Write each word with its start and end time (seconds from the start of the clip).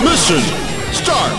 Mission 0.00 0.40
start. 0.92 1.32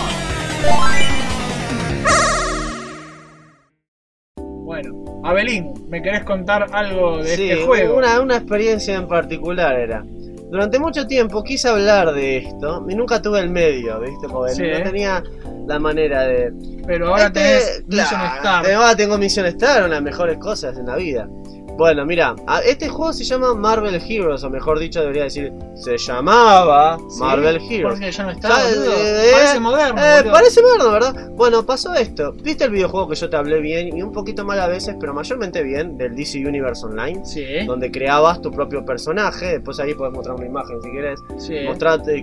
Bueno, 4.36 5.20
Abelín, 5.24 5.72
¿me 5.88 6.00
querés 6.02 6.24
contar 6.24 6.66
algo 6.72 7.18
de 7.18 7.36
Sí, 7.36 7.50
este 7.50 7.64
juego? 7.66 7.96
Una, 7.96 8.20
una 8.20 8.36
experiencia 8.36 8.94
en 8.96 9.08
particular 9.08 9.74
era. 9.78 10.04
Durante 10.50 10.78
mucho 10.78 11.06
tiempo 11.06 11.42
quise 11.42 11.68
hablar 11.68 12.12
de 12.12 12.38
esto 12.38 12.84
y 12.88 12.94
nunca 12.94 13.20
tuve 13.20 13.40
el 13.40 13.50
medio, 13.50 14.00
¿viste? 14.00 14.28
Porque 14.28 14.52
Sí. 14.54 14.62
no 14.62 14.82
tenía 14.82 15.22
la 15.66 15.78
manera 15.78 16.22
de. 16.22 16.52
Pero 16.86 17.08
ahora 17.08 17.26
Este, 17.26 17.40
tenés 17.40 17.84
Mission 17.88 18.20
claro, 18.20 18.36
Star. 18.36 18.72
Ahora 18.72 18.96
tengo 18.96 19.18
Mission 19.18 19.46
Star, 19.46 19.78
una 19.78 19.84
de 19.84 19.90
las 19.94 20.02
mejores 20.02 20.38
cosas 20.38 20.76
en 20.78 20.86
la 20.86 20.96
vida. 20.96 21.28
Bueno, 21.76 22.06
mira, 22.06 22.36
a- 22.46 22.60
este 22.60 22.88
juego 22.88 23.12
se 23.12 23.24
llama 23.24 23.52
Marvel 23.54 24.00
Heroes, 24.08 24.44
o 24.44 24.50
mejor 24.50 24.78
dicho, 24.78 25.00
debería 25.00 25.24
decir, 25.24 25.52
se 25.74 25.98
llamaba 25.98 26.98
¿Sí? 27.10 27.20
Marvel 27.20 27.56
Heroes. 27.56 27.94
Porque 27.98 28.12
ya 28.12 28.22
no 28.24 28.30
está, 28.30 28.48
boludo. 28.48 28.92
eh, 28.96 29.30
Parece 29.32 29.56
eh, 29.56 29.60
moderno, 29.60 30.00
Eh, 30.00 30.24
parece 30.30 30.62
moderno, 30.62 30.90
¿verdad? 30.92 31.30
Bueno, 31.32 31.66
pasó 31.66 31.92
esto. 31.94 32.32
¿Viste 32.32 32.64
el 32.64 32.70
videojuego 32.70 33.08
que 33.08 33.16
yo 33.16 33.28
te 33.28 33.36
hablé 33.36 33.60
bien 33.60 33.96
y 33.96 34.02
un 34.02 34.12
poquito 34.12 34.44
mal 34.44 34.60
a 34.60 34.68
veces, 34.68 34.96
pero 35.00 35.12
mayormente 35.12 35.62
bien, 35.62 35.98
del 35.98 36.14
DC 36.14 36.46
Universe 36.46 36.86
Online? 36.86 37.24
Sí, 37.24 37.44
Donde 37.66 37.90
creabas 37.90 38.40
tu 38.40 38.50
propio 38.52 38.84
personaje, 38.84 39.46
después 39.54 39.80
ahí 39.80 39.94
puedes 39.94 40.14
mostrar 40.14 40.36
una 40.36 40.46
imagen 40.46 40.80
si 40.82 40.90
querés. 40.92 41.20
sí. 41.38 41.56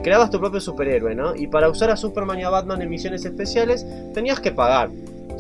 Creabas 0.02 0.30
tu 0.32 0.40
propio 0.40 0.62
superhéroe, 0.62 1.13
¿no? 1.16 1.36
Y 1.36 1.48
para 1.48 1.70
usar 1.70 1.90
a 1.91 1.98
Superman 1.98 2.40
y 2.40 2.44
a 2.44 2.49
Batman 2.49 2.82
en 2.82 2.90
misiones 2.90 3.26
especiales 3.26 3.86
tenías 4.13 4.40
que 4.40 4.52
pagar, 4.52 4.90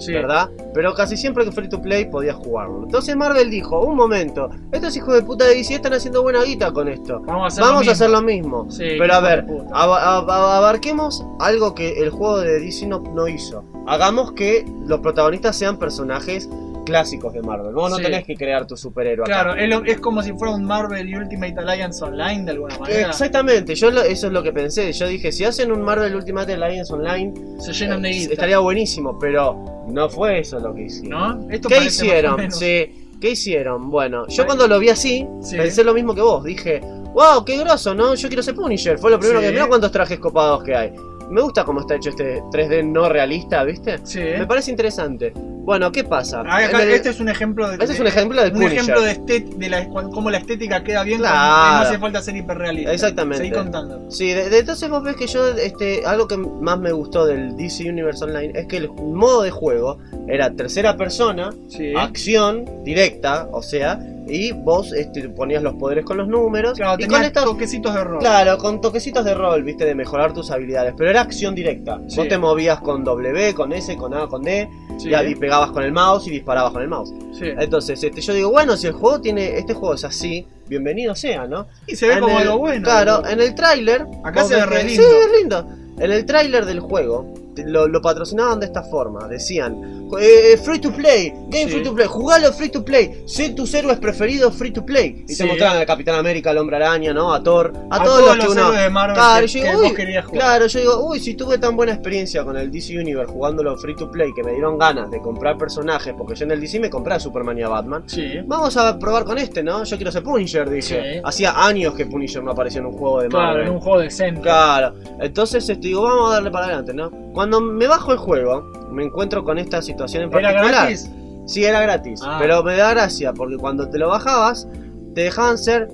sí. 0.01 0.13
¿verdad? 0.13 0.49
Pero 0.73 0.93
casi 0.93 1.15
siempre 1.17 1.45
que 1.45 1.51
free 1.51 1.69
to 1.69 1.81
play 1.81 2.05
podías 2.05 2.35
jugarlo. 2.35 2.83
Entonces 2.83 3.15
Marvel 3.15 3.49
dijo, 3.49 3.79
un 3.81 3.95
momento, 3.95 4.49
estos 4.71 4.95
hijos 4.97 5.13
de 5.15 5.21
puta 5.21 5.45
de 5.45 5.55
DC 5.55 5.75
están 5.75 5.93
haciendo 5.93 6.21
buena 6.23 6.43
guita 6.43 6.71
con 6.73 6.87
esto. 6.87 7.21
Vamos 7.25 7.43
a 7.43 7.47
hacer 7.47 7.63
Vamos 7.63 7.85
lo 7.85 7.91
hacer 7.91 8.09
mismo. 8.09 8.19
lo 8.21 8.25
mismo. 8.63 8.71
Sí, 8.71 8.95
Pero 8.97 9.13
a 9.13 9.19
ver, 9.19 9.45
ab- 9.45 9.71
ab- 9.71 10.31
abarquemos 10.31 11.25
algo 11.39 11.75
que 11.75 12.01
el 12.01 12.09
juego 12.09 12.39
de 12.39 12.59
DC 12.59 12.87
no, 12.87 12.99
no 12.99 13.27
hizo. 13.27 13.63
Hagamos 13.87 14.33
que 14.33 14.65
los 14.85 14.99
protagonistas 14.99 15.55
sean 15.55 15.77
personajes 15.77 16.49
clásicos 16.91 17.33
de 17.33 17.41
Marvel. 17.41 17.73
Vos 17.73 17.89
no 17.89 17.97
Sí. 17.97 18.03
tenés 18.03 18.25
que 18.25 18.35
crear 18.35 18.67
tu 18.67 18.77
superhéroe. 18.77 19.25
Claro, 19.25 19.55
es, 19.55 19.99
como 19.99 20.21
si 20.21 20.31
fuera 20.33 20.53
un 20.53 20.63
Marvel 20.63 21.15
Ultimate 21.15 21.55
Alliance 21.57 22.03
Online 22.03 22.43
de 22.45 22.51
alguna 22.51 22.77
manera. 22.77 23.07
Exactamente, 23.09 23.75
yo 23.75 23.89
lo- 23.91 24.01
eso 24.03 24.27
es 24.27 24.33
lo 24.33 24.43
que 24.43 24.51
pensé. 24.53 24.91
Yo 24.93 25.07
dije, 25.07 25.31
si 25.31 25.43
hacen 25.45 25.71
un 25.71 25.81
Marvel 25.81 26.15
Ultimate 26.15 26.53
Alliance 26.53 26.93
Online, 26.93 27.33
Se 27.59 27.73
llenan 27.73 28.01
de 28.01 28.11
eh, 28.11 28.27
estaría 28.31 28.59
buenísimo, 28.59 29.17
pero 29.19 29.83
no 29.87 30.09
fue 30.09 30.39
eso 30.39 30.59
lo 30.59 30.73
que 30.73 30.83
hicieron. 30.83 31.09
¿No? 31.45 31.49
Esto 31.51 31.69
¿Qué 31.69 31.83
hicieron? 31.85 32.51
Sí, 32.51 33.07
¿qué 33.19 33.29
hicieron? 33.31 33.89
Bueno, 33.89 34.27
yo 34.27 34.45
cuando 34.45 34.67
lo 34.67 34.79
vi 34.79 34.89
así, 34.89 35.27
Sí. 35.41 35.57
pensé 35.57 35.83
lo 35.83 35.93
mismo 35.93 36.13
que 36.15 36.21
vos. 36.21 36.43
Dije, 36.43 36.81
wow, 37.13 37.43
qué 37.45 37.57
groso, 37.57 37.93
¿no? 37.93 38.15
Yo 38.15 38.27
quiero 38.27 38.41
ser 38.43 38.55
Punisher. 38.55 38.97
Fue 38.97 39.11
lo 39.11 39.19
primero 39.19 39.39
Sí. 39.39 39.45
que 39.47 39.51
mirá 39.53 39.67
cuántos 39.67 39.91
trajes 39.91 40.19
copados 40.19 40.63
que 40.63 40.75
hay. 40.75 40.93
Me 41.29 41.41
gusta 41.41 41.63
cómo 41.63 41.79
está 41.81 41.95
hecho 41.95 42.09
este 42.09 42.41
3D 42.51 42.83
no 42.83 43.07
realista, 43.07 43.63
¿viste? 43.63 43.99
Sí. 44.03 44.19
Me 44.19 44.45
parece 44.45 44.69
interesante. 44.71 45.31
Bueno, 45.63 45.91
¿qué 45.91 46.03
pasa? 46.03 46.43
Ah, 46.47 46.57
acá, 46.57 46.83
este 46.83 47.09
es 47.09 47.19
un 47.19 47.29
ejemplo 47.29 47.67
de. 47.69 47.75
Este 47.75 47.93
es 47.93 47.99
un 47.99 48.07
ejemplo 48.07 48.41
del 48.41 48.51
un 48.51 48.57
Punisher. 48.61 48.77
ejemplo 48.79 49.01
de, 49.01 49.11
estet- 49.13 49.55
de 49.57 49.69
la, 49.69 49.87
cómo 49.89 50.29
la 50.31 50.39
estética 50.39 50.83
queda 50.83 51.03
bien 51.03 51.19
Claro. 51.19 51.35
no 51.77 51.81
hace 51.87 51.99
falta 51.99 52.21
ser 52.21 52.35
hiperrealista. 52.35 52.91
Exactamente. 52.93 53.37
Seguí 53.45 53.51
contando. 53.55 54.09
Sí, 54.09 54.29
de, 54.33 54.49
de 54.49 54.57
entonces 54.59 54.89
vos 54.89 55.03
ves 55.03 55.15
que 55.15 55.27
yo, 55.27 55.47
este, 55.49 56.03
algo 56.05 56.27
que 56.27 56.37
más 56.37 56.79
me 56.79 56.91
gustó 56.91 57.25
del 57.25 57.55
DC 57.55 57.87
Universe 57.89 58.23
Online 58.23 58.51
es 58.59 58.65
que 58.67 58.77
el 58.77 58.89
modo 58.89 59.43
de 59.43 59.51
juego 59.51 59.99
era 60.27 60.49
tercera 60.51 60.97
persona, 60.97 61.51
Sí. 61.67 61.93
acción 61.95 62.83
directa, 62.83 63.47
o 63.51 63.61
sea, 63.61 63.99
y 64.27 64.51
vos 64.53 64.93
este, 64.93 65.29
ponías 65.29 65.61
los 65.61 65.73
poderes 65.75 66.05
con 66.05 66.17
los 66.17 66.27
números 66.27 66.73
Claro, 66.77 67.03
y 67.03 67.07
con 67.07 67.21
estos, 67.23 67.43
toquecitos 67.43 67.93
de 67.93 68.03
rol. 68.03 68.19
claro, 68.19 68.57
con 68.57 68.79
toquecitos 68.81 69.25
de 69.25 69.33
rol, 69.33 69.63
viste, 69.63 69.85
de 69.85 69.93
mejorar 69.95 70.33
tus 70.33 70.49
habilidades, 70.51 70.93
pero 70.97 71.09
era 71.09 71.21
acción 71.21 71.53
directa. 71.53 71.99
Sí. 72.07 72.17
Vos 72.17 72.27
te 72.27 72.37
movías 72.37 72.79
con 72.81 73.03
W, 73.03 73.53
con 73.53 73.73
S, 73.73 73.95
con 73.97 74.13
A, 74.13 74.27
con 74.27 74.41
D, 74.43 74.69
Sí. 75.03 75.09
y, 75.09 75.31
y 75.31 75.35
pegabas 75.35 75.71
con 75.71 75.83
el 75.83 75.91
mouse 75.91 76.27
y 76.27 76.31
disparabas 76.31 76.71
con 76.73 76.81
el 76.81 76.87
mouse. 76.87 77.11
Sí. 77.33 77.45
Entonces, 77.45 78.03
este, 78.03 78.21
yo 78.21 78.33
digo, 78.33 78.51
bueno, 78.51 78.75
si 78.77 78.87
el 78.87 78.93
juego 78.93 79.19
tiene, 79.21 79.57
este 79.57 79.73
juego 79.73 79.93
es 79.95 80.03
así, 80.03 80.45
bienvenido 80.67 81.15
sea, 81.15 81.47
¿no? 81.47 81.67
Y 81.87 81.95
se 81.95 82.07
ve 82.07 82.13
En 82.13 82.19
como 82.21 82.39
el- 82.39 82.47
algo 82.47 82.57
bueno. 82.59 82.83
Claro, 82.83 83.25
en 83.25 83.39
el 83.41 83.55
tráiler. 83.55 84.05
Acá 84.23 84.43
se 84.43 84.55
ve 84.55 84.65
re 84.65 84.83
lindo. 84.83 85.03
Sí, 85.03 85.09
es 85.09 85.39
lindo. 85.39 85.67
En 85.99 86.11
el 86.11 86.25
tráiler 86.25 86.65
del 86.65 86.79
juego 86.79 87.33
lo, 87.65 87.87
lo 87.87 88.01
patrocinaban 88.01 88.59
de 88.59 88.65
esta 88.67 88.83
forma. 88.83 89.27
Decían, 89.27 90.09
eh, 90.19 90.57
free 90.63 90.79
to 90.79 90.91
play, 90.91 91.29
game 91.49 91.65
Sí. 91.65 91.71
free 91.71 91.83
to 91.83 91.93
play, 91.93 92.07
jugalo 92.07 92.51
free 92.53 92.69
to 92.69 92.83
play, 92.83 93.23
sé 93.25 93.49
tus 93.49 93.73
héroes 93.73 93.97
preferidos 93.99 94.53
free 94.55 94.71
to 94.71 94.85
play. 94.85 95.23
Y 95.27 95.33
Sí. 95.33 95.39
te 95.43 95.45
mostraban 95.45 95.77
al 95.77 95.85
Capitán 95.85 96.15
América, 96.15 96.49
al 96.51 96.57
Hombre 96.57 96.77
Araña, 96.77 97.13
¿no? 97.13 97.33
A 97.33 97.41
Thor, 97.43 97.71
a, 97.89 97.95
A 97.97 98.03
todos, 98.03 98.19
todos 98.21 98.37
los 98.37 98.45
que 98.45 98.51
uno... 98.51 98.71
de 98.71 98.89
Marvel 98.89 99.15
Claro, 99.15 99.41
que- 99.45 99.51
yo 99.51 99.63
digo, 99.63 99.81
uy, 99.81 99.93
querías 99.93 100.25
jugar. 100.25 100.41
claro, 100.41 100.67
yo 100.67 100.79
digo, 100.79 101.07
uy, 101.07 101.19
si 101.19 101.33
tuve 101.35 101.57
tan 101.57 101.75
buena 101.75 101.93
experiencia 101.93 102.43
con 102.43 102.57
el 102.57 102.71
DC 102.71 102.97
Universe 102.97 103.31
jugándolo 103.31 103.77
free 103.77 103.95
to 103.95 104.09
play 104.11 104.31
que 104.33 104.43
me 104.43 104.51
dieron 104.53 104.77
ganas 104.77 105.09
de 105.11 105.19
comprar 105.21 105.57
personajes, 105.57 106.13
porque 106.17 106.35
yo 106.35 106.45
en 106.45 106.51
el 106.51 106.61
DC 106.61 106.79
me 106.79 106.89
compré 106.89 107.15
a 107.15 107.19
Superman 107.19 107.57
y 107.57 107.63
a 107.63 107.69
Batman. 107.69 108.03
Sí. 108.07 108.39
Vamos 108.45 108.75
a 108.77 108.97
probar 108.97 109.23
con 109.25 109.37
este, 109.37 109.63
¿no? 109.63 109.83
Yo 109.83 109.95
quiero 109.97 110.11
ser 110.11 110.23
Punisher, 110.23 110.69
dije. 110.69 111.21
Hacía 111.23 111.53
años 111.65 111.93
que 111.93 112.05
Punisher 112.05 112.43
no 112.43 112.51
aparecía 112.51 112.79
en 112.79 112.87
un 112.87 112.93
juego 112.93 113.21
de 113.21 113.29
Claro, 113.29 113.47
Marvel. 113.47 113.67
en 113.67 113.73
un 113.73 113.79
juego 113.79 113.99
decente. 113.99 114.41
Claro, 114.41 114.93
entonces 115.19 115.67
este, 115.69 115.87
digo, 115.87 116.01
vamos 116.03 116.31
a 116.31 116.33
darle 116.35 116.51
para 116.51 116.65
adelante, 116.65 116.93
¿no? 116.93 117.11
Cuando 117.41 117.59
me 117.59 117.87
bajo 117.87 118.11
el 118.11 118.19
juego, 118.19 118.61
me 118.91 119.03
encuentro 119.03 119.43
con 119.43 119.57
esta 119.57 119.81
situación 119.81 120.21
en 120.21 120.29
¿Era 120.29 120.49
particular. 120.51 120.73
gratis? 120.83 121.09
Sí, 121.47 121.65
era 121.65 121.81
gratis, 121.81 122.21
Ah. 122.23 122.37
pero 122.39 122.61
me 122.61 122.75
da 122.77 122.91
gracia 122.91 123.33
porque 123.33 123.57
cuando 123.57 123.89
te 123.89 123.97
lo 123.97 124.09
bajabas, 124.09 124.67
te 125.15 125.21
dejaban 125.21 125.57
ser 125.57 125.89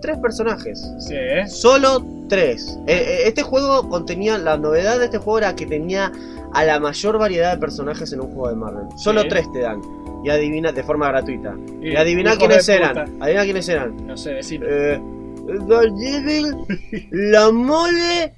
tres 0.00 0.16
personajes. 0.16 0.82
Sí. 1.00 1.14
Solo 1.48 2.02
tres. 2.30 2.78
Eh, 2.86 2.94
eh, 2.96 3.18
este 3.26 3.42
juego 3.42 3.86
contenía, 3.90 4.38
la 4.38 4.56
novedad 4.56 4.98
de 4.98 5.04
este 5.04 5.18
juego 5.18 5.36
era 5.36 5.54
que 5.54 5.66
tenía 5.66 6.10
a 6.54 6.64
la 6.64 6.80
mayor 6.80 7.18
variedad 7.18 7.52
de 7.52 7.58
personajes 7.58 8.10
en 8.14 8.22
un 8.22 8.28
juego 8.28 8.48
de 8.48 8.56
Marvel. 8.56 8.86
Solo 8.96 9.20
Sí. 9.20 9.28
tres 9.28 9.52
te 9.52 9.60
dan. 9.60 9.82
Y 10.24 10.30
adivina 10.30 10.72
de 10.72 10.82
forma 10.82 11.08
gratuita. 11.08 11.54
Y, 11.82 11.90
Y- 11.90 11.96
adivina 11.96 12.36
quiénes 12.38 12.66
eran. 12.70 12.96
Adivina 13.20 13.44
quiénes 13.44 13.68
eran. 13.68 14.06
No 14.06 14.16
sé, 14.16 14.30
decir. 14.32 14.64
Eh, 14.66 14.98
Daredevil, 15.68 16.56
la 17.10 17.52
mole 17.52 18.32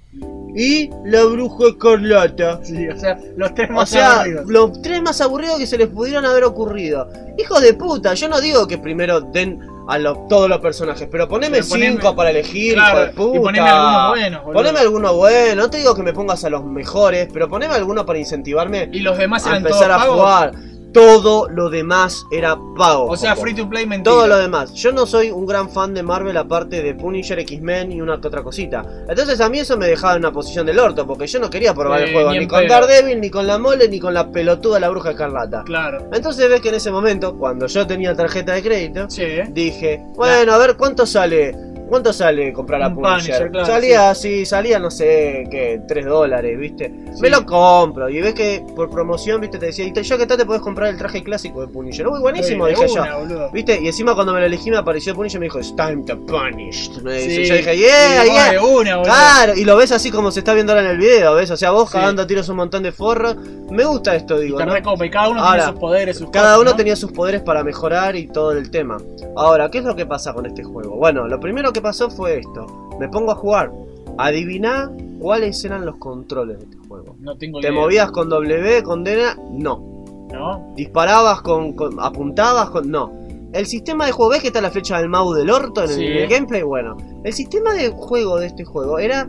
y 0.55 0.91
la 1.05 1.25
bruja 1.25 1.69
escarlata. 1.69 2.61
Sí, 2.63 2.89
o 2.89 2.99
sea, 2.99 3.19
los 3.37 3.55
tres 3.55 3.71
O 3.71 3.75
más 3.75 3.89
sea, 3.91 4.21
aburridos. 4.21 4.47
los 4.47 4.83
tres 4.83 5.03
más 5.03 5.21
aburridos 5.21 5.59
que 5.59 5.67
se 5.67 5.79
les 5.79 5.89
pudieran 5.89 6.25
haber 6.25 6.45
ocurrido. 6.45 7.09
Hijos 7.39 7.61
de 7.63 7.75
puta, 7.75 8.15
yo 8.15 8.29
no 8.29 8.41
digo 8.41 8.67
que 8.67 8.79
primero 8.79 9.21
den 9.21 9.61
a 9.89 9.97
lo- 9.99 10.27
todos 10.29 10.49
los 10.51 10.59
personajes, 10.59 11.09
pero 11.11 11.29
poneme 11.29 11.59
Pero 11.59 11.67
poneme- 11.69 11.93
cinco 11.93 12.15
para 12.15 12.31
elegir, 12.31 12.75
Claro, 12.75 12.99
hijo 12.99 13.07
de 13.07 13.13
puta. 13.15 13.39
y 13.39 13.41
poneme 13.41 13.69
algunos 13.69 14.09
buenos, 14.11 14.41
boludo. 14.45 14.59
Poneme 14.61 14.79
alguno 14.81 15.15
bueno, 15.17 15.63
no 15.63 15.71
te 15.71 15.79
digo 15.79 15.95
que 15.95 16.03
me 16.03 16.13
pongas 16.13 16.45
a 16.45 16.51
los 16.51 16.65
mejores, 16.65 17.29
pero 17.33 17.49
poneme 17.49 17.75
alguno 17.75 18.05
para 18.05 18.19
incentivarme 18.19 18.91
Y 18.93 19.01
los 19.01 19.17
demás 19.17 19.47
a 19.47 19.57
empezar 19.57 19.91
a 19.93 19.97
pagos. 19.99 20.51
Todo 20.99 21.49
lo 21.49 21.71
demás 21.71 22.27
era 22.31 22.59
pago. 22.77 23.07
O 23.07 23.17
sea, 23.17 23.37
free 23.37 23.55
to 23.55 23.69
play 23.69 23.87
mentira. 23.87 24.13
Todo 24.13 24.27
lo 24.27 24.37
demás. 24.37 24.75
Yo 24.75 24.91
no 24.91 25.07
soy 25.07 25.31
un 25.31 25.47
gran 25.47 25.71
fan 25.71 25.95
de 25.95 26.03
Marvel 26.03 26.37
aparte 26.37 26.83
de 26.83 26.95
Punisher, 26.95 27.39
X-Men 27.39 27.93
y 27.93 28.01
una 28.01 28.21
que 28.21 28.27
otra 28.27 28.43
cosita. 28.43 28.85
Entonces 29.09 29.41
a 29.41 29.49
mí 29.49 29.61
eso 29.61 29.77
me 29.77 29.87
dejaba 29.87 30.15
en 30.15 30.19
una 30.21 30.33
posición 30.33 30.67
del 30.67 30.79
orto, 30.79 31.07
porque 31.07 31.29
yo 31.29 31.39
no 31.39 31.49
quería 31.51 31.73
probar 31.73 32.03
el 32.03 32.13
juego 32.13 32.33
ni 32.33 32.47
con. 32.49 32.67
Daredevil, 32.67 33.21
ni 33.21 33.31
con 33.31 33.47
la 33.47 33.59
mole, 33.59 33.89
ni 33.89 34.01
con 34.01 34.13
la 34.13 34.31
pelotuda 34.33 34.75
de 34.75 34.81
la 34.81 34.89
bruja 34.89 35.11
escarlata. 35.11 35.63
Claro. 35.65 36.09
Entonces 36.13 36.49
ves 36.49 36.61
que 36.61 36.71
en 36.71 36.75
ese 36.75 36.91
momento, 36.91 37.37
cuando 37.39 37.69
yo 37.69 37.87
tenía 37.87 38.15
tarjeta 38.17 38.55
de 38.55 38.63
crédito, 38.63 39.09
Sí. 39.09 39.25
dije, 39.51 40.03
bueno, 40.17 40.53
a 40.53 40.59
ver 40.59 40.77
cuánto 40.77 41.07
sale. 41.07 41.55
¿Cuánto 41.89 42.13
sale 42.13 42.53
comprar 42.53 42.83
a 42.83 42.89
Un 42.89 42.95
Punisher? 42.97 43.51
Claro, 43.51 43.67
salía 43.67 44.11
así, 44.11 44.45
salía 44.45 44.79
no 44.79 44.91
sé 44.91 45.45
qué, 45.51 45.81
3 45.89 46.07
dólares, 46.07 46.59
¿viste? 46.59 46.93
Sí. 47.15 47.21
Me 47.23 47.31
lo 47.31 47.45
compro. 47.47 48.09
Y 48.09 48.21
ves 48.21 48.35
que 48.35 48.63
por 48.77 48.91
promoción, 48.91 49.41
¿viste? 49.41 49.59
Te 49.59 49.67
decía, 49.67 49.85
y 49.87 49.93
te- 49.93 50.03
ya 50.03 50.17
que 50.17 50.23
está, 50.23 50.37
te 50.37 50.45
podés 50.45 50.61
comprar 50.63 50.91
el 50.91 50.99
traje 50.99 51.23
clásico 51.23 51.61
de 51.61 51.69
Punisher. 51.69 52.07
Uy, 52.07 52.21
buenísimo, 52.21 52.67
dije 52.67 52.87
yo. 52.89 53.03
boludo. 53.21 53.51
¿Viste? 53.53 53.81
Y 53.81 53.87
encima 53.87 54.15
cuando 54.15 54.33
me 54.33 54.41
lo 54.41 54.47
elegí 54.47 54.71
me 54.71 54.77
apareció 54.77 55.15
Punisher 55.15 55.39
y 55.39 55.41
me 55.41 55.47
dijo, 55.47 55.59
It's 55.59 55.75
time 55.75 56.03
to 56.07 56.19
punish. 56.27 56.91
Me 57.03 57.15
dice. 57.15 57.45
Yo 57.47 57.55
dije, 57.57 57.77
yeah, 57.77 58.27
Y 58.27 58.31
yeah. 58.53 58.63
una. 58.65 59.03
Claro, 59.03 59.55
y 59.57 59.65
lo 59.65 59.77
ves 59.77 59.93
así 59.93 60.11
como 60.11 60.31
se 60.31 60.41
está 60.41 60.55
viendo 60.55 60.73
ahora 60.73 60.85
en 60.85 60.91
el 60.93 60.99
video, 60.99 61.35
¿ves? 61.35 61.51
O 61.51 61.57
sea, 61.57 61.71
vos 61.71 61.91
cagando 61.91 62.23
a 62.23 62.27
tiros 62.27 62.49
un 62.49 62.57
montón 62.57 62.83
de 62.83 62.93
forros. 62.93 63.37
Me 63.71 63.85
gusta 63.85 64.15
esto, 64.15 64.41
Y 64.41 64.47
digo, 64.47 64.59
te 64.59 64.65
¿no? 64.67 64.73
recopa, 64.75 65.05
y 65.05 65.11
cada 65.11 65.29
uno 65.29 65.41
Ahora, 65.41 65.57
tiene 65.65 65.73
sus 65.73 65.81
poderes, 65.81 66.17
sus 66.19 66.31
Cada 66.31 66.47
cosas, 66.49 66.61
uno 66.63 66.71
¿no? 66.71 66.77
tenía 66.77 66.97
sus 66.97 67.13
poderes 67.13 67.43
para 67.43 67.63
mejorar 67.63 68.17
y 68.17 68.27
todo 68.27 68.53
el 68.53 68.71
tema. 68.71 68.97
Ahora, 69.37 69.71
¿qué 69.71 69.79
es 69.79 69.85
lo 69.85 69.95
que 69.95 70.07
pasa 70.07 70.33
con 70.33 70.47
este 70.47 70.63
juego? 70.65 70.97
Bueno, 70.97 71.29
lo 71.29 71.39
primero 71.39 71.71
que 71.73 71.78
pasó 71.81 72.11
fue 72.11 72.39
esto. 72.41 72.67
Me 72.99 73.09
pongo 73.09 73.33
a 73.33 73.35
jugar. 73.37 73.73
Adiviná 74.19 74.91
cuáles 75.21 75.65
eran 75.65 75.85
los 75.87 75.97
controles 75.97 76.59
de 76.59 76.65
este 76.65 76.77
juego. 76.89 77.15
No 77.21 77.37
tengo 77.37 77.61
¿Te 77.61 77.69
idea. 77.69 77.81
movías 77.81 78.11
con 78.11 78.29
W, 78.29 78.83
con 78.83 79.05
D? 79.05 79.23
No. 79.53 80.05
¿No? 80.33 80.73
¿Disparabas 80.77 81.41
con, 81.43 81.73
con- 81.75 81.99
apuntabas 82.01 82.71
con.? 82.71 82.91
No. 82.91 83.13
El 83.53 83.65
sistema 83.67 84.05
de 84.07 84.13
juego, 84.13 84.33
¿ves 84.33 84.43
que 84.43 84.49
está 84.49 84.61
la 84.61 84.71
flecha 84.71 84.99
del 84.99 85.09
mouse 85.09 85.37
del 85.39 85.49
orto 85.51 85.83
en 85.85 85.91
el, 85.91 85.97
Sí. 85.97 86.05
en 86.07 86.13
el 86.19 86.29
gameplay? 86.29 86.63
Bueno, 86.63 86.97
el 87.25 87.33
sistema 87.33 87.73
de 87.73 87.89
juego 87.91 88.39
de 88.39 88.47
este 88.47 88.65
juego 88.65 88.99
era. 88.99 89.27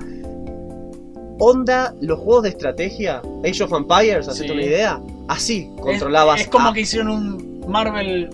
Onda 1.41 1.95
los 2.01 2.19
juegos 2.19 2.43
de 2.43 2.49
estrategia, 2.49 3.21
Age 3.45 3.63
of 3.63 3.71
Empires, 3.71 4.27
¿hacete 4.27 4.49
Sí. 4.49 4.53
una 4.53 4.63
idea? 4.63 5.01
Así 5.29 5.71
Es- 5.75 5.81
controlabas. 5.81 6.41
Es, 6.41 6.47
como 6.49 6.67
a- 6.69 6.73
que 6.73 6.81
hicieron 6.81 7.09
un 7.11 7.63
Marvel 7.67 8.29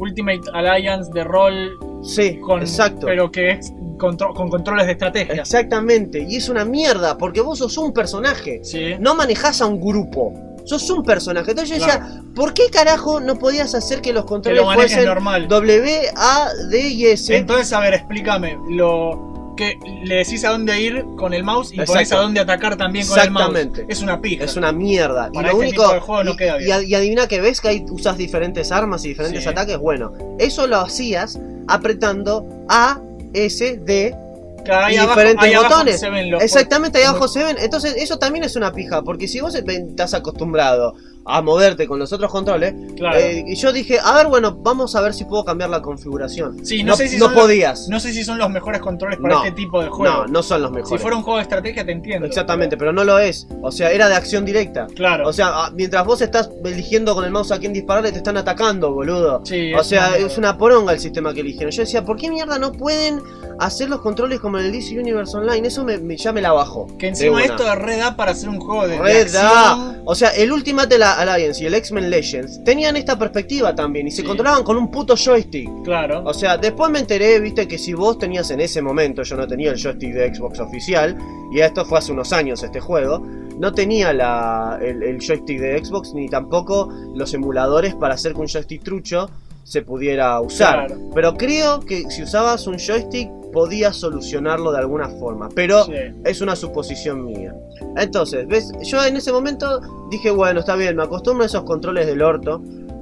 Ultimate 0.00 0.40
Alliance 0.52 1.10
de 1.12 1.22
rol 1.22 1.70
Sí, 2.02 2.38
con. 2.40 2.60
exacto. 2.60 3.06
Pero 3.06 3.30
que 3.30 3.50
es 3.52 3.72
contro- 3.98 4.32
con 4.34 4.48
controles 4.48 4.86
de 4.86 4.92
estrategia. 4.92 5.34
Exactamente, 5.34 6.24
y 6.28 6.36
es 6.36 6.48
una 6.48 6.64
mierda, 6.64 7.18
porque 7.18 7.40
vos 7.40 7.58
sos 7.58 7.76
un 7.78 7.92
personaje. 7.92 8.60
Sí. 8.62 8.94
No 9.00 9.14
manejás 9.14 9.60
a 9.60 9.66
un 9.66 9.80
grupo. 9.80 10.32
Sos 10.64 10.88
un 10.90 11.02
personaje. 11.02 11.50
Entonces 11.52 11.78
yo 11.78 11.84
decía, 11.86 12.22
¿por 12.34 12.52
qué 12.52 12.64
carajo 12.70 13.20
no 13.20 13.36
podías 13.38 13.74
hacer 13.74 14.02
que 14.02 14.12
los 14.12 14.24
Que 14.24 14.28
controles 14.28 14.60
lo 14.60 14.66
manejes 14.66 14.92
fuesen 14.92 15.08
normal. 15.08 15.48
W, 15.48 16.00
A, 16.14 16.48
D 16.70 16.88
y 16.88 17.06
S? 17.06 17.34
Entonces, 17.34 17.72
a 17.72 17.80
ver, 17.80 17.94
explícame. 17.94 18.58
Lo 18.68 19.54
que 19.56 19.78
le 20.04 20.16
decís 20.16 20.44
a 20.44 20.50
dónde 20.50 20.78
ir 20.80 21.04
con 21.16 21.32
el 21.32 21.42
mouse 21.42 21.70
y 21.72 21.76
Exacto. 21.80 21.92
ponés 21.94 22.12
a 22.12 22.16
dónde 22.18 22.40
atacar 22.40 22.76
también 22.76 23.06
con 23.08 23.18
el 23.18 23.30
mouse. 23.30 23.48
Exactamente. 23.48 23.86
Es 23.92 24.02
una 24.02 24.20
pija. 24.20 24.44
Es 24.44 24.56
una 24.56 24.70
mierda. 24.72 25.30
Para 25.32 25.48
y 25.48 25.52
lo 25.52 25.62
este 25.62 25.68
único. 25.80 25.92
de 25.94 26.00
juego 26.00 26.22
no 26.24 26.32
y, 26.32 26.36
queda 26.36 26.60
y 26.60 26.64
bien. 26.66 26.82
y 26.86 26.94
adivina 26.94 27.26
que 27.26 27.40
ves 27.40 27.60
que 27.62 27.68
ahí 27.68 27.86
usas 27.90 28.18
diferentes 28.18 28.70
armas 28.70 29.04
y 29.06 29.08
diferentes 29.08 29.42
Sí. 29.44 29.48
ataques. 29.48 29.78
Bueno, 29.78 30.12
eso 30.38 30.66
lo 30.66 30.76
hacías 30.76 31.40
apretando 31.68 32.46
A, 32.68 33.00
S, 33.34 33.78
D. 33.84 34.16
Claro, 34.64 34.92
y 34.92 34.98
diferentes 34.98 35.44
ahí 35.46 35.54
abajo 35.54 35.74
botones. 35.76 36.00
se 36.00 36.10
ven 36.10 36.30
los- 36.30 36.42
Exactamente, 36.42 36.98
ahí 36.98 37.04
abajo 37.04 37.28
se 37.28 37.42
ven. 37.44 37.56
Entonces, 37.60 37.94
eso 37.96 38.18
también 38.18 38.44
es 38.44 38.56
una 38.56 38.72
pija. 38.72 39.02
Porque 39.02 39.26
si 39.28 39.40
vos 39.40 39.54
estás 39.54 40.12
acostumbrado 40.14 40.94
a 41.28 41.42
moverte 41.42 41.86
con 41.86 41.98
los 41.98 42.12
otros 42.12 42.30
controles, 42.32 42.74
Claro. 42.96 43.18
eh, 43.18 43.44
y 43.46 43.54
yo 43.54 43.72
dije, 43.72 43.98
a 44.02 44.14
ver, 44.14 44.26
bueno, 44.28 44.56
vamos 44.62 44.96
a 44.96 45.00
ver 45.02 45.12
si 45.14 45.24
puedo 45.26 45.44
cambiar 45.44 45.70
la 45.70 45.82
configuración. 45.82 46.64
Sí, 46.64 46.82
no 46.82 46.92
no, 46.92 46.96
sé 46.96 47.08
si 47.08 47.18
no 47.18 47.28
los- 47.28 47.34
podías. 47.40 47.88
No 47.88 48.00
sé 48.00 48.12
si 48.12 48.24
son 48.24 48.38
los 48.38 48.48
mejores 48.50 48.80
controles 48.80 49.18
para 49.20 49.34
No. 49.34 49.44
este 49.44 49.54
tipo 49.56 49.82
de 49.82 49.88
juego. 49.88 50.24
No, 50.24 50.26
no 50.26 50.42
son 50.42 50.62
los 50.62 50.70
si 50.70 50.76
mejores. 50.76 51.02
fuera 51.02 51.16
un 51.16 51.22
juego 51.22 51.36
de 51.36 51.42
estrategia 51.42 51.84
te 51.84 51.92
entiendo. 51.92 52.26
Exactamente, 52.26 52.76
pero 52.76 52.92
no 52.92 53.04
lo 53.04 53.18
es. 53.18 53.46
O 53.62 53.70
sea, 53.70 53.90
era 53.92 54.08
de 54.08 54.14
acción 54.14 54.44
directa. 54.44 54.86
Claro. 54.94 55.28
O 55.28 55.32
sea, 55.32 55.48
ah, 55.52 55.70
mientras 55.74 56.04
vos 56.06 56.20
estás 56.22 56.50
eligiendo 56.64 57.14
con 57.14 57.24
el 57.24 57.30
mouse 57.30 57.52
a 57.52 57.58
quién 57.58 57.72
dispararle, 57.72 58.10
te 58.12 58.18
están 58.18 58.36
atacando, 58.36 58.92
boludo. 58.92 59.42
Sí, 59.44 59.74
o 59.74 59.84
sea, 59.84 60.16
es 60.16 60.38
una 60.38 60.56
poronga 60.56 60.92
el 60.94 61.00
sistema 61.00 61.34
que 61.34 61.40
eligieron. 61.40 61.70
Yo 61.70 61.82
decía, 61.82 62.04
¿por 62.04 62.16
qué 62.16 62.30
mierda 62.30 62.58
no 62.58 62.72
pueden 62.72 63.20
hacer 63.58 63.88
los 63.88 64.00
controles 64.00 64.40
como 64.40 64.58
en 64.58 64.66
el 64.66 64.72
DC 64.72 64.98
Universe 64.98 65.36
Online? 65.36 65.66
Eso 65.68 65.84
me, 65.84 65.98
me- 65.98 66.16
ya 66.16 66.32
me 66.32 66.40
la 66.40 66.52
bajo. 66.52 66.86
que 66.98 67.06
de 67.06 67.08
encima 67.08 67.42
esto 67.44 67.64
de 67.64 67.74
Red 67.74 67.98
da 67.98 68.16
para 68.16 68.32
hacer 68.32 68.48
un 68.48 68.60
juego 68.60 68.86
de, 68.86 68.94
de 68.96 69.02
Red 69.02 69.32
da. 69.32 69.96
O 70.04 70.14
sea, 70.14 70.30
el 70.30 70.50
Ultimate 70.52 70.94
Alliance 71.02 71.62
y 71.62 71.66
el 71.66 71.74
X-Men 71.74 72.10
Legends 72.10 72.62
tenían 72.64 72.96
esta 72.96 73.18
perspectiva 73.18 73.74
también 73.74 74.06
y 74.06 74.10
se 74.10 74.22
Sí. 74.22 74.26
controlaban 74.26 74.62
con 74.64 74.76
un 74.76 74.90
puto 74.90 75.14
joystick. 75.16 75.68
Claro. 75.84 76.22
O 76.24 76.32
sea, 76.34 76.56
después 76.56 76.90
me 76.90 76.98
enteré, 77.00 77.38
viste, 77.40 77.66
que 77.68 77.78
si 77.78 77.94
vos 77.94 78.18
tenías 78.18 78.50
en 78.50 78.60
ese 78.60 78.80
momento, 78.82 79.22
yo 79.22 79.36
no 79.36 79.46
tenía 79.46 79.70
el 79.70 79.76
joystick 79.82 80.12
de 80.14 80.34
Xbox 80.34 80.60
oficial, 80.60 81.16
y 81.52 81.60
esto 81.60 81.84
fue 81.84 81.98
hace 81.98 82.12
unos 82.12 82.32
años 82.32 82.62
este 82.62 82.80
juego, 82.80 83.18
no 83.58 83.72
tenía 83.72 84.12
la, 84.12 84.78
el, 84.80 85.02
el 85.02 85.18
joystick 85.18 85.58
de 85.60 85.84
Xbox 85.84 86.14
ni 86.14 86.28
tampoco 86.28 86.88
los 87.14 87.34
emuladores 87.34 87.94
para 87.94 88.14
hacer 88.14 88.32
que 88.34 88.40
un 88.40 88.46
joystick 88.46 88.82
trucho 88.84 89.28
se 89.64 89.82
pudiera 89.82 90.40
usar. 90.40 90.86
Claro. 90.86 91.00
Pero 91.14 91.34
creo 91.34 91.80
que 91.80 92.08
si 92.10 92.22
usabas 92.22 92.66
un 92.66 92.78
joystick 92.78 93.28
podías 93.52 93.96
solucionarlo 93.96 94.72
de 94.72 94.78
alguna 94.78 95.08
forma. 95.08 95.48
Pero 95.54 95.84
Sí. 95.84 95.92
es 96.24 96.40
una 96.40 96.54
suposición 96.56 97.24
mía. 97.24 97.54
Entonces, 97.96 98.46
¿ves? 98.46 98.72
Yo 98.82 99.04
en 99.04 99.16
ese 99.16 99.32
momento 99.32 99.80
dije, 100.10 100.30
bueno, 100.30 100.60
está 100.60 100.74
bien, 100.76 100.96
me 100.96 101.02
acostumbro 101.02 101.42
a 101.44 101.46
esos 101.46 101.62
controles 101.64 102.06
del 102.06 102.22
orto. 102.22 102.60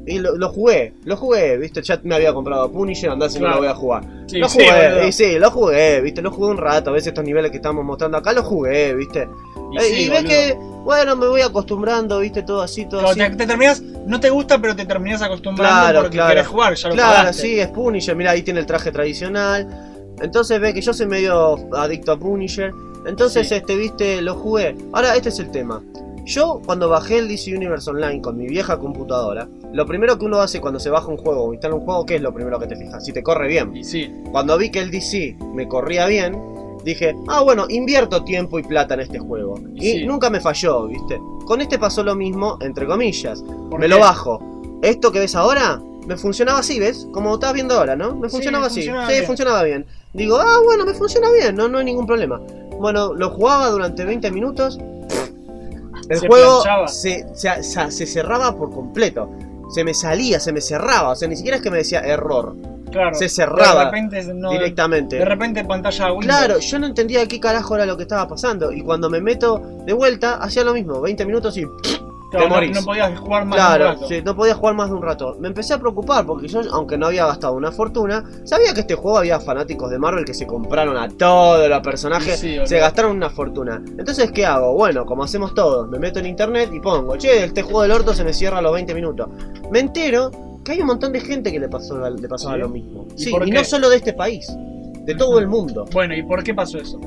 Y 0.08 0.20
lo, 0.20 0.36
lo 0.36 0.50
jugué, 0.50 0.92
lo 1.04 1.16
jugué, 1.16 1.56
viste, 1.58 1.82
ya 1.82 1.98
me 2.04 2.14
había 2.14 2.32
comprado 2.32 2.70
Punisher, 2.70 3.10
andá 3.10 3.28
si 3.28 3.40
no 3.40 3.48
lo 3.48 3.58
voy 3.58 3.66
a 3.66 3.74
jugar. 3.74 4.04
Sí, 4.28 4.38
lo 4.38 4.48
jugué, 4.48 5.08
y 5.08 5.10
sí, 5.10 5.36
lo 5.36 5.50
jugué, 5.50 6.00
viste, 6.00 6.22
lo 6.22 6.30
jugué 6.30 6.48
un 6.52 6.58
rato, 6.58 6.90
a 6.90 6.92
veces 6.92 7.08
estos 7.08 7.24
niveles 7.24 7.50
que 7.50 7.56
estamos 7.56 7.84
mostrando 7.84 8.16
acá, 8.16 8.32
lo 8.32 8.44
jugué, 8.44 8.94
viste. 8.94 9.28
Y 9.72 9.78
Eh, 9.78 10.00
y 10.02 10.08
ves 10.08 10.22
que, 10.24 10.54
bueno, 10.84 11.16
me 11.16 11.26
voy 11.26 11.40
acostumbrando, 11.40 12.20
viste, 12.20 12.44
todo 12.44 12.62
así, 12.62 12.86
todo 12.86 13.04
así. 13.08 13.18
te, 13.18 13.30
te 13.30 13.46
terminas, 13.48 13.82
no 13.82 14.20
te 14.20 14.30
gusta, 14.30 14.60
pero 14.60 14.76
te 14.76 14.86
terminas 14.86 15.22
acostumbrando 15.22 15.74
Claro, 15.82 16.00
porque 16.02 16.16
claro. 16.18 16.30
querés 16.30 16.46
jugar, 16.46 16.74
ya 16.76 16.88
lo 16.88 16.94
Claro, 16.94 17.16
pagaste. 17.16 17.42
sí, 17.42 17.58
es 17.58 17.66
Punisher, 17.68 18.14
mira, 18.14 18.30
ahí 18.30 18.42
tiene 18.42 18.60
el 18.60 18.66
traje 18.66 18.92
tradicional. 18.92 19.66
Entonces 20.20 20.60
ve 20.60 20.72
que 20.74 20.80
yo 20.80 20.92
soy 20.92 21.06
medio 21.06 21.56
adicto 21.76 22.12
a 22.12 22.18
Punisher. 22.18 22.72
Entonces, 23.06 23.48
Sí. 23.48 23.54
este, 23.54 23.76
viste, 23.76 24.20
lo 24.22 24.34
jugué. 24.34 24.76
Ahora, 24.92 25.14
este 25.16 25.28
es 25.28 25.38
el 25.38 25.50
tema. 25.50 25.82
Yo, 26.24 26.60
cuando 26.66 26.88
bajé 26.88 27.18
el 27.18 27.28
DC 27.28 27.54
Universe 27.56 27.88
Online 27.88 28.20
con 28.20 28.36
mi 28.36 28.46
vieja 28.48 28.78
computadora, 28.78 29.48
lo 29.72 29.86
primero 29.86 30.18
que 30.18 30.24
uno 30.24 30.38
hace 30.40 30.60
cuando 30.60 30.80
se 30.80 30.90
baja 30.90 31.06
un 31.06 31.16
juego 31.18 31.44
o 31.44 31.52
instala 31.52 31.76
un 31.76 31.82
juego, 31.82 32.04
¿qué 32.04 32.16
es 32.16 32.22
lo 32.22 32.34
primero 32.34 32.58
que 32.58 32.66
te 32.66 32.74
fijas? 32.74 33.04
Si 33.04 33.12
te 33.12 33.22
corre 33.22 33.46
bien. 33.46 33.76
Y 33.76 33.84
sí, 33.84 34.10
Cuando 34.32 34.58
vi 34.58 34.70
que 34.70 34.80
el 34.80 34.90
DC 34.90 35.36
me 35.54 35.68
corría 35.68 36.06
bien, 36.06 36.36
dije, 36.84 37.14
ah, 37.28 37.42
bueno, 37.42 37.66
invierto 37.68 38.24
tiempo 38.24 38.58
y 38.58 38.64
plata 38.64 38.94
en 38.94 39.00
este 39.00 39.18
juego. 39.20 39.54
Y 39.76 39.80
Sí. 40.00 40.04
nunca 40.04 40.28
me 40.28 40.40
falló, 40.40 40.88
¿viste? 40.88 41.20
Con 41.44 41.60
este 41.60 41.78
pasó 41.78 42.02
lo 42.02 42.16
mismo, 42.16 42.58
entre 42.60 42.86
comillas. 42.86 43.42
¿Por 43.70 43.78
Me 43.78 43.86
qué? 43.86 43.88
lo 43.88 44.00
bajo. 44.00 44.40
Esto 44.82 45.12
que 45.12 45.20
ves 45.20 45.36
ahora, 45.36 45.80
me 46.06 46.16
funcionaba 46.16 46.60
así, 46.60 46.78
¿ves? 46.78 47.06
Como 47.12 47.34
estás 47.34 47.52
viendo 47.52 47.74
ahora, 47.78 47.96
¿no? 47.96 48.14
Me 48.16 48.28
Sí, 48.28 48.36
funcionaba 48.36 48.66
así. 48.66 48.80
funcionaba 48.80 49.06
sí, 49.06 49.12
bien. 49.12 49.26
funcionaba 49.26 49.62
bien. 49.62 49.86
Digo, 50.12 50.36
ah, 50.38 50.60
bueno, 50.64 50.84
me 50.84 50.94
funciona 50.94 51.30
bien, 51.30 51.54
no, 51.56 51.68
no 51.68 51.78
hay 51.78 51.84
ningún 51.84 52.06
problema. 52.06 52.40
Bueno, 52.78 53.14
lo 53.14 53.30
jugaba 53.30 53.68
durante 53.68 54.04
20 54.04 54.30
minutos. 54.30 54.78
El 56.08 56.18
Se 56.20 56.28
juego 56.28 56.62
planchaba. 56.62 56.88
se, 56.88 57.26
se- 57.34 57.62
se- 57.62 57.90
se 57.90 58.06
cerraba 58.06 58.56
por 58.56 58.70
completo. 58.72 59.28
Se 59.74 59.82
me 59.82 59.92
salía, 59.94 60.38
se 60.38 60.52
me 60.52 60.60
cerraba. 60.60 61.10
O 61.10 61.16
sea, 61.16 61.26
ni 61.26 61.36
siquiera 61.36 61.56
es 61.56 61.62
que 61.62 61.70
me 61.70 61.78
decía 61.78 62.00
error. 62.00 62.54
claro. 62.92 63.14
Se 63.14 63.28
cerraba 63.28 63.80
De 63.80 63.84
repente, 63.86 64.34
no- 64.34 64.50
directamente. 64.52 65.16
de 65.16 65.24
repente 65.24 65.64
pantalla 65.64 66.12
Windows. 66.12 66.24
Claro, 66.24 66.58
yo 66.60 66.78
no 66.78 66.86
entendía 66.86 67.26
qué 67.26 67.40
carajo 67.40 67.74
era 67.74 67.84
lo 67.84 67.96
que 67.96 68.04
estaba 68.04 68.28
pasando. 68.28 68.70
Y 68.72 68.82
cuando 68.82 69.10
me 69.10 69.20
meto 69.20 69.60
de 69.84 69.92
vuelta, 69.92 70.34
hacía 70.36 70.62
lo 70.64 70.72
mismo. 70.72 71.00
20 71.00 71.26
minutos 71.26 71.56
y 71.58 71.66
Claro, 72.30 72.48
no, 72.48 72.60
no 72.80 72.82
podías 72.84 73.18
jugar 73.18 73.44
más 73.44 73.56
de 73.56 73.62
un 73.62 73.68
Claro, 73.68 73.84
rato. 73.94 74.08
sí, 74.08 74.22
no 74.24 74.34
podía 74.36 74.54
jugar 74.54 74.74
más 74.74 74.88
de 74.88 74.94
un 74.96 75.02
rato. 75.02 75.36
Me 75.38 75.48
empecé 75.48 75.74
a 75.74 75.78
preocupar 75.78 76.26
porque 76.26 76.48
yo, 76.48 76.60
aunque 76.72 76.98
no 76.98 77.06
había 77.06 77.26
gastado 77.26 77.54
una 77.54 77.70
fortuna, 77.72 78.24
sabía 78.44 78.74
que 78.74 78.80
este 78.80 78.94
juego 78.94 79.18
había 79.18 79.38
fanáticos 79.40 79.90
de 79.90 79.98
Marvel 79.98 80.24
que 80.24 80.34
se 80.34 80.46
compraron 80.46 80.96
a 80.96 81.08
todos 81.08 81.68
los 81.68 81.80
personajes, 81.80 82.38
Sí, 82.38 82.56
sí, 82.58 82.66
se 82.66 82.78
gastaron 82.78 83.16
una 83.16 83.30
fortuna. 83.30 83.82
Entonces, 83.98 84.30
¿qué 84.32 84.44
hago? 84.44 84.72
Bueno, 84.74 85.06
como 85.06 85.22
hacemos 85.24 85.54
todos, 85.54 85.88
me 85.88 85.98
meto 85.98 86.18
en 86.18 86.26
internet 86.26 86.70
y 86.72 86.80
pongo, 86.80 87.16
che, 87.16 87.44
este 87.44 87.62
juego 87.62 87.82
del 87.82 87.92
orto 87.92 88.12
se 88.14 88.24
me 88.24 88.32
cierra 88.32 88.58
a 88.58 88.62
los 88.62 88.72
20 88.72 88.94
minutos. 88.94 89.28
Me 89.70 89.78
entero 89.80 90.30
que 90.64 90.72
hay 90.72 90.80
un 90.80 90.88
montón 90.88 91.12
de 91.12 91.20
gente 91.20 91.52
que 91.52 91.60
le, 91.60 91.68
pasó, 91.68 91.96
le 92.10 92.28
pasaba 92.28 92.54
¿Sí? 92.54 92.60
lo 92.60 92.68
mismo. 92.68 93.06
¿Y 93.16 93.22
Sí, 93.22 93.30
y 93.34 93.38
qué? 93.44 93.52
no 93.52 93.62
solo 93.64 93.88
de 93.88 93.96
este 93.96 94.12
país, 94.14 94.48
de 95.04 95.14
todo 95.14 95.38
el 95.38 95.46
mundo. 95.46 95.84
Bueno, 95.92 96.14
¿y 96.16 96.22
por 96.24 96.42
qué 96.42 96.52
pasó 96.54 96.78
eso? 96.78 96.98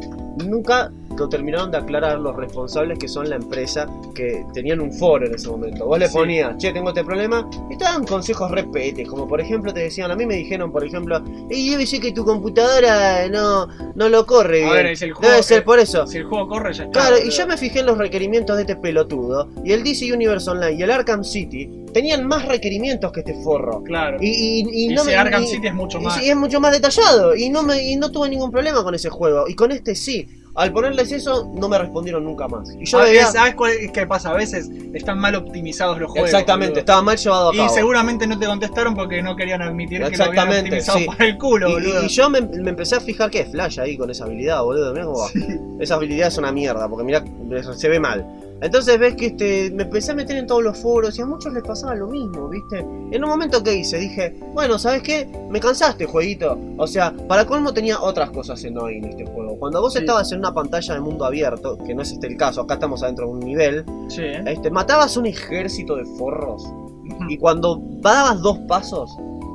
Nunca 0.45 0.89
lo 1.19 1.29
terminaron 1.29 1.69
de 1.71 1.77
aclarar 1.77 2.19
los 2.19 2.35
responsables 2.35 2.97
que 2.97 3.07
son 3.07 3.29
la 3.29 3.35
empresa 3.35 3.85
que 4.15 4.45
tenían 4.53 4.79
un 4.79 4.91
foro 4.93 5.25
en 5.27 5.35
ese 5.35 5.47
momento. 5.49 5.85
Vos 5.85 5.99
le 5.99 6.07
Sí. 6.07 6.13
ponías, 6.13 6.57
che, 6.57 6.71
tengo 6.71 6.89
este 6.89 7.03
problema, 7.03 7.47
y 7.69 7.77
te 7.77 7.83
daban 7.83 8.05
consejos 8.05 8.49
repetes, 8.51 9.07
como 9.07 9.27
por 9.27 9.41
ejemplo 9.41 9.73
te 9.73 9.81
decían, 9.81 10.09
a 10.11 10.15
mí 10.15 10.25
me 10.25 10.35
dijeron, 10.35 10.71
por 10.71 10.83
ejemplo, 10.85 11.21
y 11.49 11.69
debe 11.71 11.85
ser 11.85 11.99
que 11.99 12.11
tu 12.11 12.23
computadora 12.25 13.27
no, 13.29 13.67
no 13.95 14.09
lo 14.09 14.25
corre 14.25 14.65
A 14.65 14.71
ver, 14.73 14.85
es 14.87 15.01
el 15.01 15.13
juego 15.13 15.29
debe 15.31 15.43
ser 15.43 15.63
por 15.63 15.79
eso. 15.79 16.07
Si 16.07 16.17
el 16.17 16.23
juego 16.25 16.47
corre, 16.47 16.73
ya 16.73 16.83
está. 16.85 16.99
Claro, 16.99 17.17
y 17.23 17.29
yo 17.29 17.45
me 17.47 17.57
fijé 17.57 17.79
en 17.81 17.85
los 17.87 17.97
requerimientos 17.97 18.55
de 18.55 18.63
este 18.63 18.75
pelotudo, 18.75 19.49
y 19.63 19.73
el 19.73 19.83
DC 19.83 20.11
Universe 20.13 20.49
Online 20.49 20.73
y 20.79 20.81
el 20.83 20.91
Arkham 20.91 21.23
City 21.23 21.69
tenían 21.93 22.25
más 22.27 22.45
requerimientos 22.47 23.11
que 23.11 23.21
este 23.21 23.33
forro. 23.43 23.83
Claro. 23.83 24.17
Y, 24.21 24.27
y, 24.29 24.59
y 24.71 24.85
Y 24.85 24.93
no 24.95 25.01
ese 25.01 25.11
me- 25.11 25.15
Arkham 25.17 25.43
y- 25.43 25.47
City 25.47 25.67
es 25.67 25.73
mucho 25.73 25.99
y 25.99 26.03
más. 26.03 26.15
sí, 26.15 26.29
es 26.29 26.35
mucho 26.35 26.59
más 26.59 26.71
detallado. 26.71 27.35
Y 27.35 27.49
no 27.49 27.63
me 27.63 27.81
y 27.83 27.95
no 27.95 28.11
tuve 28.11 28.29
ningún 28.29 28.51
problema 28.51 28.83
con 28.83 28.93
ese 28.95 29.09
juego. 29.09 29.45
Y 29.47 29.55
con 29.55 29.71
este 29.71 29.95
sí. 29.95 30.27
Al 30.59 30.73
ponerles 30.73 31.11
eso, 31.11 31.49
no 31.55 31.69
me 31.69 31.77
respondieron 31.77 32.23
nunca 32.23 32.47
más. 32.47 32.69
Y 32.77 32.85
yo 32.85 32.99
Ah. 32.99 33.05
¿Sabes 33.31 33.55
cuál 33.55 33.71
es 33.71 33.91
qué 33.91 34.05
pasa? 34.05 34.31
A 34.31 34.33
veces 34.33 34.69
están 34.93 35.17
mal 35.19 35.33
optimizados 35.35 35.97
los 35.99 36.11
juegos. 36.11 36.29
Exactamente, 36.29 36.71
boludo. 36.71 36.79
estaba 36.81 37.01
mal 37.01 37.17
llevado 37.17 37.49
a 37.51 37.53
Y 37.53 37.57
cabo. 37.57 37.69
seguramente 37.69 38.27
no 38.27 38.37
te 38.37 38.45
contestaron 38.45 38.93
porque 38.93 39.21
no 39.23 39.35
querían 39.35 39.61
admitir 39.61 40.03
que 40.09 40.17
lo 40.17 40.23
habían 40.25 40.49
optimizado 40.49 40.99
sí. 40.99 41.05
para 41.05 41.25
el 41.25 41.37
culo, 41.37 41.69
Y- 41.69 41.73
boludo. 41.73 42.03
y, 42.03 42.05
y 42.05 42.09
yo 42.09 42.29
me, 42.29 42.41
me 42.41 42.69
empecé 42.71 42.95
a 42.95 42.99
fijar 42.99 43.31
que 43.31 43.39
es 43.41 43.51
Flash 43.51 43.79
ahí 43.79 43.97
con 43.97 44.09
esa 44.09 44.25
habilidad, 44.25 44.61
boludo. 44.61 44.91
Mirá 44.93 45.05
cómo 45.05 45.19
va. 45.19 45.29
Esa 45.79 45.95
habilidad 45.95 46.27
es 46.27 46.37
una 46.37 46.51
mierda, 46.51 46.87
porque 46.89 47.03
mirá, 47.05 47.23
se 47.73 47.87
ve 47.87 47.99
mal. 47.99 48.25
Entonces 48.61 48.99
ves 48.99 49.15
que 49.15 49.27
este, 49.27 49.71
me 49.71 49.83
empecé 49.83 50.11
a 50.11 50.15
meter 50.15 50.35
en 50.37 50.45
todos 50.45 50.61
los 50.61 50.77
foros 50.77 51.17
y 51.17 51.21
a 51.21 51.25
muchos 51.25 51.53
les 51.53 51.63
pasaba 51.63 51.95
lo 51.95 52.07
mismo, 52.07 52.49
¿viste? 52.49 52.79
En 52.79 53.23
un 53.23 53.29
momento 53.29 53.63
que 53.63 53.73
hice, 53.73 53.97
dije, 53.97 54.37
bueno, 54.53 54.77
¿sabes 54.77 55.01
qué? 55.01 55.29
Me 55.49 55.59
cansaste, 55.61 56.05
jueguito. 56.05 56.57
O 56.77 56.85
sea, 56.85 57.13
para 57.27 57.45
colmo 57.45 57.73
tenía 57.73 58.01
otras 58.01 58.31
cosas 58.31 58.61
en 58.65 58.77
hoy 58.77 58.97
en 58.97 59.05
este 59.05 59.25
juego. 59.25 59.57
Cuando 59.57 59.81
vos 59.81 59.93
Sí. 59.93 59.99
estabas 59.99 60.31
en 60.33 60.39
una 60.39 60.53
pantalla 60.53 60.93
de 60.93 60.99
mundo 60.99 61.23
abierto, 61.25 61.77
que 61.85 61.95
no 61.95 62.01
es 62.01 62.11
este 62.11 62.27
el 62.27 62.35
caso, 62.37 62.61
acá 62.61 62.73
estamos 62.75 63.01
adentro 63.03 63.27
de 63.27 63.31
un 63.31 63.39
nivel, 63.39 63.85
Sí, 64.09 64.23
este, 64.45 64.69
matabas 64.69 65.15
un 65.17 65.25
ejército 65.25 65.95
de 65.95 66.05
forros 66.17 66.63
y 67.29 67.37
cuando 67.37 67.81
dabas 68.01 68.41
dos 68.41 68.57
pasos, 68.67 69.09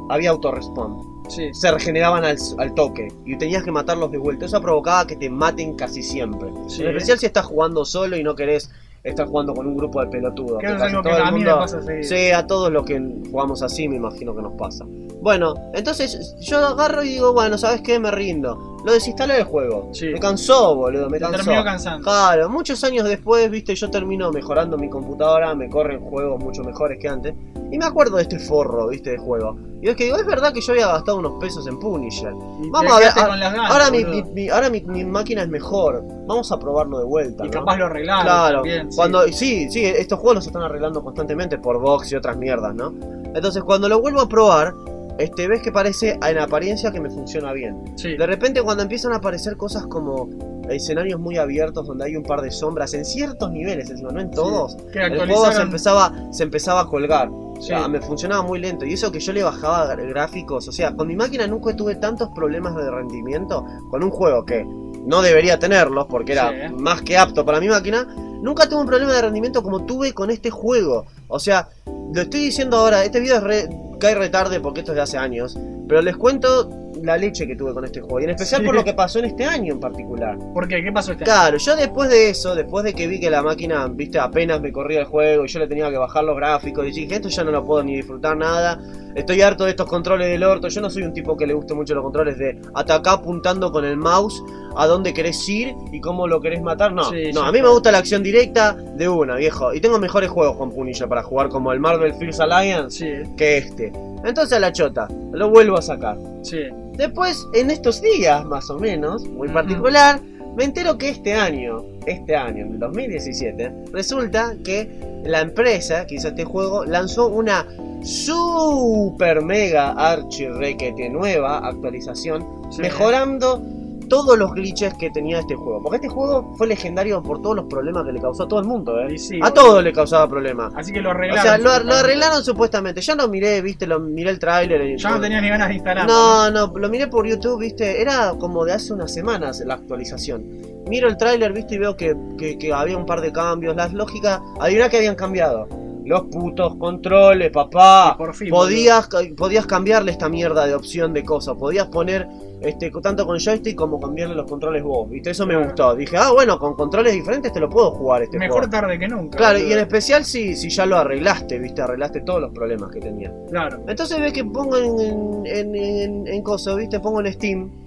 había 0.08 0.30
auto-respawn. 0.30 1.14
Sí. 1.28 1.48
Se 1.54 1.70
regeneraban 1.70 2.24
al, 2.24 2.36
al 2.58 2.74
toque 2.74 3.08
y 3.24 3.36
tenías 3.38 3.62
que 3.62 3.70
matarlos 3.72 4.10
de 4.12 4.18
vuelta. 4.18 4.44
Eso 4.46 4.60
provocaba 4.60 5.06
que 5.06 5.16
te 5.16 5.30
maten 5.30 5.74
casi 5.76 6.02
siempre. 6.02 6.48
Sí. 6.68 6.82
En 6.82 6.88
especial 6.88 7.18
si 7.18 7.24
estás 7.26 7.46
jugando 7.46 7.84
solo 7.86 8.16
y 8.16 8.22
no 8.22 8.34
querés 8.34 8.70
estar 9.04 9.26
jugando 9.28 9.54
con 9.54 9.66
un 9.66 9.76
grupo 9.76 10.00
de 10.00 10.06
pelotudos. 10.08 10.58
Que 10.60 10.66
casi 10.66 10.84
algo 10.86 11.02
que 11.02 11.08
todo 11.10 11.18
el 11.18 11.24
a 11.24 11.30
mundo- 11.30 11.56
pasa. 11.58 11.80
Sí, 12.02 12.30
a 12.30 12.46
todos 12.46 12.72
los 12.72 12.84
que 12.84 13.00
jugamos 13.30 13.62
así 13.62 13.86
me 13.86 13.96
imagino 13.96 14.34
que 14.34 14.42
nos 14.42 14.54
pasa. 14.54 14.84
Bueno, 15.20 15.54
entonces 15.74 16.34
yo 16.40 16.58
agarro 16.66 17.02
y 17.04 17.08
digo, 17.10 17.32
bueno, 17.34 17.58
¿sabes 17.58 17.82
qué? 17.82 17.98
Me 18.00 18.10
rindo. 18.10 18.73
Lo 18.84 18.92
desinstalé 18.92 19.34
del 19.34 19.44
juego. 19.44 19.88
Sí. 19.92 20.08
Me 20.08 20.20
cansó, 20.20 20.74
boludo, 20.76 21.08
me 21.08 21.18
cansó. 21.18 21.38
terminó 21.38 21.64
cansando. 21.64 22.04
Claro, 22.04 22.48
muchos 22.50 22.84
años 22.84 23.04
después, 23.08 23.50
viste, 23.50 23.74
yo 23.74 23.90
termino 23.90 24.30
mejorando 24.30 24.76
mi 24.76 24.90
computadora, 24.90 25.54
me 25.54 25.68
corren 25.70 26.00
juegos 26.00 26.38
mucho 26.42 26.62
mejores 26.62 26.98
que 27.00 27.08
antes. 27.08 27.34
Y 27.70 27.78
me 27.78 27.86
acuerdo 27.86 28.16
de 28.16 28.22
este 28.22 28.38
forro, 28.38 28.88
viste, 28.88 29.10
de 29.12 29.18
juego. 29.18 29.56
Y 29.80 29.88
es 29.88 29.96
que 29.96 30.04
digo, 30.04 30.16
es 30.16 30.26
verdad 30.26 30.52
que 30.52 30.60
yo 30.60 30.72
había 30.72 30.86
gastado 30.86 31.18
unos 31.18 31.32
pesos 31.40 31.66
en 31.66 31.78
Punisher. 31.80 32.32
Y 32.62 32.70
Vamos 32.70 32.92
a 32.92 32.96
ver, 32.96 33.02
quedaste 33.04 33.20
a- 33.20 33.26
con 33.28 33.40
las 33.40 33.52
ganas, 33.54 33.70
ahora, 33.72 33.90
mi, 33.90 34.04
mi- 34.04 34.22
mi- 34.22 34.48
ahora 34.50 34.70
mi, 34.70 34.80
mi 34.82 35.04
máquina 35.04 35.42
es 35.42 35.48
mejor. 35.48 36.02
Vamos 36.26 36.52
a 36.52 36.58
probarlo 36.58 36.98
de 36.98 37.04
vuelta. 37.04 37.44
Y 37.44 37.48
¿no? 37.48 37.52
capaz 37.52 37.76
lo 37.78 37.86
arreglaron 37.86 38.24
Claro, 38.24 38.54
también, 38.58 38.90
sí. 38.92 38.96
cuando 38.96 39.22
sí, 39.28 39.70
sí, 39.70 39.84
estos 39.84 40.18
juegos 40.18 40.36
los 40.36 40.46
están 40.46 40.62
arreglando 40.62 41.02
constantemente 41.02 41.58
por 41.58 41.80
box 41.80 42.12
y 42.12 42.16
otras 42.16 42.36
mierdas, 42.36 42.74
¿no? 42.74 42.92
Entonces 43.34 43.62
cuando 43.64 43.88
lo 43.88 44.00
vuelvo 44.00 44.20
a 44.20 44.28
probar, 44.28 44.72
este 45.18 45.46
ves 45.48 45.62
que 45.62 45.70
parece 45.72 46.18
en 46.26 46.38
apariencia 46.38 46.90
que 46.92 47.00
me 47.00 47.10
funciona 47.10 47.52
bien. 47.52 47.92
Sí. 47.96 48.16
De 48.16 48.26
repente 48.26 48.62
cuando 48.62 48.82
empiezan 48.82 49.12
a 49.12 49.16
aparecer 49.16 49.56
cosas 49.56 49.86
como 49.86 50.28
escenarios 50.68 51.20
muy 51.20 51.36
abiertos 51.36 51.86
donde 51.86 52.06
hay 52.06 52.16
un 52.16 52.22
par 52.22 52.40
de 52.40 52.50
sombras 52.50 52.94
en 52.94 53.04
ciertos 53.04 53.50
niveles, 53.50 53.90
encima, 53.90 54.10
no 54.12 54.20
en 54.20 54.30
todos. 54.30 54.76
Que 54.92 55.04
El 55.04 55.18
juego 55.18 55.52
se 55.52 55.62
empezaba, 55.62 56.12
se 56.32 56.42
empezaba 56.42 56.80
a 56.82 56.86
colgar. 56.86 57.28
O 57.30 57.56
Sí. 57.60 57.68
sea, 57.68 57.86
me 57.86 58.00
funcionaba 58.00 58.42
muy 58.42 58.58
lento. 58.58 58.84
Y 58.84 58.94
eso 58.94 59.12
que 59.12 59.20
yo 59.20 59.32
le 59.32 59.42
bajaba 59.44 59.94
gráficos. 59.94 60.66
O 60.66 60.72
sea, 60.72 60.92
con 60.94 61.06
mi 61.06 61.14
máquina 61.16 61.46
nunca 61.46 61.74
tuve 61.76 61.94
tantos 61.96 62.30
problemas 62.34 62.74
de 62.76 62.90
rendimiento. 62.90 63.64
Con 63.90 64.02
un 64.02 64.10
juego 64.10 64.44
que 64.44 64.64
no 65.06 65.22
debería 65.22 65.58
tenerlos 65.58 66.06
porque 66.08 66.32
era 66.32 66.50
Sí. 66.50 66.74
más 66.74 67.02
que 67.02 67.16
apto 67.16 67.44
para 67.44 67.60
mi 67.60 67.68
máquina. 67.68 68.06
Nunca 68.42 68.68
tuve 68.68 68.80
un 68.80 68.86
problema 68.86 69.12
de 69.12 69.22
rendimiento 69.22 69.62
como 69.62 69.84
tuve 69.84 70.12
con 70.12 70.30
este 70.30 70.50
juego. 70.50 71.06
O 71.28 71.38
sea, 71.38 71.68
lo 72.12 72.20
estoy 72.22 72.40
diciendo 72.40 72.76
ahora. 72.78 73.04
Este 73.04 73.20
video 73.20 73.36
es 73.36 73.42
re- 73.44 73.68
cae 74.04 74.14
retarde 74.14 74.60
porque 74.60 74.80
esto 74.80 74.92
es 74.92 74.96
de 74.96 75.02
hace 75.02 75.16
años. 75.16 75.56
Pero 75.88 76.02
les 76.02 76.14
cuento 76.14 76.68
la 77.04 77.16
leche 77.16 77.46
que 77.46 77.54
tuve 77.56 77.72
con 77.74 77.84
este 77.84 78.00
juego. 78.00 78.20
Y 78.20 78.24
en 78.24 78.30
especial 78.30 78.60
Sí. 78.62 78.66
por 78.66 78.74
lo 78.74 78.84
que 78.84 78.94
pasó 78.94 79.18
en 79.18 79.26
este 79.26 79.44
año 79.44 79.74
en 79.74 79.80
particular. 79.80 80.36
¿Por 80.52 80.66
qué? 80.68 80.82
¿Qué 80.82 80.92
pasó 80.92 81.12
este 81.12 81.24
año? 81.24 81.32
Claro, 81.32 81.58
yo 81.58 81.76
después 81.76 82.10
de 82.10 82.30
eso, 82.30 82.54
después 82.54 82.84
de 82.84 82.92
que 82.94 83.06
vi 83.06 83.20
que 83.20 83.30
la 83.30 83.42
máquina, 83.42 83.86
viste, 83.88 84.18
apenas 84.18 84.60
me 84.60 84.72
corría 84.72 85.00
el 85.00 85.06
juego 85.06 85.44
y 85.44 85.48
yo 85.48 85.58
le 85.58 85.66
tenía 85.68 85.90
que 85.90 85.98
bajar 85.98 86.24
los 86.24 86.36
gráficos, 86.36 86.86
y 86.86 86.90
dije, 86.92 87.16
esto 87.16 87.28
ya 87.28 87.44
no 87.44 87.50
lo 87.50 87.64
puedo 87.64 87.82
ni 87.84 87.96
disfrutar 87.96 88.36
nada, 88.36 88.78
estoy 89.14 89.42
harto 89.42 89.64
de 89.64 89.70
estos 89.70 89.86
controles 89.88 90.28
del 90.28 90.42
orto, 90.44 90.68
yo 90.68 90.80
no 90.80 90.90
soy 90.90 91.02
un 91.02 91.12
tipo 91.12 91.36
que 91.36 91.46
le 91.46 91.54
guste 91.54 91.74
mucho 91.74 91.94
los 91.94 92.02
controles 92.02 92.38
de 92.38 92.60
atacar 92.74 93.14
apuntando 93.18 93.70
con 93.70 93.84
el 93.84 93.96
mouse 93.96 94.42
a 94.76 94.86
dónde 94.86 95.12
querés 95.14 95.48
ir 95.48 95.74
y 95.92 96.00
cómo 96.00 96.26
lo 96.26 96.40
querés 96.40 96.62
matar, 96.62 96.92
no, 96.92 97.04
Sí, 97.10 97.30
no, 97.32 97.42
a 97.42 97.52
mí 97.52 97.60
me 97.62 97.68
gusta 97.68 97.92
la 97.92 97.98
acción 97.98 98.22
directa 98.22 98.72
de 98.72 99.08
una, 99.08 99.36
viejo, 99.36 99.72
y 99.74 99.80
tengo 99.80 99.98
mejores 99.98 100.30
juegos 100.30 100.56
con 100.56 100.70
Punisher 100.72 101.08
para 101.08 101.22
jugar 101.22 101.48
como 101.48 101.72
el 101.72 101.80
Marvel 101.80 102.14
First 102.14 102.40
Alliance 102.40 103.24
que 103.36 103.58
este. 103.58 103.92
Entonces 104.24 104.54
a 104.56 104.58
la 104.60 104.72
chota, 104.72 105.06
lo 105.34 105.50
vuelvo 105.50 105.76
a 105.76 105.82
sacar. 105.82 106.18
sí. 106.42 106.68
Después, 106.96 107.44
en 107.54 107.72
estos 107.72 108.00
días, 108.00 108.44
más 108.44 108.70
o 108.70 108.78
menos, 108.78 109.24
muy 109.26 109.48
particular, 109.48 110.20
me 110.56 110.62
entero 110.62 110.96
que 110.96 111.08
este 111.08 111.34
año, 111.34 111.84
este 112.06 112.36
año, 112.36 112.64
en 112.66 112.74
el 112.74 112.78
2017, 112.78 113.72
resulta 113.92 114.54
que 114.64 114.88
la 115.24 115.40
empresa 115.40 116.06
que 116.06 116.14
hizo 116.14 116.28
este 116.28 116.44
juego 116.44 116.84
lanzó 116.84 117.26
una 117.26 117.66
super 118.04 119.42
mega 119.42 119.90
archi 119.92 120.46
requete 120.46 121.08
nueva 121.08 121.66
actualización, 121.66 122.46
sí. 122.70 122.82
mejorando 122.82 123.60
todos 124.08 124.38
los 124.38 124.52
glitches 124.52 124.94
que 124.94 125.10
tenía 125.10 125.40
este 125.40 125.54
juego. 125.54 125.82
Porque 125.82 125.96
este 125.96 126.08
juego 126.08 126.54
fue 126.56 126.66
legendario 126.66 127.22
por 127.22 127.42
todos 127.42 127.56
los 127.56 127.64
problemas 127.66 128.04
que 128.04 128.12
le 128.12 128.20
causó 128.20 128.44
a 128.44 128.48
todo 128.48 128.60
el 128.60 128.66
mundo, 128.66 128.98
¿eh? 129.00 129.18
Sí, 129.18 129.38
a 129.42 129.50
todos 129.52 129.82
le 129.82 129.92
causaba 129.92 130.28
problemas. 130.28 130.72
Así 130.76 130.92
que 130.92 131.00
lo 131.00 131.08
O 131.08 131.12
arreglaron. 131.12 131.42
sea, 131.42 131.58
lo, 131.58 131.92
arreglaron 131.94 132.44
supuestamente. 132.44 133.00
Ya 133.00 133.14
lo 133.14 133.28
miré, 133.28 133.60
viste, 133.62 133.86
lo 133.86 134.00
miré 134.00 134.30
el 134.30 134.38
tráiler. 134.38 134.80
y- 134.82 134.96
Ya 134.98 135.10
no 135.10 135.20
tenías 135.20 135.42
ni 135.42 135.48
ganas 135.48 135.68
de 135.68 135.74
instalarlo. 135.74 136.12
no, 136.12 136.50
no, 136.50 136.66
lo 136.78 136.88
miré 136.88 137.06
por 137.08 137.26
YouTube, 137.26 137.60
viste, 137.60 138.00
era 138.00 138.32
como 138.38 138.64
de 138.64 138.72
hace 138.72 138.92
unas 138.92 139.12
semanas 139.12 139.62
la 139.66 139.74
actualización. 139.74 140.44
Miro 140.88 141.08
el 141.08 141.16
tráiler, 141.16 141.52
viste, 141.52 141.76
y 141.76 141.78
veo 141.78 141.96
que, 141.96 142.14
que- 142.38 142.58
que 142.58 142.72
había 142.72 142.96
un 142.96 143.06
par 143.06 143.20
de 143.20 143.32
cambios. 143.32 143.74
Las 143.76 143.92
lógicas, 143.92 144.40
adivina 144.60 144.88
que 144.88 144.98
habían 144.98 145.14
cambiado. 145.14 145.66
Los 146.04 146.22
putos 146.24 146.76
controles, 146.76 147.50
papá. 147.50 148.14
Por 148.18 148.34
fin, 148.34 148.50
Podías, 148.50 149.08
podías 149.36 149.66
cambiarle 149.66 150.12
esta 150.12 150.28
mierda 150.28 150.66
de 150.66 150.74
opción 150.74 151.12
de 151.14 151.24
cosas. 151.24 151.54
Podías 151.56 151.86
poner 151.88 152.28
este 152.60 152.90
tanto 153.02 153.26
con 153.26 153.38
joystick 153.38 153.74
como 153.74 153.98
cambiarle 154.00 154.34
los 154.34 154.48
controles 154.50 154.82
vos. 154.82 155.08
¿Viste? 155.08 155.30
Eso 155.30 155.46
me 155.46 155.56
gustó. 155.56 155.94
Dije, 155.94 156.16
ah, 156.18 156.32
bueno, 156.32 156.58
con 156.58 156.74
controles 156.74 157.12
diferentes 157.14 157.52
te 157.52 157.60
lo 157.60 157.68
puedo 157.70 157.90
jugar 157.92 158.22
este 158.22 158.38
Mejor 158.38 158.58
juego. 158.64 158.70
tarde 158.70 158.98
que 158.98 159.08
nunca. 159.08 159.38
Claro, 159.38 159.54
boludo. 159.58 159.70
y 159.70 159.72
en 159.72 159.78
especial 159.80 160.24
si, 160.24 160.54
si 160.56 160.68
ya 160.68 160.84
lo 160.86 160.96
arreglaste, 160.98 161.58
viste, 161.58 161.80
arreglaste 161.82 162.20
todos 162.20 162.40
los 162.40 162.52
problemas 162.52 162.90
que 162.90 163.00
tenía. 163.00 163.32
Claro. 163.50 163.80
Entonces 163.88 164.20
ves 164.20 164.32
que 164.32 164.44
pongo 164.44 164.76
en, 164.76 165.46
en, 165.46 165.46
en, 165.46 165.76
en, 165.76 166.26
en 166.28 166.42
coso, 166.42 166.76
¿viste? 166.76 167.00
Pongo 167.00 167.20
en 167.20 167.32
Steam. 167.32 167.83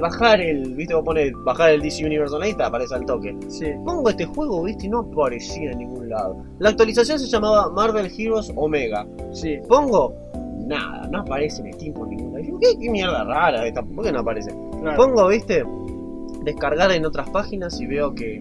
Bajar 0.00 0.40
el, 0.40 0.74
¿viste? 0.74 0.94
Vos 0.94 1.04
pones 1.04 1.32
bajar 1.44 1.70
el 1.70 1.82
DC 1.82 2.04
Universe 2.04 2.34
Online 2.34 2.52
y 2.52 2.56
te 2.56 2.62
aparece 2.62 2.94
al 2.94 3.04
toque. 3.06 3.36
Sí. 3.48 3.66
Pongo 3.84 4.08
este 4.08 4.26
juego, 4.26 4.62
¿viste? 4.62 4.86
Y 4.86 4.88
no 4.88 5.00
aparecía 5.00 5.72
en 5.72 5.78
ningún 5.78 6.08
lado. 6.08 6.36
La 6.58 6.70
actualización 6.70 7.18
se 7.18 7.26
llamaba 7.26 7.70
Marvel 7.70 8.10
Heroes 8.16 8.52
Omega. 8.56 9.06
Sí. 9.32 9.58
Pongo, 9.68 10.14
nada, 10.66 11.08
no 11.08 11.20
aparece 11.20 11.62
en 11.62 11.72
Steam 11.74 11.94
por 11.94 12.08
ningún 12.08 12.32
lado. 12.32 12.58
¿Qué, 12.60 12.78
qué 12.78 12.90
mierda 12.90 13.24
rara 13.24 13.66
esta? 13.66 13.82
¿Por 13.82 14.04
qué 14.04 14.12
no 14.12 14.20
aparece? 14.20 14.54
Claro. 14.80 14.96
Pongo, 14.96 15.28
¿viste? 15.28 15.64
Descargar 16.42 16.92
en 16.92 17.06
otras 17.06 17.28
páginas 17.30 17.80
y 17.80 17.86
veo 17.86 18.14
que, 18.14 18.40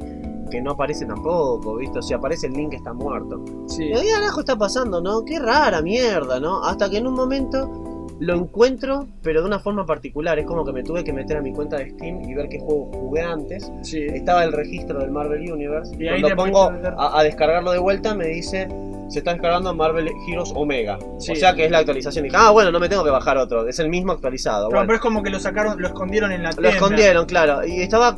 que 0.51 0.61
no 0.61 0.71
aparece 0.71 1.05
tampoco, 1.05 1.77
¿viste? 1.77 1.99
O 1.99 2.01
sea, 2.01 2.17
aparece 2.17 2.47
el 2.47 2.53
link 2.53 2.71
que 2.71 2.77
está 2.77 2.93
muerto. 2.93 3.43
Sí. 3.67 3.91
¿Qué 3.93 4.09
carajo 4.13 4.39
está 4.41 4.57
pasando, 4.57 5.01
no? 5.01 5.23
Qué 5.23 5.39
rara 5.39 5.81
mierda, 5.81 6.39
¿no? 6.39 6.63
Hasta 6.63 6.89
que 6.89 6.97
en 6.97 7.07
un 7.07 7.13
momento 7.13 7.92
lo 8.19 8.35
encuentro, 8.35 9.07
pero 9.21 9.41
de 9.41 9.47
una 9.47 9.59
forma 9.59 9.85
particular. 9.85 10.39
Es 10.39 10.45
como 10.45 10.63
que 10.65 10.71
me 10.71 10.83
tuve 10.83 11.03
que 11.03 11.11
meter 11.13 11.37
a 11.37 11.41
mi 11.41 11.51
cuenta 11.53 11.77
de 11.77 11.89
Steam 11.91 12.21
y 12.21 12.33
ver 12.33 12.47
qué 12.49 12.59
juego 12.59 12.91
jugué 12.93 13.21
antes. 13.21 13.71
Sí. 13.81 14.01
Estaba 14.01 14.43
el 14.43 14.51
registro 14.53 14.99
del 14.99 15.11
Marvel 15.11 15.51
Universe. 15.51 15.95
Y 15.99 16.07
Cuando 16.07 16.35
pongo 16.35 16.71
a, 16.97 17.19
a 17.19 17.23
descargarlo 17.23 17.71
de 17.71 17.79
vuelta, 17.79 18.15
me 18.15 18.27
dice. 18.27 18.67
Se 19.09 19.19
está 19.19 19.33
descargando 19.33 19.75
Marvel 19.75 20.09
Heroes 20.27 20.51
Omega. 20.55 20.97
Sí. 21.19 21.33
O 21.33 21.35
sea 21.35 21.53
que 21.53 21.65
es 21.65 21.71
la 21.71 21.79
actualización. 21.79 22.25
Y 22.25 22.29
dije, 22.29 22.37
ah, 22.39 22.49
bueno, 22.51 22.71
no 22.71 22.79
me 22.79 22.87
tengo 22.89 23.03
que 23.03 23.11
bajar 23.11 23.37
otro. 23.37 23.67
Es 23.67 23.77
el 23.79 23.89
mismo 23.89 24.11
actualizado. 24.13 24.69
Bueno. 24.69 24.85
pero 24.87 24.95
es 24.95 25.01
como 25.01 25.21
que 25.21 25.29
lo 25.29 25.39
sacaron, 25.39 25.79
lo 25.79 25.87
escondieron 25.87 26.31
en 26.31 26.41
la 26.41 26.49
Lo 26.49 26.55
tienda. 26.55 26.69
escondieron, 26.71 27.25
claro. 27.25 27.65
Y 27.67 27.81
estaba. 27.81 28.17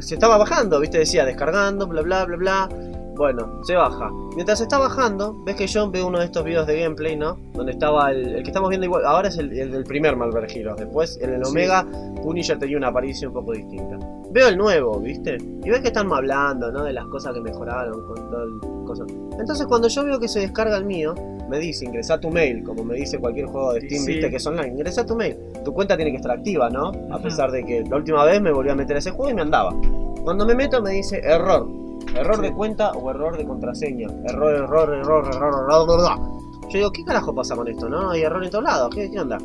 Se 0.00 0.14
estaba 0.14 0.36
bajando, 0.36 0.80
viste, 0.80 0.98
decía 0.98 1.24
descargando, 1.24 1.86
bla 1.86 2.02
bla 2.02 2.24
bla 2.26 2.36
bla. 2.36 2.68
Bueno, 3.16 3.60
se 3.64 3.74
baja. 3.76 4.10
Mientras 4.34 4.60
está 4.60 4.78
bajando, 4.78 5.34
ves 5.44 5.54
que 5.56 5.66
yo 5.68 5.88
veo 5.90 6.08
uno 6.08 6.18
de 6.18 6.24
estos 6.24 6.42
videos 6.44 6.66
de 6.66 6.80
gameplay, 6.80 7.16
¿no? 7.16 7.36
Donde 7.52 7.72
estaba 7.72 8.10
el, 8.10 8.34
el 8.36 8.42
que 8.42 8.50
estamos 8.50 8.68
viendo 8.68 8.86
igual. 8.86 9.04
Ahora 9.06 9.28
es 9.28 9.38
el, 9.38 9.52
el 9.56 9.70
del 9.70 9.84
primer 9.84 10.16
Marvel 10.16 10.44
Heroes. 10.50 10.76
Después, 10.78 11.18
en 11.22 11.34
el 11.34 11.44
Sí. 11.44 11.50
Omega, 11.50 11.86
Punisher 12.22 12.58
tenía 12.58 12.76
una 12.76 12.88
aparición 12.88 13.28
un 13.28 13.34
poco 13.34 13.52
distinta. 13.52 13.98
Veo 14.32 14.48
el 14.48 14.56
nuevo, 14.56 14.98
¿viste? 14.98 15.36
Y 15.64 15.70
ves 15.70 15.80
que 15.80 15.88
están 15.88 16.12
hablando, 16.12 16.72
¿no? 16.72 16.82
De 16.82 16.92
las 16.92 17.06
cosas 17.06 17.32
que 17.34 17.40
mejoraron 17.40 18.04
con 18.06 18.16
todo 18.30 18.42
el 18.42 18.84
cosa. 18.84 19.04
Entonces, 19.38 19.66
cuando 19.66 19.86
yo 19.88 20.04
veo 20.04 20.18
que 20.18 20.26
se 20.28 20.40
descarga 20.40 20.76
el 20.76 20.84
mío, 20.84 21.14
me 21.48 21.58
dice 21.60 21.84
ingresa 21.84 22.18
tu 22.18 22.30
mail, 22.30 22.64
como 22.64 22.84
me 22.84 22.94
dice 22.96 23.18
cualquier 23.18 23.46
juego 23.46 23.74
de 23.74 23.80
Steam, 23.82 24.02
Sí. 24.02 24.12
¿viste? 24.14 24.30
Que 24.30 24.36
es 24.36 24.46
online. 24.46 24.68
Ingresa 24.70 25.06
tu 25.06 25.14
mail. 25.14 25.36
Tu 25.64 25.72
cuenta 25.72 25.94
tiene 25.96 26.10
que 26.10 26.16
estar 26.16 26.32
activa, 26.32 26.68
¿no? 26.68 26.90
A 27.12 27.18
pesar 27.20 27.52
de 27.52 27.64
que 27.64 27.84
la 27.88 27.96
última 27.96 28.24
vez 28.24 28.40
me 28.42 28.50
volví 28.52 28.70
a 28.70 28.74
meter 28.74 28.96
a 28.96 28.98
ese 28.98 29.12
juego 29.12 29.30
y 29.30 29.34
me 29.34 29.42
andaba. 29.42 29.72
Cuando 30.24 30.44
me 30.44 30.54
meto 30.54 30.82
me 30.82 30.90
dice 30.90 31.20
error. 31.22 31.68
Error 32.14 32.40
de 32.40 32.52
cuenta 32.54 32.92
o 32.92 33.10
error 33.10 33.36
de 33.36 33.44
contraseña. 33.46 34.08
Error, 34.24 34.54
error, 34.54 34.94
error, 34.94 35.26
error, 35.34 35.54
error. 35.54 36.18
Yo 36.70 36.78
digo, 36.78 36.90
¿qué 36.92 37.04
carajo 37.04 37.34
pasa 37.34 37.54
con 37.56 37.68
esto? 37.68 37.88
¿No? 37.88 38.10
Hay 38.10 38.22
error 38.22 38.42
en 38.44 38.50
todos 38.50 38.64
lados. 38.64 38.94
¿Qué, 38.94 39.10
qué 39.10 39.20
onda? 39.20 39.38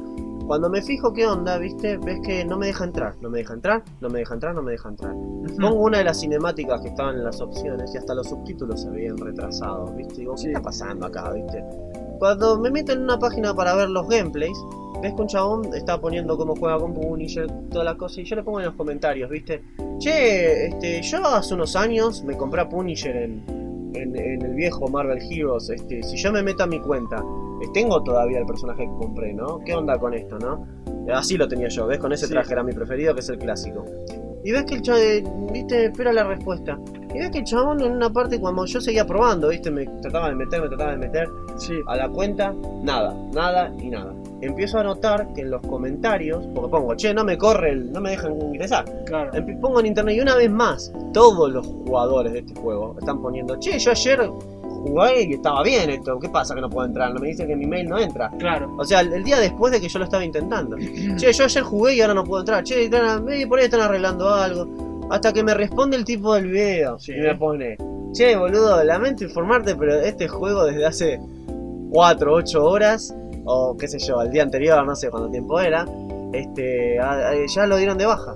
Cuando 0.47 0.69
me 0.69 0.81
fijo 0.81 1.13
qué 1.13 1.27
onda, 1.27 1.57
viste, 1.59 1.97
ves 1.97 2.19
que 2.23 2.43
no 2.43 2.57
me 2.57 2.67
deja 2.67 2.83
entrar. 2.83 3.15
No 3.21 3.29
me 3.29 3.39
deja 3.39 3.53
entrar, 3.53 3.83
no 4.01 4.09
me 4.09 4.19
deja 4.19 4.33
entrar, 4.33 4.55
no 4.55 4.63
me 4.63 4.71
deja 4.71 4.89
entrar. 4.89 5.13
Pongo 5.59 5.83
una 5.83 5.99
de 5.99 6.05
las 6.05 6.19
cinemáticas 6.19 6.81
que 6.81 6.87
estaban 6.87 7.15
en 7.17 7.23
las 7.23 7.39
opciones 7.39 7.93
y 7.93 7.97
hasta 7.99 8.15
los 8.15 8.29
subtítulos 8.29 8.81
se 8.81 8.89
veían 8.89 9.17
retrasados, 9.17 9.95
¿viste? 9.95 10.15
Digo, 10.15 10.33
¿qué 10.33 10.41
Sí. 10.41 10.47
está 10.47 10.61
pasando 10.61 11.05
acá, 11.05 11.31
viste? 11.33 11.63
Cuando 12.17 12.57
me 12.59 12.71
meto 12.71 12.93
en 12.93 13.03
una 13.03 13.19
página 13.19 13.53
para 13.53 13.75
ver 13.75 13.89
los 13.89 14.07
gameplays, 14.07 14.57
ves 15.01 15.13
que 15.13 15.21
un 15.21 15.27
chabón 15.27 15.73
está 15.73 15.99
poniendo 15.99 16.37
cómo 16.37 16.55
juega 16.55 16.77
con 16.77 16.93
Punisher, 16.93 17.47
toda 17.69 17.83
la 17.83 17.95
cosa, 17.95 18.21
y 18.21 18.25
yo 18.25 18.35
le 18.35 18.43
pongo 18.43 18.59
en 18.59 18.65
los 18.67 18.75
comentarios, 18.75 19.29
¿viste? 19.29 19.61
Che, 19.99 20.67
este, 20.67 21.01
yo 21.01 21.25
hace 21.25 21.53
unos 21.53 21.75
años 21.75 22.23
me 22.23 22.35
compré 22.37 22.61
a 22.61 22.69
Punisher 22.69 23.15
en, 23.15 23.43
en, 23.93 24.15
en 24.15 24.41
el 24.41 24.53
viejo 24.55 24.87
Marvel 24.87 25.19
Heroes, 25.21 25.69
este, 25.69 26.03
si 26.03 26.17
yo 26.17 26.31
me 26.31 26.41
meto 26.43 26.63
a 26.63 26.67
mi 26.67 26.79
cuenta, 26.79 27.17
eh, 27.61 27.65
tengo 27.73 28.01
todavía 28.03 28.39
el 28.39 28.45
personaje 28.45 28.83
que 28.83 28.93
compré, 28.97 29.33
¿no? 29.33 29.59
¿Qué 29.65 29.73
onda 29.73 29.97
con 29.97 30.13
esto, 30.13 30.37
no? 30.39 30.65
Eh, 31.07 31.11
Así 31.13 31.37
lo 31.37 31.47
tenía 31.47 31.67
yo, 31.69 31.87
¿ves? 31.87 31.97
Con 31.99 32.11
ese 32.13 32.27
Sí. 32.27 32.33
traje 32.33 32.53
era 32.53 32.63
mi 32.63 32.71
preferido, 32.73 33.13
que 33.13 33.21
es 33.21 33.29
el 33.29 33.37
clásico. 33.39 33.83
Y 34.43 34.51
ves 34.51 34.63
que 34.63 34.75
el 34.75 34.81
chabón, 34.81 35.47
viste, 35.51 35.85
espera 35.85 36.13
la 36.13 36.23
respuesta. 36.23 36.79
Y 37.13 37.19
ves 37.19 37.29
que 37.31 37.39
el 37.39 37.43
chabón 37.43 37.81
en 37.81 37.91
una 37.91 38.09
parte, 38.09 38.39
cuando 38.39 38.65
yo 38.65 38.79
seguía 38.79 39.05
probando, 39.05 39.49
viste, 39.49 39.69
me 39.71 39.85
trataba 40.01 40.29
de 40.29 40.35
meter, 40.35 40.61
me 40.61 40.67
trataba 40.69 40.91
de 40.91 40.97
meter 40.97 41.27
Sí. 41.59 41.73
a 41.85 41.95
la 41.95 42.09
cuenta, 42.09 42.53
nada, 42.81 43.15
nada 43.33 43.71
y 43.79 43.89
nada. 43.89 44.13
Empiezo 44.41 44.79
a 44.79 44.83
notar 44.83 45.33
que 45.33 45.41
en 45.41 45.51
los 45.51 45.61
comentarios, 45.61 46.45
porque 46.55 46.69
pongo, 46.71 46.95
che, 46.95 47.13
no 47.13 47.23
me 47.25 47.37
corre, 47.37 47.71
el, 47.71 47.91
no 47.91 47.99
me 48.01 48.11
dejan 48.11 48.41
ingresar. 48.41 48.85
Claro. 49.05 49.31
Empi- 49.33 49.59
Pongo 49.59 49.79
en 49.81 49.85
internet 49.87 50.15
y 50.15 50.21
una 50.21 50.35
vez 50.35 50.49
más, 50.49 50.93
todos 51.13 51.51
los 51.51 51.67
jugadores 51.67 52.31
de 52.33 52.39
este 52.39 52.55
juego 52.59 52.95
están 52.99 53.21
poniendo, 53.21 53.57
che, 53.59 53.77
yo 53.77 53.91
ayer 53.91 54.29
jugué 54.69 55.23
y 55.23 55.33
estaba 55.33 55.61
bien 55.61 55.89
esto, 55.89 56.17
¿qué 56.19 56.29
pasa 56.29 56.55
que 56.55 56.61
no 56.61 56.69
puedo 56.69 56.87
entrar? 56.87 57.13
No 57.13 57.19
me 57.19 57.27
dice 57.27 57.45
que 57.45 57.53
mi 57.55 57.65
mail 57.65 57.89
no 57.89 57.99
entra. 57.99 58.29
Claro. 58.39 58.73
O 58.77 58.85
sea, 58.85 59.01
el, 59.01 59.11
el 59.11 59.23
día 59.25 59.37
después 59.39 59.73
de 59.73 59.81
que 59.81 59.89
yo 59.89 59.99
lo 59.99 60.05
estaba 60.05 60.23
intentando. 60.23 60.77
Che, 61.17 61.33
yo 61.33 61.43
ayer 61.43 61.63
jugué 61.63 61.95
y 61.95 62.01
ahora 62.01 62.13
no 62.13 62.23
puedo 62.23 62.41
entrar. 62.43 62.63
Che, 62.63 62.85
están- 62.85 63.27
eh, 63.29 63.45
por 63.45 63.59
ahí 63.59 63.65
están 63.65 63.81
arreglando 63.81 64.29
algo. 64.29 64.67
Hasta 65.09 65.33
que 65.33 65.43
me 65.43 65.53
responde 65.53 65.97
el 65.97 66.05
tipo 66.05 66.33
del 66.35 66.47
video 66.49 66.97
Sí. 66.99 67.11
y 67.13 67.19
me 67.19 67.35
pone, 67.35 67.75
che, 68.13 68.35
boludo, 68.37 68.81
lamento 68.85 69.23
informarte, 69.25 69.75
pero 69.75 69.95
este 69.95 70.27
juego 70.29 70.63
desde 70.65 70.85
hace 70.85 71.19
4, 71.91 72.33
8 72.33 72.63
horas, 72.63 73.13
o 73.45 73.75
qué 73.77 73.87
sé 73.87 73.99
yo, 73.99 74.21
el 74.21 74.29
día 74.31 74.43
anterior, 74.43 74.85
no 74.85 74.95
sé 74.95 75.09
cuánto 75.09 75.29
tiempo 75.29 75.59
era, 75.59 75.85
este, 76.33 76.97
ya 77.53 77.65
lo 77.65 77.77
dieron 77.77 77.97
de 77.97 78.05
baja. 78.05 78.35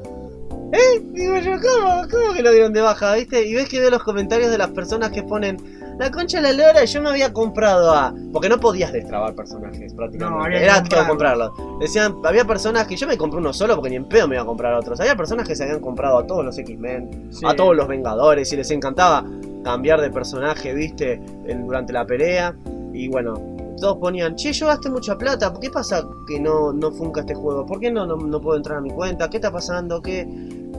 ¿Eh? 0.71 1.01
Digo 1.11 1.37
yo, 1.37 1.51
¿cómo? 1.61 2.01
¿Cómo 2.09 2.33
que 2.33 2.41
lo 2.41 2.51
dieron 2.51 2.73
de 2.73 2.81
baja? 2.81 3.13
¿Viste? 3.13 3.45
Y 3.45 3.53
ves 3.53 3.69
que 3.69 3.79
veo 3.79 3.91
los 3.91 4.01
comentarios 4.01 4.49
de 4.49 4.57
las 4.57 4.69
personas 4.71 5.11
que 5.11 5.21
ponen 5.21 5.57
la 5.99 6.09
concha 6.09 6.41
de 6.41 6.51
la 6.51 6.65
lora, 6.67 6.83
yo 6.83 6.99
me 6.99 7.09
había 7.09 7.31
comprado 7.31 7.91
a. 7.91 8.11
Porque 8.31 8.49
no 8.49 8.59
podías 8.59 8.91
destrabar 8.91 9.35
personajes 9.35 9.93
prácticamente. 9.93 10.35
No, 10.39 10.43
había 10.43 10.57
que 10.57 10.63
Era 10.65 10.75
comprarlos. 10.79 11.49
comprarlos. 11.51 11.79
Decían, 11.79 12.15
había 12.23 12.45
personas 12.45 12.87
que 12.87 12.95
yo 12.95 13.05
me 13.05 13.15
compré 13.19 13.37
uno 13.39 13.53
solo 13.53 13.75
porque 13.75 13.91
ni 13.91 13.97
en 13.97 14.05
pedo 14.05 14.27
me 14.27 14.33
iba 14.33 14.41
a 14.41 14.47
comprar 14.47 14.73
otros. 14.73 14.99
Había 14.99 15.15
personas 15.15 15.47
que 15.47 15.55
se 15.55 15.61
habían 15.61 15.79
comprado 15.79 16.17
a 16.17 16.25
todos 16.25 16.43
los 16.43 16.57
X-Men, 16.57 17.27
Sí. 17.31 17.45
a 17.47 17.55
todos 17.55 17.75
los 17.75 17.87
Vengadores 17.87 18.51
y 18.51 18.55
les 18.57 18.71
encantaba 18.71 19.23
cambiar 19.63 20.01
de 20.01 20.09
personaje, 20.09 20.73
viste, 20.73 21.21
en- 21.45 21.67
durante 21.67 21.93
la 21.93 22.07
pelea. 22.07 22.55
Y 22.93 23.07
bueno, 23.07 23.33
todos 23.79 23.97
ponían, 23.97 24.35
che, 24.35 24.53
yo 24.53 24.67
gasté 24.67 24.89
mucha 24.89 25.17
plata, 25.17 25.51
¿qué 25.59 25.69
pasa 25.69 26.03
que 26.27 26.39
no, 26.39 26.71
no 26.71 26.91
funca 26.91 27.21
este 27.21 27.33
juego? 27.33 27.65
¿Por 27.65 27.79
qué 27.79 27.91
no, 27.91 28.05
no, 28.05 28.15
no 28.17 28.39
puedo 28.39 28.55
entrar 28.57 28.77
a 28.77 28.81
mi 28.81 28.91
cuenta? 28.91 29.29
¿Qué 29.29 29.37
está 29.37 29.51
pasando? 29.51 30.01
¿Qué? 30.01 30.27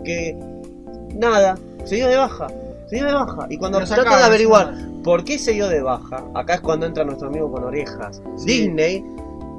¿Qué? 0.05 0.37
Nada, 1.17 1.59
se 1.85 1.97
dio 1.97 2.09
de 2.09 2.17
baja, 2.17 2.49
se 2.87 2.97
dio 2.97 3.07
de 3.07 3.13
baja. 3.13 3.47
Y 3.51 3.57
cuando 3.59 3.81
trata 3.81 4.17
de 4.19 4.25
averiguar 4.25 4.75
por 5.03 5.25
qué 5.25 5.39
se 5.39 5.53
dio 5.53 5.69
de 5.69 5.83
baja, 5.83 6.25
acá 6.35 6.55
es 6.55 6.61
cuando 6.61 6.87
entra 6.87 7.05
nuestro 7.05 7.29
amigo 7.29 7.51
con 7.51 7.65
orejas. 7.65 8.23
Sí. 8.37 8.63
Disney 8.63 9.05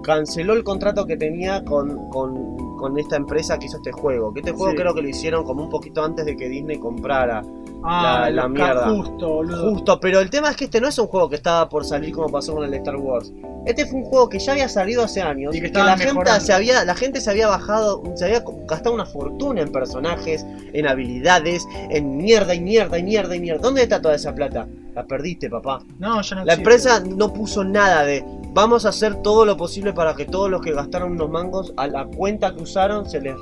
canceló 0.04 0.54
el 0.54 0.64
contrato 0.64 1.06
que 1.06 1.18
tenía 1.18 1.64
con, 1.66 2.10
con, 2.10 2.78
con 2.78 2.98
esta 2.98 3.16
empresa 3.16 3.58
que 3.58 3.66
hizo 3.66 3.78
este 3.78 3.92
juego. 3.92 4.34
Que 4.34 4.40
este 4.42 4.52
juego 4.52 4.72
Sí. 4.72 4.78
creo 4.78 4.94
que 4.94 5.02
lo 5.02 5.10
hicieron 5.10 5.44
como 5.44 5.64
un 5.64 5.70
poquito 5.70 6.04
antes 6.04 6.26
de 6.26 6.36
que 6.38 6.48
Disney 6.48 6.78
comprara 6.78 7.44
Ah, 7.88 8.30
la- 8.32 8.48
mierda. 8.48 8.90
Justo, 8.90 9.28
boludo. 9.30 9.70
Justo, 9.72 10.00
pero 10.00 10.20
el 10.20 10.30
tema 10.30 10.50
es 10.50 10.56
que 10.56 10.66
este 10.66 10.82
no 10.82 10.88
es 10.88 10.98
un 10.98 11.08
juego 11.08 11.30
que 11.30 11.36
estaba 11.36 11.70
por 11.70 11.86
salir 11.86 12.14
como 12.14 12.30
pasó 12.30 12.54
con 12.56 12.64
el 12.66 12.74
Star 12.74 12.96
Wars. 12.96 13.32
Este 13.66 13.86
fue 13.86 14.00
un 14.00 14.06
juego 14.06 14.30
que 14.30 14.40
ya 14.40 14.52
había 14.52 14.70
salido 14.70 15.04
hace 15.04 15.22
años 15.24 15.54
Y 15.56 15.58
que 15.58 15.62
que, 15.62 15.68
estaban 15.68 15.88
la 15.88 15.98
gente 15.98 16.40
se 16.40 16.54
había 16.54 16.86
la 16.86 16.94
gente 16.94 17.20
se 17.20 17.32
había 17.32 17.48
bajado, 17.48 18.04
se 18.16 18.26
había 18.26 18.44
gastado 18.68 18.94
una 18.94 19.06
fortuna 19.06 19.62
en 19.62 19.72
personajes, 19.72 20.46
en 20.74 20.88
habilidades, 20.88 21.68
en 21.90 22.18
mierda 22.18 22.54
y 22.54 22.60
mierda 22.62 23.00
y 23.00 23.04
mierda 23.04 23.36
y 23.36 23.40
mierda. 23.40 23.62
¿Dónde 23.62 23.84
está 23.84 24.02
toda 24.02 24.16
esa 24.16 24.34
plata? 24.36 24.68
La 24.94 25.06
perdiste, 25.06 25.50
papá. 25.50 25.82
No, 26.00 26.22
ya 26.22 26.36
no 26.36 26.46
La 26.46 26.54
empresa 26.54 27.02
no 27.06 27.34
puso 27.34 27.64
nada 27.64 28.06
de 28.06 28.24
vamos 28.54 28.86
a 28.86 28.90
hacer 28.90 29.22
todo 29.22 29.46
lo 29.46 29.58
posible 29.58 29.92
para 29.94 30.16
que 30.16 30.26
todos 30.26 30.50
los 30.50 30.62
que 30.62 30.72
gastaron 30.72 31.12
unos 31.14 31.30
mangos 31.30 31.74
a 31.76 31.88
la 31.88 32.06
cuenta 32.06 32.56
que 32.56 32.64
usaron 32.64 33.10
se 33.10 33.20
les 33.20 33.36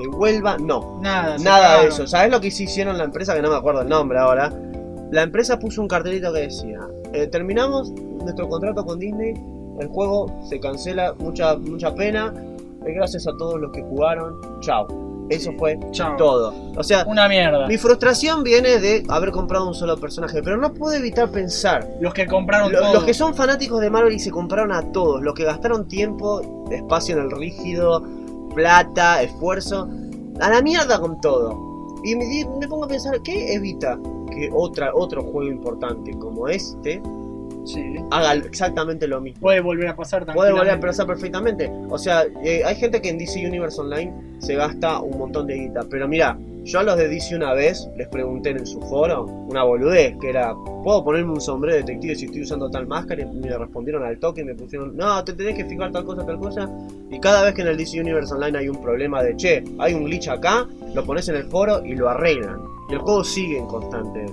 devuelva. 0.00 0.56
No, 0.58 0.98
Nada, 1.02 1.36
Nada 1.38 1.82
de 1.82 1.88
eso. 1.88 2.06
¿Sabes 2.06 2.30
lo 2.30 2.40
que 2.40 2.50
sí 2.50 2.64
hicieron 2.64 2.98
la 2.98 3.04
empresa? 3.04 3.34
Que 3.34 3.42
no 3.42 3.50
me 3.50 3.56
acuerdo 3.56 3.82
el 3.82 3.88
nombre 3.88 4.18
ahora. 4.18 4.52
La 5.10 5.22
empresa 5.22 5.58
puso 5.58 5.80
un 5.82 5.88
cartelito 5.88 6.32
que 6.32 6.40
decía: 6.40 6.80
eh, 7.12 7.26
Terminamos 7.26 7.90
nuestro 7.92 8.48
contrato 8.48 8.84
con 8.84 8.98
Disney. 8.98 9.34
El 9.80 9.88
juego 9.88 10.40
se 10.48 10.60
cancela. 10.60 11.14
Mucha, 11.18 11.56
mucha 11.56 11.94
pena. 11.94 12.32
eh, 12.86 12.92
gracias 12.94 13.26
a 13.26 13.36
todos 13.36 13.60
los 13.60 13.72
que 13.72 13.82
jugaron. 13.82 14.36
Chao. 14.60 14.86
Eso 15.30 15.52
fue 15.58 15.78
todo. 16.18 16.52
O 16.76 16.82
sea, 16.82 17.04
Una 17.06 17.28
mierda. 17.28 17.68
mi 17.68 17.78
frustración 17.78 18.42
viene 18.42 18.80
de 18.80 19.04
haber 19.08 19.30
comprado 19.30 19.68
un 19.68 19.74
solo 19.74 19.96
personaje. 19.96 20.42
Pero 20.42 20.56
no 20.56 20.72
puedo 20.74 20.92
evitar 20.96 21.30
pensar. 21.30 21.88
Los 22.00 22.12
que 22.14 22.26
compraron 22.26 22.72
Lo- 22.72 22.80
todo. 22.80 22.94
los 22.94 23.04
que 23.04 23.14
son 23.14 23.32
fanáticos 23.36 23.80
de 23.80 23.90
Marvel 23.90 24.12
y 24.12 24.18
se 24.18 24.32
compraron 24.32 24.72
a 24.72 24.90
todos, 24.90 25.22
los 25.22 25.34
que 25.34 25.44
gastaron 25.44 25.86
tiempo, 25.86 26.66
espacio 26.72 27.16
en 27.16 27.22
el 27.26 27.30
rígido, 27.30 28.02
plata, 28.54 29.22
esfuerzo, 29.22 29.88
a 30.40 30.50
la 30.50 30.62
mierda 30.62 31.00
con 31.00 31.20
todo. 31.20 31.70
Y 32.04 32.14
me, 32.16 32.24
me 32.58 32.68
pongo 32.68 32.84
a 32.84 32.88
pensar, 32.88 33.20
¿qué 33.22 33.54
evita 33.54 33.98
que 34.30 34.50
otra, 34.52 34.94
otro 34.94 35.22
juego 35.22 35.50
importante 35.50 36.12
como 36.18 36.48
este 36.48 37.02
Sí. 37.64 37.96
haga 38.10 38.34
exactamente 38.34 39.06
lo 39.06 39.20
mismo? 39.20 39.40
Puede 39.40 39.60
volver 39.60 39.88
a 39.88 39.96
pasar 39.96 40.24
también. 40.24 40.36
Puede 40.36 40.52
volver 40.52 40.70
a 40.70 40.80
pasar 40.80 41.06
perfectamente. 41.06 41.70
O 41.90 41.98
sea, 41.98 42.24
eh, 42.42 42.62
hay 42.64 42.74
gente 42.76 43.02
que 43.02 43.10
en 43.10 43.18
DC 43.18 43.46
Universe 43.46 43.80
Online 43.80 44.12
se 44.38 44.54
gasta 44.54 45.00
un 45.00 45.18
montón 45.18 45.46
de 45.46 45.56
guita. 45.56 45.82
Pero 45.90 46.08
mira, 46.08 46.38
yo 46.64 46.80
a 46.80 46.82
los 46.82 46.96
de 46.96 47.08
DC 47.08 47.34
una 47.36 47.54
vez 47.54 47.88
les 47.96 48.08
pregunté 48.08 48.50
en 48.50 48.66
su 48.66 48.80
foro 48.82 49.24
una 49.24 49.62
boludez 49.62 50.16
que 50.20 50.30
era: 50.30 50.54
¿Puedo 50.84 51.04
ponerme 51.04 51.32
un 51.32 51.40
sombrero 51.40 51.76
de 51.76 51.82
detective 51.82 52.14
si 52.14 52.26
estoy 52.26 52.42
usando 52.42 52.70
tal 52.70 52.86
máscara? 52.86 53.22
Y 53.22 53.26
me 53.26 53.56
respondieron 53.56 54.04
al 54.04 54.18
toque 54.18 54.42
y 54.42 54.44
me 54.44 54.54
pusieron: 54.54 54.96
No, 54.96 55.22
te 55.24 55.32
tenés 55.32 55.56
que 55.56 55.64
fijar 55.64 55.90
tal 55.92 56.04
cosa, 56.04 56.24
tal 56.24 56.38
cosa. 56.38 56.70
Y 57.10 57.18
cada 57.20 57.44
vez 57.44 57.54
que 57.54 57.62
en 57.62 57.68
el 57.68 57.76
DC 57.76 58.00
Universe 58.00 58.34
Online 58.34 58.58
hay 58.58 58.68
un 58.68 58.80
problema 58.80 59.22
de 59.22 59.36
che, 59.36 59.64
hay 59.78 59.94
un 59.94 60.04
glitch 60.04 60.28
acá, 60.28 60.68
lo 60.94 61.04
pones 61.04 61.28
en 61.28 61.36
el 61.36 61.44
foro 61.44 61.84
y 61.84 61.94
lo 61.94 62.08
arreglan. 62.08 62.60
Y 62.88 62.94
el 62.94 62.98
juego 62.98 63.24
sigue 63.24 63.58
en 63.58 63.66
constante 63.66 64.26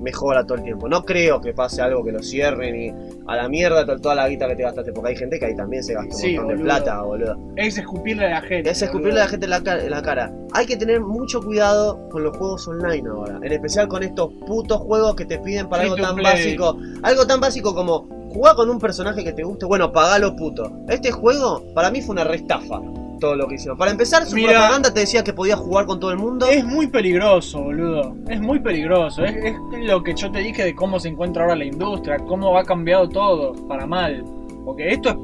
mejora 0.00 0.44
todo 0.44 0.58
el 0.58 0.64
tiempo. 0.64 0.88
No 0.88 1.04
creo 1.04 1.40
que 1.40 1.52
pase 1.52 1.82
algo 1.82 2.04
que 2.04 2.12
lo 2.12 2.22
cierren 2.22 2.74
y 2.80 2.90
a 3.26 3.36
la 3.36 3.48
mierda 3.48 3.84
to- 3.86 3.98
toda 4.00 4.14
la 4.14 4.28
guita 4.28 4.46
que 4.48 4.56
te 4.56 4.62
gastaste, 4.62 4.92
porque 4.92 5.10
hay 5.10 5.16
gente 5.16 5.38
que 5.38 5.46
ahí 5.46 5.56
también 5.56 5.82
se 5.82 5.94
gasta 5.94 6.14
un 6.14 6.20
Sí, 6.20 6.36
montón 6.36 6.56
de 6.58 6.62
plata, 6.64 7.02
boludo. 7.02 7.36
Es 7.56 7.78
escupirle 7.78 8.26
a 8.26 8.30
la 8.30 8.40
gente. 8.42 8.70
Es 8.70 8.82
escupirle 8.82 9.20
a 9.20 9.24
la 9.24 9.28
gente 9.28 9.46
en 9.46 9.50
la, 9.50 9.62
ca- 9.62 9.78
en 9.82 9.90
la 9.90 10.02
cara. 10.02 10.32
Hay 10.52 10.66
que 10.66 10.76
tener 10.76 11.00
mucho 11.00 11.40
cuidado 11.42 12.08
con 12.10 12.22
los 12.22 12.36
juegos 12.36 12.66
online 12.68 13.08
ahora, 13.08 13.38
en 13.42 13.52
especial 13.52 13.88
con 13.88 14.02
estos 14.02 14.32
putos 14.46 14.78
juegos 14.78 15.14
que 15.16 15.24
te 15.24 15.38
piden 15.38 15.68
para 15.68 15.82
algo 15.84 15.96
tan 15.96 16.14
play. 16.16 16.24
básico, 16.32 16.76
algo 17.02 17.26
tan 17.26 17.40
básico 17.40 17.74
como 17.74 18.06
jugar 18.32 18.56
con 18.56 18.68
un 18.68 18.78
personaje 18.80 19.22
que 19.22 19.32
te 19.32 19.44
guste, 19.44 19.64
bueno, 19.66 19.92
pagalo 19.92 20.34
puto. 20.36 20.70
Este 20.88 21.12
juego 21.12 21.62
para 21.74 21.90
mí 21.90 22.02
fue 22.02 22.14
una 22.14 22.24
restafa 22.24 22.80
todo 23.18 23.36
lo 23.36 23.46
que 23.48 23.54
hicieron. 23.56 23.76
Para 23.78 23.90
empezar, 23.90 24.24
su 24.26 24.34
Mira. 24.36 24.52
propaganda 24.52 24.92
te 24.92 25.00
decía 25.00 25.22
que 25.24 25.32
podías 25.32 25.58
jugar 25.58 25.86
con 25.86 26.00
todo 26.00 26.10
el 26.10 26.18
mundo. 26.18 26.46
Es 26.46 26.64
muy 26.64 26.86
peligroso, 26.86 27.62
boludo. 27.62 28.14
Es 28.28 28.40
muy 28.40 28.58
peligroso. 28.60 29.24
Es, 29.24 29.34
es 29.36 29.54
lo 29.84 30.02
que 30.02 30.14
yo 30.14 30.30
te 30.30 30.38
dije 30.40 30.64
de 30.64 30.74
cómo 30.74 30.98
se 31.00 31.08
encuentra 31.08 31.42
ahora 31.44 31.56
la 31.56 31.64
industria, 31.64 32.18
cómo 32.18 32.56
ha 32.58 32.64
cambiado 32.64 33.08
todo 33.08 33.52
para 33.68 33.86
mal. 33.86 34.24
Porque 34.64 34.90
esto 34.92 35.10
es- 35.10 35.16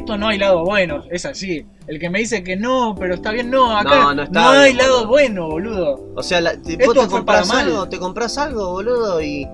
esto 0.00 0.16
no 0.18 0.26
hay 0.28 0.38
lado 0.38 0.64
bueno, 0.64 1.04
es 1.10 1.24
así. 1.26 1.64
El 1.86 2.00
que 2.00 2.10
me 2.10 2.18
dice 2.18 2.42
que 2.42 2.56
no, 2.56 2.96
pero 2.98 3.14
está 3.14 3.30
bien, 3.30 3.50
no, 3.50 3.76
acá 3.76 4.00
No, 4.00 4.14
no 4.14 4.22
está 4.24 4.50
hay 4.52 4.72
bien, 4.72 4.78
lado 4.78 4.94
boludo. 4.96 5.08
bueno, 5.08 5.48
boludo. 5.48 6.00
O 6.16 6.22
sea, 6.24 6.40
la, 6.40 6.60
te, 6.60 6.72
Esto 6.72 6.86
vos 6.86 6.94
te 6.94 7.00
fue 7.02 7.18
compras 7.20 7.50
algo, 7.52 7.88
te 7.88 7.98
compras 8.00 8.36
algo, 8.38 8.72
boludo, 8.72 9.22
y, 9.22 9.46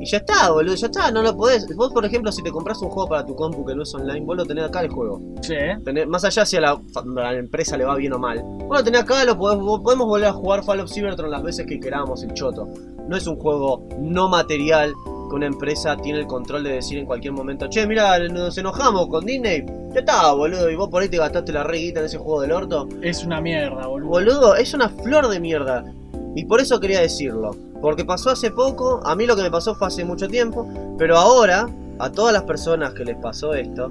y 0.00 0.06
ya 0.06 0.16
está, 0.18 0.50
boludo, 0.50 0.74
ya 0.74 0.86
está, 0.86 1.10
no 1.10 1.22
lo 1.22 1.36
podés. 1.36 1.66
Vos, 1.76 1.92
por 1.92 2.04
ejemplo, 2.04 2.32
si 2.32 2.42
te 2.42 2.50
compras 2.50 2.80
un 2.82 2.88
juego 2.88 3.08
para 3.10 3.26
tu 3.26 3.34
compu 3.36 3.64
que 3.66 3.74
no 3.74 3.82
es 3.82 3.94
online, 3.94 4.20
vos 4.20 4.36
lo 4.36 4.46
tenés 4.46 4.64
acá 4.64 4.80
el 4.80 4.88
juego. 4.88 5.20
Sí. 5.42 5.54
Tenés- 5.84 6.06
más 6.06 6.24
allá 6.24 6.46
si 6.46 6.56
a 6.56 6.60
la, 6.62 6.70
a 6.70 7.04
la 7.04 7.34
empresa 7.34 7.76
le 7.76 7.84
va 7.84 7.94
bien 7.96 8.12
o 8.14 8.18
mal. 8.18 8.42
Vos 8.42 8.78
lo 8.78 8.84
tenés 8.84 9.02
acá, 9.02 9.24
lo 9.24 9.36
podés, 9.36 9.58
podemos 9.82 10.06
volver 10.06 10.28
a 10.28 10.32
jugar 10.32 10.64
Fall 10.64 10.80
of 10.80 10.90
Cybertron 10.90 11.30
las 11.30 11.42
veces 11.42 11.66
que 11.66 11.78
queramos, 11.78 12.22
el 12.22 12.32
choto. 12.34 12.66
No 13.08 13.16
es 13.16 13.26
un 13.26 13.36
juego 13.36 13.86
no 13.98 14.28
material 14.28 14.92
que 15.28 15.36
una 15.36 15.46
empresa 15.46 15.96
tiene 15.96 16.18
el 16.20 16.26
control 16.26 16.64
de 16.64 16.72
decir 16.72 16.98
en 16.98 17.06
cualquier 17.06 17.32
momento, 17.32 17.68
che, 17.68 17.86
mira, 17.86 18.18
nos 18.28 18.56
enojamos 18.58 19.06
con 19.08 19.24
Disney. 19.24 19.64
Ya 19.92 20.00
está, 20.00 20.32
boludo, 20.32 20.68
y 20.70 20.76
vos 20.76 20.88
por 20.88 21.02
ahí 21.02 21.08
te 21.08 21.18
gastaste 21.18 21.52
la 21.52 21.62
reguita 21.62 22.00
en 22.00 22.06
ese 22.06 22.18
juego 22.18 22.40
del 22.40 22.52
orto. 22.52 22.88
Es 23.02 23.24
una 23.24 23.40
mierda, 23.40 23.86
boludo. 23.86 24.08
Boludo, 24.08 24.54
es 24.56 24.72
una 24.74 24.88
flor 24.88 25.28
de 25.28 25.38
mierda. 25.40 25.84
Y 26.34 26.44
por 26.46 26.60
eso 26.60 26.80
quería 26.80 27.00
decirlo. 27.00 27.54
Porque 27.80 28.04
pasó 28.04 28.30
hace 28.30 28.50
poco, 28.50 29.00
a 29.04 29.14
mí 29.16 29.26
lo 29.26 29.36
que 29.36 29.42
me 29.42 29.50
pasó 29.50 29.74
fue 29.74 29.88
hace 29.88 30.04
mucho 30.04 30.28
tiempo, 30.28 30.68
pero 30.98 31.16
ahora, 31.16 31.68
a 31.98 32.10
todas 32.12 32.32
las 32.32 32.42
personas 32.44 32.92
que 32.94 33.04
les 33.04 33.16
pasó 33.16 33.54
esto, 33.54 33.90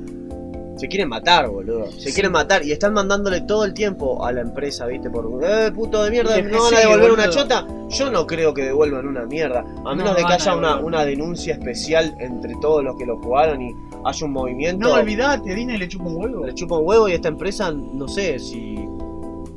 se 0.77 0.87
quieren 0.87 1.09
matar, 1.09 1.49
boludo. 1.49 1.91
Se 1.91 1.99
Sí. 2.09 2.13
quieren 2.13 2.31
matar 2.31 2.63
y 2.63 2.71
están 2.71 2.93
mandándole 2.93 3.41
todo 3.41 3.65
el 3.65 3.73
tiempo 3.73 4.23
a 4.25 4.31
la 4.31 4.39
empresa, 4.41 4.85
¿viste? 4.85 5.09
Por, 5.09 5.27
eh, 5.43 5.71
puto 5.73 6.01
de 6.03 6.09
mierda, 6.11 6.41
¿no 6.41 6.63
van 6.63 6.73
a 6.75 6.79
devolver 6.79 7.11
una 7.11 7.29
chota? 7.29 7.67
Yo 7.89 8.09
no 8.09 8.25
creo 8.25 8.53
que 8.53 8.63
devuelvan 8.63 9.05
una 9.07 9.25
mierda. 9.25 9.59
A 9.85 9.93
menos 9.95 10.11
No 10.11 10.15
de 10.15 10.23
que 10.23 10.33
haya 10.33 10.55
una, 10.55 10.77
una 10.77 11.03
denuncia 11.03 11.53
especial 11.55 12.15
entre 12.19 12.53
todos 12.61 12.81
los 12.83 12.95
que 12.95 13.05
lo 13.05 13.17
jugaron 13.17 13.61
y 13.61 13.73
haya 14.05 14.25
un 14.25 14.31
movimiento 14.31 14.87
No 14.87 14.93
olvidate, 14.93 15.53
Disney 15.53 15.77
le 15.77 15.87
chupa 15.89 16.05
un 16.05 16.15
huevo. 16.15 16.45
le 16.45 16.53
chupa 16.53 16.77
un 16.77 16.87
huevo 16.87 17.09
y 17.09 17.13
esta 17.13 17.27
empresa, 17.27 17.71
no 17.71 18.07
sé 18.07 18.39
si. 18.39 18.77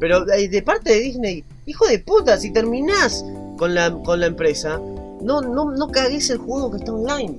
Pero 0.00 0.28
eh, 0.32 0.48
de 0.48 0.62
parte 0.62 0.90
de 0.90 0.98
Disney, 1.00 1.44
hijo 1.66 1.86
de 1.86 2.00
puta, 2.00 2.36
si 2.36 2.52
terminás 2.52 3.24
con 3.62 3.74
la, 3.76 3.92
con 4.02 4.18
la 4.18 4.26
empresa, 4.26 4.80
no, 5.22 5.40
no, 5.40 5.70
no 5.70 5.86
cagues 5.88 6.28
el 6.30 6.38
juego 6.38 6.68
que 6.72 6.78
está 6.78 6.92
online. 6.92 7.38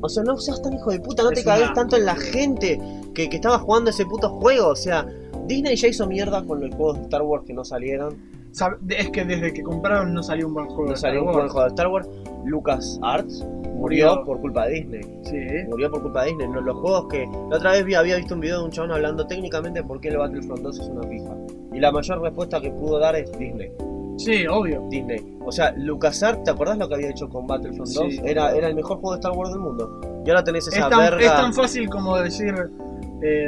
O 0.00 0.08
sea, 0.08 0.22
no 0.22 0.38
seas 0.38 0.62
tan 0.62 0.72
hijo 0.72 0.90
de 0.90 0.98
puta, 0.98 1.22
no 1.22 1.30
Es 1.30 1.40
te 1.40 1.44
cagues 1.44 1.66
una- 1.66 1.74
tanto 1.74 1.96
en 1.96 2.06
la 2.06 2.14
gente 2.16 2.80
que, 3.14 3.28
que 3.28 3.36
estaba 3.36 3.58
jugando 3.58 3.90
ese 3.90 4.06
puto 4.06 4.30
juego. 4.30 4.68
O 4.68 4.76
sea, 4.76 5.06
Disney 5.46 5.76
ya 5.76 5.88
hizo 5.88 6.06
mierda 6.06 6.42
con 6.42 6.58
los 6.58 6.74
juegos 6.74 6.96
de 6.96 7.02
Star 7.02 7.20
Wars 7.20 7.44
que 7.46 7.52
no 7.52 7.66
salieron. 7.66 8.16
Es 8.88 9.10
que 9.10 9.26
desde 9.26 9.52
que 9.52 9.62
compraron 9.62 10.14
no 10.14 10.22
salió 10.22 10.46
un 10.46 10.54
buen 10.54 10.66
juego. 10.68 10.84
No 10.84 10.88
de 10.88 10.94
Star 10.94 11.10
salió 11.10 11.24
un 11.26 11.32
buen 11.34 11.48
juego 11.48 11.62
de 11.64 11.68
Star 11.68 11.88
Wars. 11.88 12.08
Lucas 12.46 12.98
Arts 13.02 13.44
murió 13.74 14.14
Murió. 14.14 14.24
por 14.24 14.40
culpa 14.40 14.66
de 14.68 14.72
Disney. 14.72 15.02
Sí. 15.24 15.36
Murió 15.68 15.90
por 15.90 16.00
culpa 16.00 16.22
de 16.24 16.28
Disney. 16.30 16.48
Los 16.64 16.78
juegos 16.78 17.08
que. 17.10 17.26
La 17.50 17.58
otra 17.58 17.72
vez 17.72 17.84
vi, 17.84 17.92
había 17.94 18.16
visto 18.16 18.32
un 18.34 18.40
video 18.40 18.60
de 18.60 18.64
un 18.64 18.70
chabón 18.70 18.92
hablando 18.92 19.26
técnicamente 19.26 19.82
por 19.82 20.00
qué 20.00 20.08
el 20.08 20.16
Battlefront 20.16 20.62
2 20.62 20.78
es 20.80 20.88
una 20.88 21.06
pija. 21.06 21.36
Y 21.74 21.78
la 21.78 21.92
mayor 21.92 22.22
respuesta 22.22 22.58
que 22.58 22.70
pudo 22.70 22.98
dar 22.98 23.16
es 23.16 23.30
Disney. 23.38 23.70
Sí, 24.18 24.46
obvio. 24.46 24.82
Disney. 24.90 25.36
O 25.44 25.50
sea, 25.52 25.72
LucasArts, 25.76 26.42
¿te 26.44 26.50
acordás 26.50 26.76
lo 26.76 26.88
que 26.88 26.96
había 26.96 27.10
hecho 27.10 27.28
con 27.28 27.46
Battlefront 27.46 27.90
2? 27.90 28.06
Sí. 28.10 28.20
Era, 28.24 28.50
era 28.54 28.68
el 28.68 28.74
mejor 28.74 28.98
juego 28.98 29.12
de 29.12 29.20
Star 29.20 29.32
Wars 29.32 29.50
del 29.50 29.60
mundo. 29.60 30.22
Y 30.26 30.28
ahora 30.30 30.44
tenés 30.44 30.66
Es 30.68 30.74
esa 30.74 30.88
tan, 30.90 30.98
verga. 30.98 31.20
es 31.20 31.32
tan 31.32 31.54
fácil 31.54 31.88
como 31.88 32.16
decir. 32.18 32.54
eh, 33.22 33.46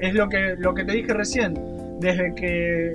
es 0.00 0.12
lo 0.14 0.28
que, 0.28 0.54
lo 0.58 0.74
que 0.74 0.84
te 0.84 0.92
dije 0.92 1.14
recién. 1.14 1.54
Desde 2.00 2.34
que 2.34 2.92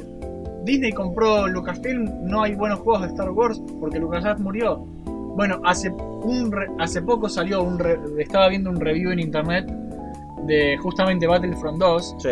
Disney 0.65 0.91
compró 0.91 1.47
Lucasfilm, 1.47 2.25
no 2.25 2.43
hay 2.43 2.53
buenos 2.53 2.79
juegos 2.79 3.01
de 3.03 3.07
Star 3.07 3.31
Wars 3.31 3.61
porque 3.79 3.97
LucasArts 3.99 4.39
murió. 4.41 4.85
Bueno, 5.35 5.61
hace, 5.63 5.89
un 5.89 6.51
re- 6.51 6.67
hace 6.79 7.01
poco 7.01 7.29
salió 7.29 7.63
un. 7.63 7.79
re- 7.79 7.97
estaba 8.19 8.49
viendo 8.49 8.69
un 8.69 8.79
review 8.79 9.11
en 9.11 9.19
internet 9.19 9.65
de 10.45 10.77
justamente 10.77 11.25
Battlefront 11.27 11.79
2, 11.79 12.15
Sí. 12.19 12.29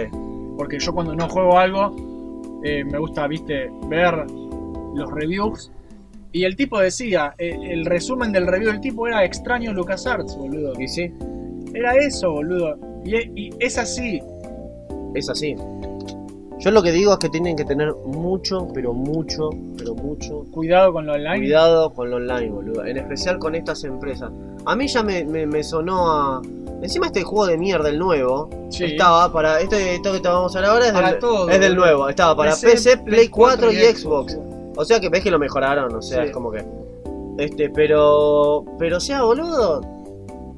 porque 0.58 0.78
yo 0.80 0.94
cuando 0.94 1.16
no 1.16 1.28
juego 1.30 1.58
algo, 1.58 1.96
eh, 2.64 2.84
me 2.84 2.98
gusta, 3.00 3.28
viste, 3.28 3.72
ver 3.88 4.26
los 4.96 5.12
reviews. 5.12 5.72
Y 6.34 6.44
el 6.44 6.56
tipo 6.56 6.80
decía, 6.80 7.34
eh, 7.38 7.58
el 7.72 7.86
resumen 7.86 8.32
del 8.32 8.48
review 8.48 8.72
del 8.72 8.82
tipo 8.82 9.08
era 9.08 9.24
extraño 9.24 9.74
LucasArts, 9.74 10.36
boludo. 10.38 10.74
Y 10.80 10.88
sí, 10.88 11.12
Era 11.74 11.96
eso, 11.96 12.32
boludo. 12.32 12.78
Y, 13.04 13.16
y 13.48 13.50
es 13.60 13.78
así. 13.78 14.22
es 15.16 15.30
así. 15.30 15.56
Yo 16.60 16.72
lo 16.72 16.82
que 16.82 16.92
digo 16.92 17.14
es 17.14 17.20
que 17.20 17.30
tienen 17.30 17.56
que 17.56 17.64
tener 17.66 17.94
mucho, 18.06 18.68
pero 18.74 18.92
mucho, 18.92 19.52
pero 19.78 19.94
mucho 19.94 20.44
Cuidado 20.52 20.92
con 20.92 21.06
lo 21.06 21.14
online. 21.14 21.38
cuidado 21.38 21.94
con 21.94 22.10
lo 22.10 22.16
online, 22.18 22.50
boludo. 22.50 22.84
En 22.86 22.98
especial 22.98 23.38
con 23.38 23.54
estas 23.56 23.84
empresas. 23.84 24.32
A 24.66 24.76
mí 24.76 24.88
ya 24.88 25.04
me, 25.04 25.24
me- 25.24 25.46
me 25.46 25.64
sonó 25.64 26.12
a. 26.12 26.42
Encima 26.82 27.08
este 27.08 27.24
juego 27.24 27.48
de 27.48 27.58
mierda, 27.58 27.90
el 27.90 27.98
nuevo, 28.00 28.50
Sí. 28.70 28.86
estaba 28.86 29.32
para. 29.32 29.60
Este, 29.62 29.96
esto 29.96 30.12
que 30.14 30.20
te 30.20 30.28
vamos 30.28 30.56
a 30.56 30.60
hablar 30.60 30.72
ahora 30.74 30.86
es, 30.88 30.92
Para 30.94 31.12
del, 31.12 31.20
todo, 31.20 31.50
es 31.50 31.60
del 31.60 31.76
nuevo. 31.76 32.10
Estaba 32.10 32.36
para 32.36 32.56
PC, 32.56 32.98
Play 32.98 33.28
4 33.30 33.72
y 33.72 33.76
Xbox. 33.78 34.38
O 34.78 34.86
sea 34.86 35.00
que 35.00 35.10
ves 35.10 35.24
que 35.24 35.32
lo 35.32 35.40
mejoraron, 35.40 35.94
o 35.96 36.02
sea, 36.02 36.22
Sí. 36.22 36.28
es 36.30 36.34
como 36.34 36.52
que. 36.52 36.64
Este, 37.38 37.70
pero. 37.70 38.64
Pero, 38.80 38.98
o 38.98 39.00
sea, 39.00 39.24
boludo. 39.24 39.82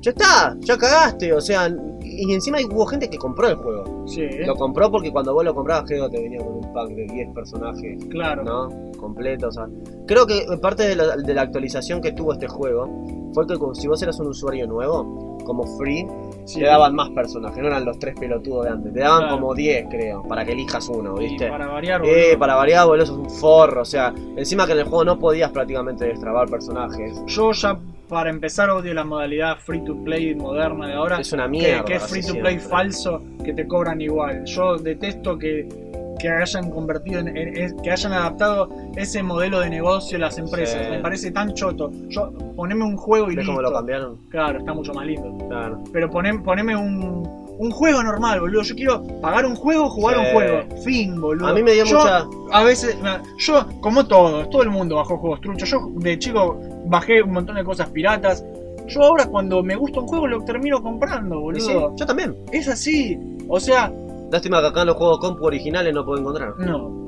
Ya 0.02 0.12
está, 0.12 0.56
ya 0.60 0.78
cagaste, 0.78 1.34
o 1.34 1.42
sea. 1.42 1.70
Y 2.02 2.34
encima 2.34 2.58
hubo 2.72 2.86
gente 2.86 3.10
que 3.10 3.18
compró 3.18 3.48
el 3.50 3.56
juego. 3.56 3.99
Sí, 4.10 4.28
Lo 4.46 4.56
compró 4.56 4.90
porque 4.92 5.12
cuando 5.12 5.34
vos 5.34 5.44
lo 5.46 5.54
comprabas, 5.54 5.86
creo 5.88 6.10
que 6.10 6.18
te 6.18 6.24
venía 6.24 6.40
con 6.40 6.54
un 6.66 6.74
pack 6.74 6.90
de 6.90 7.06
10 7.06 7.30
personajes, 7.34 8.04
claro. 8.10 8.44
¿no? 8.44 8.70
Completo, 8.98 9.48
o 9.48 9.52
sea. 9.52 9.68
Creo 10.08 10.26
que 10.26 10.46
parte 10.62 10.88
de 10.88 10.96
la, 10.96 11.16
de 11.16 11.34
la 11.34 11.42
actualización 11.44 12.02
que 12.02 12.12
tuvo 12.12 12.34
este 12.34 12.48
juego 12.48 12.90
fue 13.34 13.46
que 13.48 13.56
si 13.74 13.88
vos 13.88 14.02
eras 14.02 14.20
un 14.20 14.28
usuario 14.28 14.66
nuevo, 14.68 15.38
como 15.46 15.64
free, 15.78 16.06
Sí. 16.46 16.60
te 16.60 16.66
daban 16.66 16.96
más 16.96 17.10
personajes, 17.12 17.60
no 17.62 17.68
eran 17.68 17.86
los 17.86 18.00
tres 18.00 18.16
pelotudos 18.20 18.66
de 18.66 18.72
antes, 18.72 18.94
te 18.94 19.00
daban 19.02 19.22
Claro. 19.22 19.36
como 19.36 19.54
10, 19.54 19.86
creo, 19.90 20.24
para 20.24 20.44
que 20.44 20.54
elijas 20.54 20.90
uno, 20.90 21.16
Y 21.22 21.26
¿viste? 21.30 21.48
para 21.48 21.68
variar, 21.68 22.02
Eh, 22.04 22.36
para 22.40 22.56
variar, 22.56 22.88
boludo, 22.88 23.04
eso 23.04 23.14
es 23.14 23.20
un 23.20 23.30
forro, 23.30 23.82
o 23.82 23.86
sea, 23.86 24.14
encima 24.36 24.66
que 24.66 24.72
en 24.74 24.80
el 24.80 24.84
juego 24.86 25.06
no 25.06 25.20
podías 25.20 25.52
prácticamente 25.52 26.06
destrabar 26.06 26.50
personajes. 26.50 27.22
Yo 27.28 27.52
ya, 27.52 27.78
para 28.10 28.30
empezar, 28.30 28.70
odio 28.72 28.94
la 28.94 29.04
modalidad 29.06 29.58
free 29.60 29.84
to 29.86 29.96
play 30.04 30.34
moderna 30.36 30.88
de 30.88 30.94
ahora. 30.94 31.20
Es 31.20 31.32
una 31.32 31.48
mierda. 31.48 31.86
que 31.86 31.96
es 31.96 32.04
free 32.08 32.22
to 32.22 32.34
play 32.34 32.56
siempre. 32.56 32.70
falso, 32.70 33.22
que 33.46 33.54
te 33.54 33.68
cobran 33.68 34.02
igual. 34.02 34.44
Yo 34.46 34.78
detesto 34.78 35.38
que, 35.38 35.70
que 36.20 36.28
hayan 36.30 36.70
convertido, 36.72 37.20
en, 37.22 37.30
en- 37.38 37.56
en- 37.58 37.80
que 37.82 37.92
hayan 37.92 38.12
adaptado 38.12 38.70
ese 38.98 39.24
modelo 39.24 39.60
de 39.62 39.70
negocio 39.70 40.18
a 40.18 40.22
las 40.22 40.38
empresas. 40.38 40.84
Sí. 40.86 40.92
Me 40.92 41.00
parece 41.00 41.32
tan 41.32 41.54
choto. 41.54 41.92
Yo, 42.10 42.32
poneme 42.56 42.84
un 42.84 42.98
juego 42.98 43.28
y 43.32 43.36
¿Ves 43.36 43.46
listo. 43.46 43.52
cómo 43.54 43.62
lo 43.62 43.72
cambiaron? 43.72 44.18
Claro, 44.30 44.60
está 44.60 44.74
mucho 44.74 44.94
más 44.94 45.06
lindo. 45.06 45.38
Claro. 45.48 45.82
Pero 45.94 46.10
ponem- 46.10 46.44
poneme 46.44 46.76
un, 46.76 47.24
un 47.60 47.72
juego 47.72 48.02
normal, 48.04 48.42
boludo. 48.42 48.64
Yo 48.64 48.76
quiero 48.76 49.04
pagar 49.22 49.46
un 49.46 49.56
juego, 49.56 49.90
jugar 49.90 50.16
Sí. 50.16 50.22
un 50.26 50.34
juego. 50.34 50.82
Fin, 50.84 51.22
boludo. 51.22 51.48
A 51.48 51.54
mí 51.54 51.64
me 51.64 51.72
dio 51.74 51.86
Yo, 51.86 51.98
mucha. 52.00 52.26
A 52.52 52.64
veces, 52.64 52.98
yo, 53.38 53.66
como 53.80 54.06
todos, 54.08 54.50
todo 54.50 54.64
el 54.64 54.72
mundo 54.72 54.96
bajó 54.98 55.18
juegos 55.18 55.40
truchos. 55.42 55.70
Yo 55.70 55.90
de 55.96 56.18
chico 56.20 56.60
bajé 56.90 57.22
un 57.22 57.32
montón 57.32 57.56
de 57.56 57.64
cosas 57.64 57.90
piratas. 57.90 58.44
Yo 58.88 59.04
ahora 59.04 59.28
cuando 59.28 59.62
me 59.64 59.76
gusta 59.76 60.00
un 60.00 60.08
juego 60.08 60.28
lo 60.28 60.44
termino 60.44 60.82
comprando, 60.82 61.40
boludo. 61.40 61.62
sí, 61.62 61.74
yo 61.96 62.06
también. 62.06 62.36
Es 62.52 62.68
así. 62.68 63.18
O 63.48 63.60
sea, 63.60 63.92
Lástima 64.32 64.62
que 64.62 64.68
acá 64.68 64.82
en 64.82 64.88
los 64.88 64.96
juegos 64.96 65.20
compu 65.20 65.46
originales 65.46 65.94
no 65.94 66.06
puedo 66.06 66.20
encontrar. 66.20 66.54
no. 66.60 67.08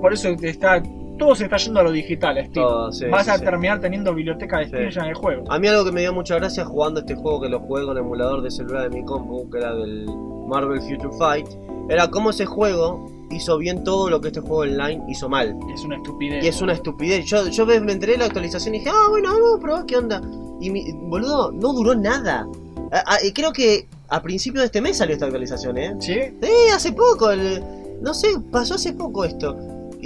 Por 0.00 0.12
eso 0.14 0.30
está, 0.40 0.82
todo 1.18 1.34
se 1.34 1.44
está 1.44 1.56
yendo 1.56 1.80
a 1.80 1.82
lo 1.82 1.92
digital, 1.92 2.36
Steam. 2.36 2.52
Todo, 2.52 2.92
sí, 2.92 3.06
Vas 3.06 3.24
sí, 3.24 3.30
a 3.30 3.38
sí. 3.38 3.44
terminar 3.44 3.80
teniendo 3.80 4.14
biblioteca 4.14 4.58
de 4.58 4.66
Steam 4.68 4.88
Sí. 4.90 4.94
llena 4.94 5.08
de 5.08 5.14
juegos. 5.14 5.48
A 5.50 5.58
mí 5.58 5.68
algo 5.68 5.84
que 5.84 5.92
me 5.92 6.00
dio 6.00 6.12
mucha 6.12 6.36
gracia 6.36 6.64
jugando 6.64 7.00
este 7.00 7.14
juego 7.14 7.40
que 7.40 7.48
lo 7.48 7.60
jugué 7.60 7.84
con 7.84 7.96
emulador 7.98 8.42
de 8.42 8.50
celular 8.50 8.88
de 8.90 8.96
mi 8.96 9.04
compu, 9.04 9.48
que 9.50 9.58
era 9.58 9.74
del 9.74 10.06
Marvel 10.46 10.80
Future 10.80 11.10
Fight, 11.18 11.46
era 11.88 12.08
cómo 12.10 12.30
ese 12.30 12.46
juego 12.46 13.06
hizo 13.30 13.58
bien 13.58 13.82
todo 13.82 14.08
lo 14.08 14.20
que 14.20 14.28
este 14.28 14.40
juego 14.40 14.58
online 14.58 15.02
hizo 15.08 15.28
mal. 15.28 15.56
Es 15.74 15.84
una 15.84 15.96
estupidez. 15.96 16.44
Y 16.44 16.48
es 16.48 16.60
una 16.62 16.72
estupidez. 16.74 17.24
Yo, 17.26 17.48
yo 17.48 17.66
me 17.66 17.74
enteré 17.76 18.12
de 18.12 18.18
la 18.18 18.24
actualización 18.26 18.74
y 18.74 18.78
dije, 18.78 18.90
ah, 18.92 19.08
bueno, 19.10 19.32
vamos 19.32 19.56
a 19.58 19.60
probar 19.60 19.86
qué 19.86 19.96
onda. 19.96 20.20
Y 20.60 20.70
mi, 20.70 20.92
boludo, 20.92 21.50
no 21.52 21.72
duró 21.72 21.94
nada. 21.94 22.46
A- 22.92 23.16
creo 23.34 23.52
que 23.52 23.88
a 24.08 24.22
principios 24.22 24.62
de 24.62 24.66
este 24.66 24.80
mes 24.80 24.96
salió 24.98 25.14
esta 25.14 25.26
actualización, 25.26 25.76
¿eh? 25.76 25.96
¿Sí? 25.98 26.12
Eh, 26.12 26.70
hace 26.72 26.92
poco, 26.92 27.30
el- 27.32 27.62
no 28.00 28.14
sé, 28.14 28.28
pasó 28.52 28.74
hace 28.74 28.92
poco 28.92 29.24
esto. 29.24 29.56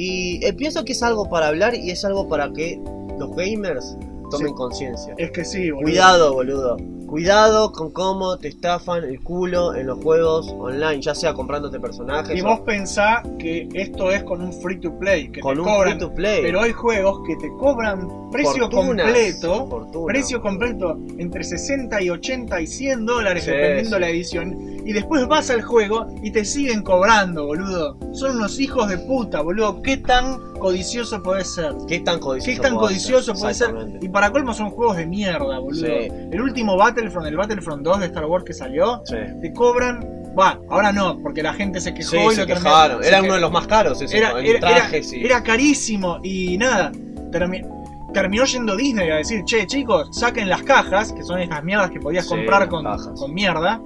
Y 0.02 0.42
eh, 0.46 0.54
pienso 0.54 0.82
que 0.84 0.92
es 0.92 1.02
algo 1.02 1.28
para 1.28 1.48
hablar 1.48 1.74
y 1.74 1.90
es 1.90 2.04
algo 2.06 2.26
para 2.26 2.50
que 2.52 2.80
los 3.18 3.36
gamers 3.36 3.98
tomen 4.30 4.48
Sí. 4.48 4.54
conciencia. 4.54 5.14
Es 5.18 5.30
que 5.30 5.44
sí, 5.44 5.70
boludo. 5.70 5.82
Cuidado, 5.90 6.32
boludo. 6.32 6.76
Cuidado 7.06 7.72
con 7.72 7.90
cómo 7.90 8.38
te 8.38 8.46
estafan 8.46 9.02
el 9.02 9.20
culo 9.20 9.74
en 9.74 9.88
los 9.88 9.98
juegos 10.00 10.48
online, 10.56 11.02
ya 11.02 11.12
sea 11.12 11.34
comprándote 11.34 11.80
personajes 11.80 12.38
Y 12.38 12.40
o 12.40 12.44
vos 12.44 12.60
pensás 12.60 13.24
que 13.36 13.68
esto 13.74 14.12
es 14.12 14.22
con 14.22 14.40
un 14.40 14.52
free 14.52 14.78
to 14.78 14.96
play, 14.96 15.28
que 15.32 15.40
con 15.40 15.54
te 15.54 15.60
un 15.60 15.66
cobran. 15.66 15.98
free 15.98 15.98
to 15.98 16.14
play. 16.14 16.40
Pero 16.42 16.60
hay 16.62 16.70
juegos 16.70 17.22
que 17.26 17.34
te 17.36 17.48
cobran 17.58 18.08
precio 18.30 18.70
Fortunas, 18.70 19.06
completo. 19.06 19.66
fortuna. 19.66 20.06
Precio 20.06 20.40
completo 20.40 20.98
entre 21.18 21.42
60 21.42 22.00
y 22.00 22.10
80 22.10 22.60
y 22.60 22.66
100 22.68 23.04
dólares 23.04 23.42
Sí, 23.44 23.50
dependiendo 23.50 23.96
sí. 23.96 24.00
la 24.00 24.08
edición. 24.08 24.79
Y 24.90 24.92
después 24.92 25.24
vas 25.28 25.48
al 25.50 25.62
juego 25.62 26.08
y 26.20 26.32
te 26.32 26.44
siguen 26.44 26.82
cobrando, 26.82 27.46
boludo. 27.46 27.96
Son 28.12 28.34
unos 28.34 28.58
hijos 28.58 28.88
de 28.88 28.98
puta, 28.98 29.40
boludo. 29.40 29.80
¿Qué 29.82 29.98
tan 29.98 30.40
codicioso 30.58 31.22
puede 31.22 31.44
ser? 31.44 31.72
¿Qué 31.86 32.00
tan 32.00 32.18
codicioso? 32.18 32.60
¿Qué 32.60 32.68
tan 32.68 32.76
codicioso 32.76 33.32
ser? 33.36 33.40
puede 33.40 33.54
ser? 33.54 33.98
Y 34.02 34.08
para 34.08 34.32
colmo 34.32 34.52
son 34.52 34.70
juegos 34.70 34.96
de 34.96 35.06
mierda, 35.06 35.60
boludo. 35.60 35.86
Sí. 35.86 36.08
El 36.32 36.40
último 36.42 36.76
Battlefront, 36.76 37.28
el 37.28 37.36
Battlefront 37.36 37.84
2 37.84 38.00
de 38.00 38.06
Star 38.06 38.24
Wars 38.26 38.44
que 38.44 38.52
salió, 38.52 39.00
Sí. 39.04 39.14
te 39.40 39.52
cobran. 39.52 40.04
Va, 40.36 40.58
ahora 40.68 40.90
no, 40.90 41.18
porque 41.22 41.40
la 41.44 41.54
gente 41.54 41.80
se 41.80 41.94
quejó 41.94 42.10
Sí, 42.10 42.16
y 42.16 42.30
se 42.34 42.40
lo 42.40 42.46
terminó- 42.48 42.70
quejaron. 42.70 43.02
se 43.04 43.08
Era 43.10 43.20
que- 43.20 43.26
uno 43.26 43.34
de 43.36 43.40
los 43.42 43.52
más 43.52 43.68
caros 43.68 44.02
ese, 44.02 44.18
era, 44.18 44.40
en 44.40 44.44
era- 44.46 44.58
trajes 44.58 45.12
era- 45.12 45.22
y- 45.22 45.24
era 45.24 45.42
carísimo 45.44 46.18
y 46.24 46.58
nada. 46.58 46.90
termi- 47.30 47.64
terminó 48.12 48.44
yendo 48.44 48.74
Disney 48.74 49.08
a 49.08 49.14
decir, 49.18 49.44
che, 49.44 49.68
chicos, 49.68 50.08
saquen 50.10 50.48
las 50.48 50.64
cajas, 50.64 51.12
que 51.12 51.22
son 51.22 51.38
estas 51.38 51.62
mierdas 51.62 51.92
que 51.92 52.00
podías 52.00 52.24
Sí, 52.24 52.30
comprar 52.30 52.68
con, 52.68 52.84
con 53.14 53.32
mierda. 53.32 53.80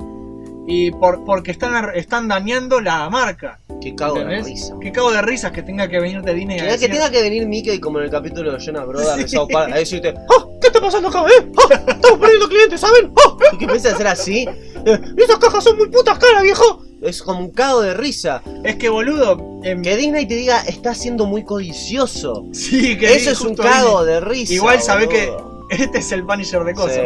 Y 0.67 0.91
por, 0.93 1.25
porque 1.25 1.51
están, 1.51 1.91
están 1.95 2.27
dañando 2.29 2.81
la 2.81 3.09
marca. 3.11 3.61
Qué 3.83 3.95
cago 3.95 4.15
de 4.21 4.43
risa. 4.43 4.75
Qué 4.81 4.91
cago 4.93 5.13
de 5.13 5.21
risas 5.21 5.53
que 5.53 5.63
tenga 5.63 5.89
que 5.89 6.01
venir 6.01 6.23
de 6.23 6.33
Disney 6.33 6.59
a 6.61 6.69
Que, 6.69 6.79
que 6.79 6.89
tenga 6.89 7.11
que 7.11 7.21
venir 7.23 7.47
Mickey 7.47 7.79
como 7.81 7.99
en 7.99 8.07
el 8.07 8.11
capítulo 8.11 8.51
de 8.53 8.65
Jonah 8.65 8.85
Brothers 8.85 9.17
de 9.17 9.23
Sí. 9.29 9.37
South 9.37 9.49
Park 9.53 9.73
a 9.75 9.77
decirte 9.79 10.15
¡Ah! 10.17 10.45
¿Qué 10.61 10.69
está 10.69 10.81
pasando 10.81 11.09
acá? 11.09 11.23
¿Eh? 11.29 11.53
¡Ah! 11.59 11.75
¡Estamos 11.89 12.19
perdiendo 12.19 12.49
clientes! 12.49 12.81
¿Saben? 12.81 13.13
¡Ah! 13.15 13.37
Y 13.53 13.59
que 13.59 13.65
empiece 13.67 13.89
a 13.91 13.93
hacer 13.93 14.07
así 14.07 14.49
eh, 14.87 15.01
¡Esas 15.19 15.37
cajas 15.39 15.63
son 15.65 15.77
muy 15.77 15.89
putas 15.91 16.19
caras, 16.19 16.43
viejo! 16.43 16.83
Es 17.03 17.23
como 17.23 17.41
un 17.41 17.51
cago 17.51 17.83
de 17.83 17.93
risa 17.93 18.41
Es 18.63 18.77
que 18.77 18.89
boludo. 18.89 19.61
em, 19.65 19.83
Que 19.83 19.97
Disney 19.97 20.25
te 20.27 20.35
diga 20.37 20.61
está 20.63 20.95
siendo 20.95 21.27
muy 21.27 21.45
codicioso 21.45 22.47
sí, 22.53 22.97
que 22.97 23.15
Eso 23.15 23.33
es 23.33 23.41
un 23.43 23.55
cago 23.55 23.99
Disney. 24.01 24.15
de 24.15 24.21
risa 24.21 24.55
Igual 24.55 24.81
sabe 24.81 25.09
que. 25.09 25.31
Este 25.71 25.99
es 25.99 26.13
el 26.13 26.25
Punisher 26.25 26.63
de 26.63 26.75
cosas. 26.75 26.97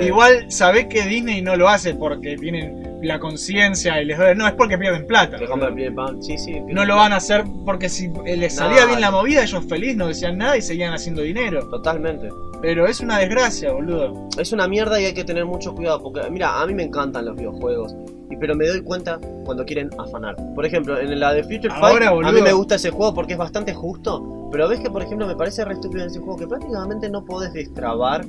Sí. 0.00 0.04
Igual 0.06 0.50
sabe 0.50 0.88
que 0.88 1.02
Disney 1.02 1.40
no 1.40 1.56
lo 1.56 1.68
hace 1.68 1.94
porque 1.94 2.36
tienen 2.36 2.91
la 3.02 3.18
conciencia 3.18 4.00
y 4.00 4.04
les 4.06 4.16
duele. 4.18 4.34
No, 4.34 4.46
es 4.46 4.54
porque 4.54 4.78
pierden 4.78 5.06
plata. 5.06 5.38
Sí, 6.20 6.38
sí. 6.38 6.60
No 6.68 6.84
lo 6.84 6.96
van 6.96 7.12
a 7.12 7.16
hacer 7.16 7.44
porque 7.64 7.88
si 7.88 8.10
eh, 8.24 8.36
les 8.36 8.54
salía 8.54 8.82
No. 8.82 8.86
bien 8.88 9.00
la 9.00 9.10
movida, 9.10 9.42
ellos 9.42 9.64
feliz 9.68 9.96
no 9.96 10.08
decían 10.08 10.38
nada 10.38 10.56
y 10.56 10.62
seguían 10.62 10.92
haciendo 10.92 11.22
dinero. 11.22 11.68
Totalmente. 11.68 12.28
Pero 12.60 12.86
es 12.86 13.00
una 13.00 13.18
desgracia, 13.18 13.72
boludo. 13.72 14.28
Es 14.38 14.52
una 14.52 14.68
mierda 14.68 15.00
y 15.00 15.06
hay 15.06 15.14
que 15.14 15.24
tener 15.24 15.44
mucho 15.44 15.74
cuidado 15.74 16.00
porque, 16.02 16.20
mira, 16.30 16.60
a 16.60 16.66
mí 16.66 16.74
me 16.74 16.84
encantan 16.84 17.24
los 17.24 17.36
videojuegos, 17.36 17.96
pero 18.38 18.54
me 18.54 18.68
doy 18.68 18.82
cuenta 18.82 19.18
cuando 19.44 19.64
quieren 19.64 19.90
afanar. 19.98 20.36
Por 20.54 20.64
ejemplo, 20.64 20.98
en 20.98 21.18
la 21.18 21.34
de 21.34 21.42
Future 21.42 21.70
Ahora, 21.74 22.10
Fight, 22.10 22.24
a 22.26 22.32
mí 22.32 22.40
me 22.40 22.52
gusta 22.52 22.76
ese 22.76 22.90
juego 22.90 23.12
porque 23.14 23.32
es 23.32 23.38
bastante 23.38 23.74
justo, 23.74 24.48
pero 24.52 24.68
ves 24.68 24.78
que, 24.78 24.90
por 24.90 25.02
ejemplo, 25.02 25.26
me 25.26 25.34
parece 25.34 25.64
re 25.64 25.74
estúpido 25.74 26.02
en 26.02 26.10
ese 26.10 26.20
juego 26.20 26.36
que 26.36 26.46
prácticamente 26.46 27.10
no 27.10 27.24
podés 27.24 27.52
destrabar 27.52 28.24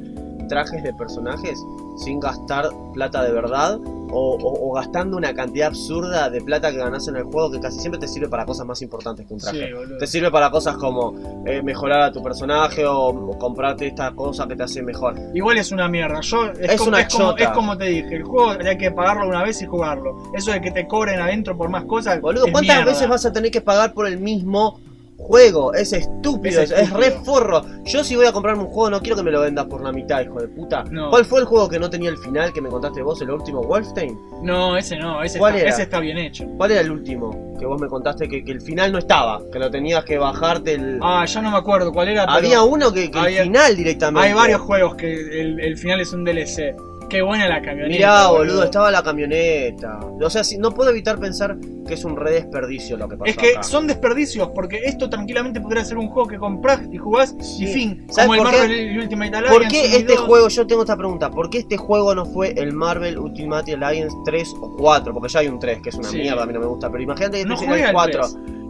trajes 0.47 0.83
de 0.83 0.93
personajes 0.93 1.59
sin 1.97 2.19
gastar 2.19 2.69
plata 2.93 3.23
de 3.23 3.31
verdad 3.31 3.79
o, 4.15 4.35
o- 4.35 4.69
o 4.69 4.73
gastando 4.73 5.17
una 5.17 5.33
cantidad 5.33 5.67
absurda 5.69 6.29
de 6.29 6.39
plata 6.41 6.71
que 6.71 6.77
ganás 6.77 7.07
en 7.07 7.15
el 7.15 7.23
juego 7.23 7.49
que 7.51 7.59
casi 7.59 7.79
siempre 7.79 7.99
te 7.99 8.07
sirve 8.07 8.27
para 8.29 8.45
cosas 8.45 8.65
más 8.67 8.81
importantes 8.83 9.25
que 9.25 9.33
un 9.33 9.39
traje. 9.39 9.67
Sí. 9.67 9.93
Te 9.99 10.05
sirve 10.07 10.29
para 10.29 10.51
cosas 10.51 10.77
como 10.77 11.15
eh, 11.45 11.61
mejorar 11.63 12.01
a 12.01 12.11
tu 12.11 12.21
personaje 12.21 12.85
o, 12.85 13.07
o 13.07 13.37
comprarte 13.39 13.87
esta 13.87 14.11
cosa 14.11 14.47
que 14.47 14.55
te 14.55 14.63
hace 14.63 14.83
mejor. 14.83 15.15
Igual 15.33 15.57
es 15.57 15.71
una 15.71 15.87
mierda. 15.87 16.19
Yo, 16.21 16.45
es, 16.51 16.59
Es 16.59 16.77
como, 16.77 16.89
una 16.89 17.01
es, 17.01 17.13
como, 17.13 17.29
chota. 17.31 17.43
es 17.43 17.49
como 17.49 17.77
te 17.77 17.85
dije, 17.85 18.15
el 18.17 18.23
juego 18.23 18.51
hay 18.51 18.77
que 18.77 18.91
pagarlo 18.91 19.27
una 19.27 19.43
vez 19.43 19.61
y 19.63 19.65
jugarlo. 19.65 20.15
Eso 20.35 20.51
de 20.51 20.61
que 20.61 20.69
te 20.71 20.87
cobren 20.87 21.19
adentro 21.19 21.57
por 21.57 21.69
más 21.69 21.85
cosas. 21.85 22.21
Boludo, 22.21 22.43
¿cuántas 22.51 22.75
mierda. 22.75 22.91
veces 22.91 23.07
vas 23.09 23.25
a 23.25 23.33
tener 23.33 23.49
que 23.49 23.61
pagar 23.61 23.93
por 23.93 24.05
el 24.07 24.19
mismo 24.19 24.79
juego? 25.17 25.73
Es 25.73 25.93
estúpido, 25.93 26.61
Es 26.61 26.71
es, 26.71 26.89
re 26.91 27.11
forro. 27.11 27.61
Yo 27.85 28.03
si 28.03 28.15
voy 28.15 28.25
a 28.25 28.31
comprarme 28.31 28.63
un 28.63 28.69
juego 28.69 28.89
no 28.89 28.99
quiero 29.01 29.15
que 29.15 29.23
me 29.23 29.31
lo 29.31 29.41
vendas 29.41 29.65
por 29.65 29.81
la 29.83 29.91
mitad, 29.91 30.21
hijo 30.21 30.39
de 30.39 30.47
puta. 30.47 30.83
No. 30.91 31.09
¿Cuál 31.09 31.25
fue 31.25 31.39
el 31.39 31.45
juego 31.45 31.69
que 31.69 31.79
no 31.79 31.89
tenía 31.89 32.09
el 32.09 32.17
final 32.17 32.51
que 32.53 32.61
me 32.61 32.69
contaste 32.69 33.01
vos, 33.01 33.21
el 33.21 33.31
último 33.31 33.61
Wolfenstein? 33.63 34.17
No, 34.41 34.77
ese 34.77 34.97
no, 34.97 35.23
ese 35.23 35.39
¿Cuál 35.39 35.53
está, 35.55 35.61
era? 35.67 35.73
ese 35.73 35.83
está 35.83 35.99
bien 35.99 36.17
hecho. 36.17 36.45
¿Cuál 36.57 36.71
era 36.71 36.81
el 36.81 36.91
último 36.91 37.53
que 37.59 37.65
vos 37.65 37.79
me 37.79 37.87
contaste 37.87 38.27
que, 38.27 38.43
que 38.43 38.51
el 38.51 38.61
final 38.61 38.91
no 38.91 38.97
estaba? 38.97 39.41
Que 39.51 39.59
lo 39.59 39.69
tenías 39.71 40.03
que 40.03 40.17
bajarte 40.17 40.73
el... 40.73 40.99
Ah, 41.01 41.25
ya 41.25 41.41
no 41.41 41.51
me 41.51 41.57
acuerdo 41.57 41.91
cuál 41.93 42.09
era. 42.09 42.25
pero 42.25 42.37
Había 42.37 42.61
uno 42.63 42.91
que, 42.91 43.09
que 43.09 43.17
había- 43.19 43.41
el 43.41 43.47
final 43.47 43.75
directamente. 43.75 44.27
Hay 44.27 44.33
varios 44.33 44.61
juegos 44.61 44.95
que 44.95 45.11
el, 45.41 45.59
el 45.59 45.77
final 45.77 46.01
es 46.01 46.11
un 46.13 46.23
DLC. 46.25 46.75
Qué 47.13 47.21
buena 47.21 47.47
la 47.47 47.61
camioneta. 47.61 47.95
Mirá, 47.95 48.27
boludo, 48.27 48.63
estaba 48.63 48.89
la 48.89 49.03
camioneta. 49.03 49.99
O 50.19 50.29
sea, 50.31 50.43
si, 50.43 50.57
no 50.57 50.71
puedo 50.71 50.89
evitar 50.89 51.19
pensar 51.19 51.55
que 51.87 51.93
es 51.93 52.03
un 52.05 52.15
re 52.15 52.31
desperdicio 52.31 52.97
lo 52.97 53.07
que 53.07 53.17
pasó 53.17 53.29
Es 53.29 53.37
que 53.37 53.51
acá. 53.51 53.61
son 53.61 53.85
desperdicios, 53.85 54.49
porque 54.55 54.81
esto 54.85 55.09
tranquilamente 55.11 55.61
podría 55.61 55.85
ser 55.85 55.99
un 55.99 56.07
juego 56.07 56.27
que 56.27 56.37
compras 56.39 56.81
y 56.91 56.97
jugás 56.97 57.35
Sí. 57.39 57.65
y 57.65 57.67
fin. 57.67 58.05
¿Sabes 58.09 58.25
Como 58.29 58.33
el 58.33 58.39
por 58.41 58.51
qué? 58.51 58.57
Marvel 58.57 58.99
Ultimate 58.99 59.35
Alliance. 59.37 59.59
¿Por 59.59 59.67
qué 59.67 59.95
este 59.95 60.15
juego, 60.17 60.47
yo 60.47 60.65
tengo 60.65 60.81
esta 60.81 60.97
pregunta, 60.97 61.29
¿por 61.29 61.49
qué 61.51 61.59
este 61.59 61.77
juego 61.77 62.15
no 62.15 62.25
fue 62.25 62.53
el 62.57 62.73
Marvel 62.73 63.19
Ultimate 63.19 63.73
Alliance 63.73 64.15
3 64.25 64.53
o 64.59 64.75
4? 64.75 65.13
Porque 65.13 65.29
ya 65.29 65.41
hay 65.41 65.47
un 65.49 65.59
3, 65.59 65.81
que 65.83 65.89
es 65.89 65.95
una 65.95 66.09
Sí. 66.09 66.17
mierda, 66.17 66.41
a 66.41 66.45
mí 66.47 66.53
no 66.53 66.61
me 66.61 66.65
gusta, 66.65 66.89
pero 66.89 67.03
imagínate 67.03 67.37
que 67.39 67.45
No 67.45 67.53
este 67.53 67.67
sea 67.67 67.75
el 67.75 67.83
el 67.85 67.93
4, 67.93 68.21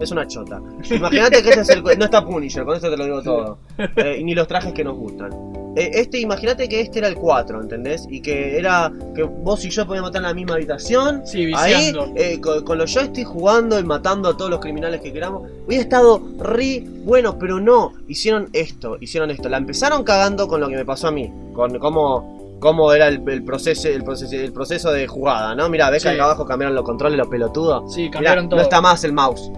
es 0.02 0.12
una 0.12 0.28
chota. 0.28 0.62
Imagínate 0.92 1.42
que 1.42 1.50
este 1.50 1.62
es 1.62 1.70
el... 1.70 1.82
No 1.82 2.04
está 2.06 2.26
Punisher, 2.26 2.66
con 2.66 2.76
esto 2.76 2.90
te 2.90 2.98
lo 2.98 3.06
digo 3.06 3.22
todo. 3.22 3.60
Eh, 3.96 4.18
y 4.20 4.24
ni 4.26 4.36
los 4.36 4.48
trajes 4.50 4.74
que 4.74 4.84
nos 4.84 4.98
gustan. 4.98 5.30
Eh, 5.76 5.90
este, 5.96 6.20
imagínate 6.20 6.70
que 6.70 6.82
este 6.82 7.00
era 7.00 7.08
el 7.08 7.16
4, 7.16 7.62
¿entendés? 7.62 8.06
Y 8.10 8.22
que 8.22 8.58
era 8.60 8.92
que 9.16 9.24
vos 9.24 9.66
y 9.66 9.70
yo 9.72 9.88
podíamos 9.88 10.10
estar 10.10 10.22
en 10.22 10.28
la 10.28 10.34
misma 10.34 10.54
habitación, 10.56 11.24
Sí, 11.26 11.52
ahí, 11.56 11.76
viciando. 11.92 12.12
eh, 12.16 12.40
con, 12.40 12.64
con 12.64 12.78
los 12.78 12.92
joysticks 12.94 13.28
jugando 13.28 13.80
y 13.80 13.84
matando 13.84 14.30
a 14.30 14.38
todos 14.38 14.52
los 14.52 14.60
criminales 14.60 15.02
que 15.02 15.12
queramos. 15.12 15.50
Hubiera 15.66 15.84
estado 15.84 16.22
re 16.40 16.84
bueno, 17.04 17.40
pero 17.40 17.60
no. 17.60 17.94
Hicieron 18.08 18.50
esto, 18.54 18.98
hicieron 19.02 19.32
esto. 19.32 19.50
La 19.50 19.58
empezaron 19.58 20.04
cagando 20.04 20.48
con 20.48 20.62
lo 20.62 20.68
que 20.70 20.76
me 20.76 20.86
pasó 20.86 21.08
a 21.08 21.12
mí. 21.12 21.32
Con 21.54 21.80
cómo, 21.80 22.58
cómo 22.60 22.94
era 22.94 23.08
el, 23.08 23.28
el 23.28 23.44
proceso, 23.44 23.88
el, 23.88 24.04
proceso, 24.04 24.36
el 24.36 24.54
proceso 24.54 24.92
de 24.92 25.08
jugada, 25.08 25.56
¿no? 25.56 25.70
Mira, 25.70 25.90
ves 25.90 26.04
que 26.04 26.10
acá 26.10 26.26
abajo 26.26 26.46
cambiaron 26.46 26.76
los 26.76 26.86
controles, 26.86 27.18
los 27.18 27.28
pelotudos. 27.28 27.92
Sí, 27.94 28.02
Mirá, 28.02 28.12
cambiaron 28.12 28.48
todo. 28.50 28.58
no 28.58 28.64
está 28.64 28.80
más 28.80 29.04
el 29.04 29.14
mouse 29.14 29.52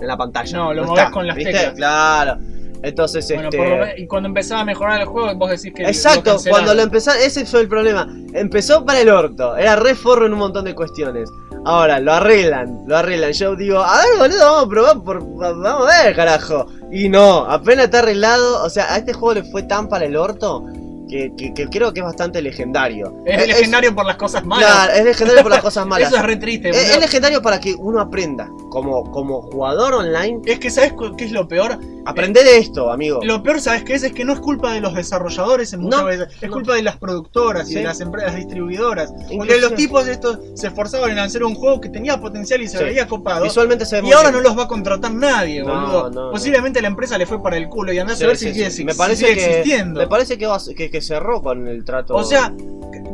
en 0.00 0.06
la 0.06 0.16
pantalla. 0.16 0.56
No, 0.58 0.74
lo 0.74 0.82
está, 0.82 0.92
movés 0.94 1.10
con 1.10 1.26
las 1.28 1.36
¿viste? 1.36 1.52
teclas. 1.52 1.74
Claro. 1.74 2.38
Entonces, 2.82 3.26
Bueno, 3.28 3.48
este. 3.52 3.58
por 3.58 3.98
y 3.98 4.06
cuando 4.06 4.28
empezaba 4.28 4.62
a 4.62 4.64
mejorar 4.64 5.00
el 5.00 5.06
juego, 5.06 5.34
vos 5.34 5.50
decís 5.50 5.72
que. 5.74 5.82
Exacto, 5.82 6.36
cuando 6.48 6.74
lo 6.74 6.82
empezaron, 6.82 7.20
ese 7.22 7.44
fue 7.44 7.60
el 7.60 7.68
problema. 7.68 8.08
Empezó 8.32 8.84
para 8.84 9.00
el 9.00 9.10
orto, 9.10 9.56
era 9.56 9.76
re 9.76 9.94
forro 9.94 10.26
en 10.26 10.32
un 10.32 10.38
montón 10.38 10.64
de 10.64 10.74
cuestiones. 10.74 11.30
Ahora, 11.64 12.00
lo 12.00 12.12
arreglan, 12.12 12.84
lo 12.86 12.96
arreglan. 12.96 13.32
Yo 13.32 13.54
digo, 13.54 13.80
a 13.80 13.98
ver, 13.98 14.18
boludo, 14.18 14.38
vamos 14.38 14.64
a 14.64 14.68
probar, 14.68 15.02
por, 15.02 15.36
vamos 15.36 15.92
a 15.92 16.04
ver, 16.04 16.16
carajo. 16.16 16.66
Y 16.90 17.08
no, 17.10 17.44
apenas 17.44 17.86
está 17.86 17.98
arreglado. 17.98 18.64
O 18.64 18.70
sea, 18.70 18.94
a 18.94 18.96
este 18.96 19.12
juego 19.12 19.40
le 19.40 19.50
fue 19.50 19.64
tan 19.64 19.88
para 19.88 20.06
el 20.06 20.16
orto 20.16 20.64
que, 21.10 21.32
que- 21.36 21.52
que 21.52 21.66
creo 21.68 21.92
que 21.92 22.00
es 22.00 22.06
bastante 22.06 22.40
legendario. 22.40 23.16
Es, 23.26 23.46
legendario 23.46 23.94
por 23.94 24.06
las 24.06 24.16
cosas 24.16 24.44
malas. 24.44 24.70
Claro, 24.70 24.92
es 24.92 25.04
legendario 25.04 25.42
por 25.42 25.50
las 25.50 25.60
cosas 25.62 25.86
malas. 25.86 26.08
Eso 26.08 26.16
es 26.16 26.22
re 26.22 26.36
triste, 26.36 26.70
es, 26.70 26.76
es 26.90 27.00
legendario 27.00 27.42
para 27.42 27.60
que 27.60 27.74
uno 27.74 28.00
aprenda. 28.00 28.48
Como, 28.70 29.10
como 29.10 29.42
jugador 29.42 29.94
online, 29.94 30.40
Es 30.46 30.60
que, 30.60 30.70
¿sabes 30.70 30.94
qué 31.18 31.24
es 31.24 31.32
lo 31.32 31.48
peor? 31.48 31.78
aprende 32.06 32.42
de 32.42 32.56
esto, 32.58 32.90
amigo. 32.90 33.20
Lo 33.22 33.42
peor, 33.42 33.60
¿sabes 33.60 33.84
qué 33.84 33.94
es? 33.94 34.02
Es 34.02 34.12
que 34.12 34.24
no 34.24 34.32
es 34.32 34.40
culpa 34.40 34.72
de 34.72 34.80
los 34.80 34.94
desarrolladores 34.94 35.72
en 35.74 35.80
muchas 35.82 36.00
No, 36.00 36.06
veces. 36.06 36.28
Es 36.40 36.48
no. 36.48 36.54
culpa 36.54 36.74
de 36.74 36.82
las 36.82 36.96
productoras 36.96 37.66
y 37.68 37.72
Sí. 37.74 37.78
de 37.78 37.84
las 37.84 38.00
empresas 38.00 38.34
distribuidoras. 38.36 39.12
Porque 39.36 39.60
los 39.60 39.74
tipos 39.74 40.06
estos 40.08 40.38
se 40.54 40.68
esforzaban 40.68 41.10
en 41.10 41.18
hacer 41.18 41.44
un 41.44 41.54
juego 41.54 41.80
que 41.80 41.88
tenía 41.88 42.18
potencial 42.20 42.62
y 42.62 42.68
se 42.68 42.78
Sí. 42.78 42.84
veía 42.84 43.06
copado. 43.06 43.44
Visualmente 43.44 43.84
se 43.86 44.00
ve 44.00 44.08
Y 44.08 44.12
ahora 44.12 44.30
bien. 44.30 44.42
no 44.42 44.48
los 44.48 44.58
va 44.58 44.64
a 44.64 44.68
contratar 44.68 45.12
nadie, 45.12 45.62
No, 45.62 45.68
boludo. 45.74 46.10
no, 46.10 46.24
no. 46.26 46.30
Posiblemente 46.32 46.80
la 46.80 46.88
empresa 46.88 47.18
le 47.18 47.26
fue 47.26 47.42
para 47.42 47.56
el 47.58 47.68
culo 47.68 47.92
y 47.92 47.98
andás 47.98 48.18
Sí, 48.18 48.24
a 48.24 48.28
ver 48.28 48.36
si, 48.38 48.52
sigue, 48.52 48.70
si 48.70 48.84
me 48.84 48.94
parece 48.94 49.26
sigue 49.26 49.34
que, 49.38 49.44
existiendo. 49.58 50.00
Me 50.00 50.06
parece 50.06 50.38
que, 50.38 50.46
va- 50.46 50.58
que, 50.76 50.99
que 51.00 51.06
cerró 51.06 51.42
con 51.42 51.66
el 51.66 51.84
trato. 51.84 52.14
O 52.14 52.22
sea, 52.24 52.52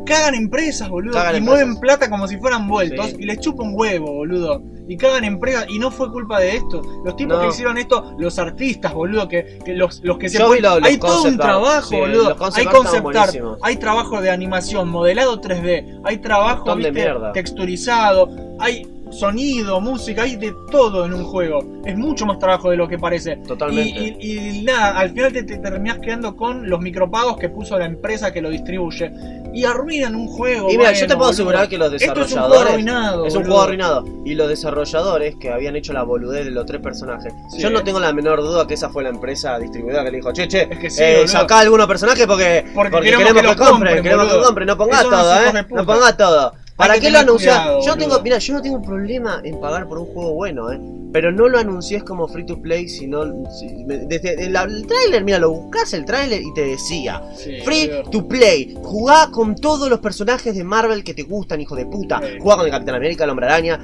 cagan 0.05 0.35
empresas, 0.35 0.89
boludo. 0.89 1.15
Cagan 1.15 1.35
y 1.35 1.39
empresas. 1.39 1.65
mueven 1.67 1.81
plata 1.81 2.11
como 2.11 2.27
si 2.29 2.37
fueran 2.39 2.69
vueltos. 2.69 3.07
Sí. 3.11 3.17
Y 3.21 3.25
les 3.27 3.41
chupa 3.41 3.63
un 3.63 3.73
huevo, 3.75 4.13
boludo. 4.13 4.63
Y 4.89 4.97
cagan 4.97 5.25
empresas. 5.25 5.67
Y 5.69 5.79
no 5.79 5.91
fue 5.91 6.11
culpa 6.13 6.39
de 6.41 6.57
esto. 6.57 6.83
Los 7.05 7.17
tipos 7.17 7.37
No. 7.37 7.43
que 7.43 7.49
hicieron 7.49 7.77
esto, 7.79 8.15
los 8.19 8.39
artistas, 8.39 8.95
boludo. 8.95 9.29
Que, 9.29 9.59
que 9.65 9.75
los, 9.75 10.01
los 10.05 10.19
que 10.19 10.29
se 10.29 10.39
ponen- 10.39 10.63
lo- 10.81 10.87
Hay 10.87 10.99
todo 10.99 11.23
un 11.25 11.37
trabajo, 11.37 11.89
Sí, 11.89 11.97
boludo. 11.97 12.29
Hay 12.29 12.35
art 12.37 12.59
estaban 12.59 12.73
concept 12.75 12.97
art. 13.07 13.15
buenísimos. 13.15 13.59
Hay 13.63 13.77
trabajo 13.77 14.21
de 14.21 14.31
animación, 14.31 14.89
modelado 14.89 15.41
3D. 15.41 16.01
Hay 16.05 16.19
trabajo, 16.19 16.75
viste, 16.77 16.93
texturizado. 17.35 18.29
Hay 18.59 18.87
sonido, 19.11 19.81
música. 19.81 20.23
Hay 20.23 20.37
de 20.37 20.55
todo 20.71 21.05
en 21.07 21.15
un 21.15 21.25
juego. 21.25 21.61
Es 21.85 21.97
mucho 21.97 22.27
más 22.27 22.39
trabajo 22.39 22.71
de 22.71 22.77
lo 22.77 22.89
que 22.89 22.99
parece. 22.99 23.37
Totalmente. 23.47 24.17
Y, 24.21 24.33
y- 24.33 24.59
y 24.61 24.63
nada, 24.63 24.99
al 24.99 25.11
final 25.11 25.33
te, 25.33 25.43
te 25.45 25.59
terminás 25.59 25.99
quedando 25.99 26.37
con 26.37 26.69
los 26.69 26.81
micropagos 26.81 27.37
que 27.37 27.49
puso 27.49 27.79
la 27.79 27.87
empresa 27.87 28.33
que 28.33 28.41
lo 28.43 28.51
distribuye. 28.51 29.11
Y 29.55 29.65
arruinan 29.65 30.15
un 30.15 30.27
juego. 30.29 30.71
Y 30.71 30.77
mira, 30.77 30.93
yo 30.93 30.99
bueno, 31.01 31.01
te 31.01 31.07
puedo 31.07 31.17
boludo. 31.19 31.31
asegurar 31.31 31.69
que 31.69 31.79
los 31.79 31.93
Esto 31.95 32.05
es 32.05 32.09
un 32.11 32.15
juego 32.17 32.27
desarrolladores. 32.29 32.73
arruinado. 32.73 33.27
Es 33.27 33.35
un 33.35 33.45
juego 33.45 33.63
arruinado. 33.63 34.05
Y 34.25 34.35
los 34.35 34.49
desarrolladores 34.49 35.37
que 35.37 35.51
habían 35.51 35.77
hecho 35.77 35.93
la 35.95 36.03
boludez 36.03 36.45
de 36.45 36.51
los 36.51 36.67
tres 36.67 36.83
personajes. 36.83 37.33
Sí. 37.53 37.61
Yo 37.63 37.71
no 37.71 37.83
tengo 37.83 37.99
la 38.01 38.13
menor 38.13 38.43
duda 38.43 38.67
que 38.67 38.75
esa 38.75 38.91
fue 38.91 39.03
la 39.03 39.09
empresa 39.11 39.59
distribuidora 39.59 40.05
que 40.05 40.11
le 40.11 40.17
dijo, 40.19 40.33
che, 40.33 40.47
che, 40.47 40.69
Es 40.71 40.79
que 40.79 40.91
sí, 40.91 41.03
eh, 41.03 41.29
sacá 41.29 41.61
algunos 41.61 41.87
personajes 41.87 42.27
porque, 42.27 42.67
Porque 42.75 42.91
porque 42.91 43.07
queremos 43.11 43.33
que 43.33 43.41
que, 43.41 43.47
compren, 43.47 43.69
compren, 43.71 44.03
queremos 44.03 44.27
que 44.27 44.41
compren. 44.43 44.67
No 44.67 44.77
pongas 44.77 45.03
todo, 45.05 45.35
eh. 45.37 45.67
No 45.71 45.87
pongas 45.87 46.17
todo. 46.19 46.53
¿Para 46.77 46.99
qué 47.01 47.11
lo 47.11 47.19
anunciás? 47.21 47.59
cuidado, 47.59 47.81
Yo 47.87 47.97
tengo, 47.97 48.21
mira, 48.23 48.39
yo 48.39 48.55
no 48.55 48.63
tengo 48.63 48.83
problema 48.83 49.41
en 49.45 49.59
pagar 49.61 49.89
por 49.89 49.99
un 49.99 50.07
juego 50.07 50.35
bueno, 50.35 50.71
eh. 50.73 50.81
Pero 51.13 51.33
no 51.33 51.49
lo 51.49 51.59
anunciés 51.59 52.03
como 52.05 52.29
free 52.29 52.45
to 52.45 52.61
play, 52.61 52.89
sino. 52.89 53.25
si- 53.51 53.85
me- 53.87 53.99
Desde 53.99 54.35
el, 54.45 54.55
el 54.55 54.87
tráiler, 54.87 55.25
mira, 55.25 55.39
lo 55.39 55.51
buscás 55.51 55.95
el 55.95 56.05
tráiler 56.05 56.43
y 56.43 56.53
te 56.53 56.63
decía. 56.67 57.23
Sí, 57.35 57.61
Free 57.65 57.91
to 58.11 58.29
play. 58.29 58.77
Jugá 58.83 59.31
con 59.31 59.55
todos 59.57 59.89
los 59.89 60.01
personajes 60.01 60.55
de 60.55 60.63
Marvel 60.65 61.03
que 61.05 61.15
te 61.15 61.23
gustan, 61.23 61.61
hijo 61.63 61.75
de 61.75 61.87
puta. 61.87 62.21
Sí. 62.23 62.35
Jugá 62.39 62.57
con 62.57 62.67
el 62.67 62.73
Capitán 62.73 62.97
América, 62.97 63.25
el 63.25 63.31
Hombre 63.31 63.47
Araña. 63.47 63.81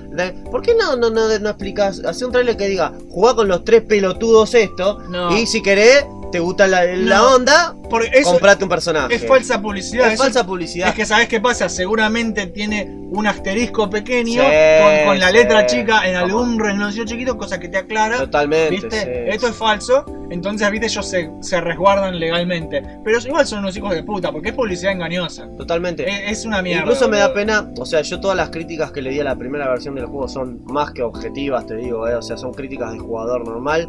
¿Por 0.51 0.61
qué 0.61 0.75
no, 0.75 0.95
no, 0.97 1.09
no, 1.09 1.39
no 1.39 1.49
explicás? 1.49 2.05
Hacé 2.05 2.27
un 2.27 2.33
trailer 2.33 2.57
que 2.59 2.69
diga, 2.69 2.93
jugá 3.09 3.35
con 3.35 3.49
los 3.49 3.65
tres 3.65 3.83
pelotudos 3.83 4.55
esto. 4.55 4.99
No. 5.09 5.35
Y 5.39 5.47
si 5.47 5.63
querés, 5.63 6.05
te 6.33 6.41
gusta 6.41 6.67
la, 6.67 6.85
la 6.85 7.17
No. 7.19 7.35
onda, 7.37 7.77
Porque 7.89 8.11
eso 8.15 8.31
comprate 8.33 8.65
un 8.65 8.71
personaje. 8.71 9.15
es 9.15 9.27
falsa 9.27 9.61
publicidad. 9.63 10.09
Es 10.09 10.15
eso- 10.15 10.23
falsa 10.25 10.45
publicidad. 10.45 10.89
Es 10.89 10.95
que 10.95 11.07
sabes 11.07 11.29
qué 11.29 11.41
pasa, 11.41 11.69
seguramente 11.69 12.47
tiene 12.49 12.89
un 13.13 13.27
asterisco 13.27 13.89
pequeño 13.91 14.43
Sí, 14.43 14.49
con, 14.83 15.07
con 15.07 15.21
la 15.21 15.29
sí. 15.29 15.35
letra 15.35 15.67
chica 15.67 16.09
en 16.09 16.17
algún 16.17 16.59
renglón 16.59 16.91
chiquito, 16.93 17.37
cosa 17.37 17.61
que 17.61 17.69
te 17.69 17.77
aclara. 17.79 18.19
Totalmente. 18.19 18.71
¿Viste? 18.71 19.01
sí. 19.03 19.09
Esto 19.35 19.49
es 19.49 19.55
falso, 19.57 20.05
entonces, 20.31 20.71
viste, 20.71 20.87
ellos 20.87 21.07
se, 21.07 21.31
se 21.43 21.61
resguardan 21.61 22.19
legalmente. 22.19 22.83
Pero 23.05 23.19
igual 23.19 23.47
son 23.47 23.59
unos 23.61 23.77
hijos 23.77 23.95
de 23.95 24.03
puta, 24.03 24.33
porque 24.33 24.49
es 24.49 24.55
publicidad 24.55 24.93
engañosa. 24.93 25.47
Totalmente. 25.59 26.09
Es, 26.09 26.39
es 26.39 26.45
una 26.47 26.63
mierda. 26.63 26.83
Incluso 26.85 27.07
me 27.09 27.19
da 27.19 27.35
pena, 27.35 27.71
o 27.79 27.85
sea, 27.85 28.01
yo 28.01 28.19
todas 28.19 28.37
las 28.37 28.49
críticas 28.49 28.91
que 28.93 29.03
le 29.03 29.11
di 29.11 29.21
a 29.21 29.25
la 29.25 29.37
primera 29.37 29.69
versión 29.69 29.95
del 29.95 30.07
juego 30.07 30.27
son 30.29 30.65
más 30.65 30.93
que 30.93 31.03
objetivas, 31.03 31.67
te 31.67 31.77
digo, 31.77 32.09
eh, 32.09 32.15
o 32.15 32.23
sea, 32.23 32.39
son 32.39 32.55
críticas 32.55 32.93
de 32.93 32.99
jugador 32.99 33.45
normal. 33.47 33.89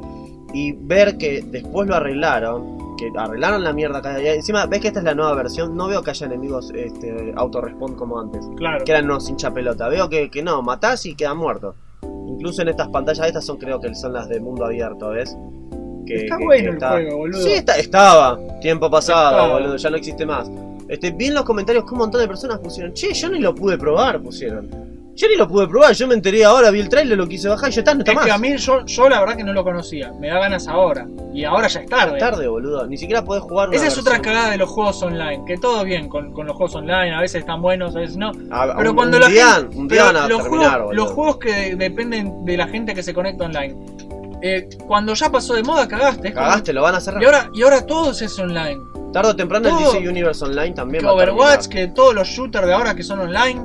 Y 0.53 0.73
ver 0.73 1.17
que 1.17 1.41
después 1.41 1.87
lo 1.87 1.95
arreglaron, 1.95 2.95
que 2.97 3.11
arreglaron 3.17 3.63
la 3.63 3.73
mierda 3.73 4.01
cada 4.01 4.17
día. 4.17 4.33
Encima, 4.35 4.65
ves 4.67 4.81
que 4.81 4.87
esta 4.87 4.99
es 4.99 5.05
la 5.05 5.15
nueva 5.15 5.33
versión, 5.33 5.75
no 5.75 5.87
veo 5.87 6.03
que 6.03 6.11
haya 6.11 6.27
enemigos 6.27 6.71
este, 6.75 7.33
autorrespawn 7.35 7.95
como 7.95 8.19
antes, 8.19 8.47
Claro. 8.55 8.83
que 8.85 8.91
eran 8.91 9.05
unos 9.05 9.27
hincha 9.29 9.51
pelota. 9.51 9.87
Veo 9.89 10.07
que, 10.09 10.29
que 10.29 10.43
no, 10.43 10.61
matás 10.61 11.05
y 11.07 11.15
quedan 11.15 11.37
muertos. 11.37 11.75
Incluso 12.27 12.61
en 12.61 12.67
estas 12.69 12.87
pantallas, 12.89 13.25
estas 13.27 13.45
son 13.45 13.57
creo 13.57 13.79
que 13.79 13.93
son 13.95 14.13
las 14.13 14.29
de 14.29 14.39
mundo 14.39 14.65
abierto, 14.65 15.09
¿ves? 15.09 15.35
Que- 16.05 16.25
Está 16.25 16.37
que- 16.37 16.43
bueno 16.45 16.71
que 16.77 16.85
el 16.85 16.91
juego, 16.91 17.17
boludo. 17.17 17.41
Sí, 17.41 17.53
está- 17.53 17.77
estaba. 17.77 18.37
Tiempo 18.61 18.89
pasado, 18.91 19.37
Estaba. 19.37 19.53
boludo. 19.53 19.75
Ya 19.77 19.89
no 19.89 19.95
existe 19.97 20.25
más. 20.25 20.51
Este, 20.89 21.11
vi 21.11 21.27
en 21.27 21.33
los 21.35 21.43
comentarios 21.45 21.85
que 21.85 21.91
un 21.93 21.99
montón 21.99 22.19
de 22.21 22.27
personas 22.27 22.59
pusieron. 22.59 22.93
Che, 22.93 23.13
yo 23.13 23.29
ni 23.29 23.39
lo 23.39 23.55
pude 23.55 23.77
probar, 23.77 24.21
pusieron. 24.21 24.69
Yo 25.15 25.27
ni 25.27 25.35
lo 25.35 25.47
pude 25.47 25.67
probar. 25.67 25.93
Yo 25.93 26.07
me 26.07 26.15
enteré 26.15 26.43
ahora, 26.43 26.71
vi 26.71 26.79
el 26.79 26.89
trailer, 26.89 27.15
lo 27.17 27.27
quise 27.27 27.47
bajar 27.47 27.69
y 27.69 27.73
ya 27.73 27.81
está, 27.81 27.93
no 27.93 27.99
está 27.99 28.11
Es 28.11 28.15
más. 28.15 28.25
que 28.25 28.31
a 28.31 28.37
mí, 28.39 28.57
yo, 28.57 28.83
yo 28.85 29.09
la 29.09 29.19
verdad 29.19 29.35
que 29.37 29.43
no 29.43 29.53
lo 29.53 29.63
conocía. 29.63 30.11
Me 30.19 30.27
da 30.29 30.39
ganas 30.39 30.67
ahora. 30.67 31.07
Y 31.33 31.43
ahora 31.45 31.67
ya 31.67 31.81
es 31.81 31.85
tarde. 31.89 32.13
Es 32.17 32.19
tarde, 32.19 32.47
boludo. 32.47 32.87
Ni 32.87 32.97
siquiera 32.97 33.23
podés 33.23 33.43
jugar 33.43 33.67
una 33.69 33.77
Esa 33.77 33.87
es 33.87 33.97
otra 33.97 34.19
cagada 34.21 34.49
de 34.51 34.57
los 34.57 34.69
juegos 34.69 35.01
online. 35.03 35.43
Que 35.45 35.57
todo 35.57 35.83
bien 35.83 36.09
con, 36.09 36.31
con 36.33 36.47
los 36.47 36.55
juegos 36.55 36.75
online. 36.75 37.13
A 37.13 37.21
veces 37.21 37.41
están 37.41 37.61
buenos, 37.61 37.95
a 37.95 37.99
veces 37.99 38.17
no. 38.17 38.31
Ah, 38.49 38.73
Pero 38.77 38.89
un, 38.91 38.95
cuando 38.95 39.17
un 39.17 39.23
la 39.23 39.29
día, 39.29 39.45
gente- 39.53 39.77
un 39.77 39.87
día 39.87 40.03
van 40.05 40.15
a 40.17 40.27
los 40.27 40.41
terminar, 40.41 40.71
juegos, 40.79 40.95
los 40.95 41.11
juegos 41.11 41.37
que 41.37 41.51
de- 41.53 41.75
dependen 41.75 42.43
de 42.45 42.57
la 42.57 42.67
gente 42.67 42.93
que 42.95 43.03
se 43.03 43.13
conecta 43.13 43.45
online. 43.45 43.75
eh, 44.45 44.67
cuando 44.87 45.13
ya 45.13 45.29
pasó 45.31 45.53
de 45.53 45.63
moda, 45.63 45.87
cagaste. 45.87 46.33
Como- 46.33 46.45
Cagaste, 46.45 46.73
lo 46.73 46.81
van 46.81 46.95
a 46.95 46.99
cerrar. 46.99 47.21
Y 47.21 47.25
ahora, 47.25 47.49
y 47.53 47.61
ahora 47.63 47.85
todo 47.85 48.11
es 48.11 48.39
online. 48.39 48.77
Tarde 49.13 49.29
o 49.29 49.35
temprano 49.35 49.69
el 49.69 49.75
todo- 49.75 49.93
DC 49.93 50.09
Universe 50.09 50.43
Online 50.43 50.71
también 50.71 51.01
Que 51.01 51.05
va 51.05 51.11
a 51.11 51.15
Overwatch, 51.15 51.67
que 51.67 51.87
todos 51.89 52.13
los 52.15 52.27
shooters 52.27 52.65
de 52.67 52.73
ahora 52.73 52.93
que 52.95 53.03
son 53.03 53.19
online 53.19 53.63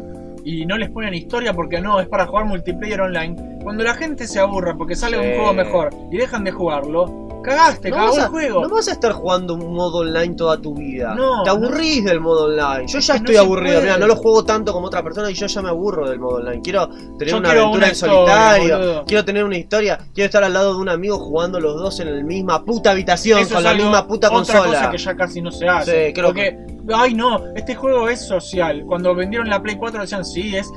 y 0.49 0.67
no 0.67 0.77
les 0.79 0.91
ponen 0.91 1.15
historia 1.15 1.53
porque 1.53 1.81
no, 1.81 2.01
es 2.01 2.09
para 2.09 2.27
jugar 2.27 2.47
multiplayer 2.47 3.01
online. 3.01 3.59
Cuando 3.63 3.85
la 3.85 3.95
gente 3.95 4.27
se 4.27 4.41
aburra 4.41 4.75
porque 4.77 4.95
sale 4.97 5.19
Sí. 5.19 5.27
un 5.29 5.35
juego 5.37 5.53
mejor 5.53 5.91
y 6.11 6.17
dejan 6.17 6.45
de 6.45 6.53
jugarlo, 6.53 7.27
cagaste, 7.43 7.91
No 7.91 7.97
cagó 7.97 8.09
vas, 8.09 8.17
el 8.19 8.23
a, 8.25 8.29
juego. 8.29 8.63
no 8.63 8.69
vas 8.69 8.89
a 8.89 8.93
estar 8.93 9.13
jugando 9.13 9.55
un 9.55 9.73
modo 9.75 9.99
online 9.99 10.35
toda 10.35 10.61
tu 10.61 10.75
vida. 10.75 11.15
No, 11.15 11.43
Te 11.45 11.51
aburrís 11.51 12.05
del 12.05 12.21
modo 12.21 12.45
online. 12.47 12.87
Yo 12.89 12.99
ya 12.99 13.13
que 13.15 13.19
estoy 13.19 13.37
aburrido. 13.37 13.81
Mira, 13.81 13.97
no 13.99 14.07
lo 14.07 14.17
juego 14.17 14.45
tanto 14.45 14.73
como 14.73 14.87
otras 14.87 15.03
personas 15.03 15.31
y 15.31 15.35
yo 15.35 15.47
ya 15.47 15.63
me 15.63 15.69
aburro 15.69 16.09
del 16.09 16.19
modo 16.19 16.37
online. 16.37 16.61
Quiero 16.63 16.89
tener 16.89 17.29
Yo 17.29 17.37
una 17.39 17.49
quiero 17.49 17.63
aventura 17.65 17.87
una 17.87 17.89
en 17.89 17.95
solitario. 17.95 18.79
boludo. 18.79 19.05
quiero 19.07 19.25
tener 19.25 19.45
una 19.45 19.57
historia. 19.57 19.99
Quiero 20.15 20.27
estar 20.27 20.43
al 20.45 20.53
lado 20.53 20.75
de 20.75 20.81
un 20.81 20.89
amigo 20.89 21.19
jugando 21.19 21.61
los 21.61 21.77
dos 21.77 22.01
en 22.01 22.17
la 22.17 22.23
misma 22.25 22.65
puta 22.65 22.91
habitación 22.93 23.41
Eso 23.41 23.55
con 23.57 23.65
la 23.65 23.75
misma 23.75 24.07
puta 24.07 24.29
otra 24.29 24.37
consola. 24.39 24.65
cosa 24.67 24.91
que 24.91 24.99
ya 24.99 25.15
casi 25.17 25.41
no 25.43 25.51
se 25.51 25.69
hace. 25.69 26.07
Sí, 26.09 26.13
creo 26.15 26.27
porque, 26.27 26.57
ay 26.95 27.15
no, 27.15 27.43
este 27.55 27.75
juego 27.75 28.09
es 28.09 28.27
social. 28.27 28.85
Cuando 28.87 29.15
vendieron 29.15 29.49
la 29.49 29.63
Play 29.63 29.77
4 29.77 30.01
decían, 30.03 30.25
sí, 30.25 30.57
es 30.57 30.71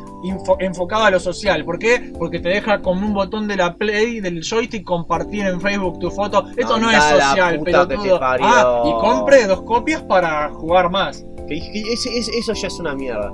enfocado 0.59 1.05
a 1.05 1.11
lo 1.11 1.19
social. 1.19 1.63
¿Por 1.65 1.79
qué? 1.79 2.11
Porque 2.17 2.39
te 2.39 2.49
deja 2.49 2.81
con 2.81 3.03
un 3.03 3.13
botón 3.13 3.47
de 3.47 3.55
la 3.57 3.75
Play, 3.75 4.19
del 4.19 4.41
joystick, 4.43 4.83
compartir 4.83 5.45
en 5.45 5.59
Facebook 5.61 5.99
tu 5.99 6.11
foto. 6.11 6.45
Esto 6.57 6.77
no, 6.77 6.89
es 6.91 7.03
social, 7.03 7.59
pelotudo. 7.63 8.19
Ah, 8.21 8.83
y 8.85 8.91
compre 9.01 9.47
dos 9.47 9.61
copias 9.63 10.01
para 10.03 10.49
jugar 10.49 10.89
más. 10.89 11.25
Que- 11.47 11.59
que 11.59 11.83
eso 11.93 12.53
ya 12.53 12.67
es 12.67 12.79
una 12.79 12.93
mierda. 12.95 13.31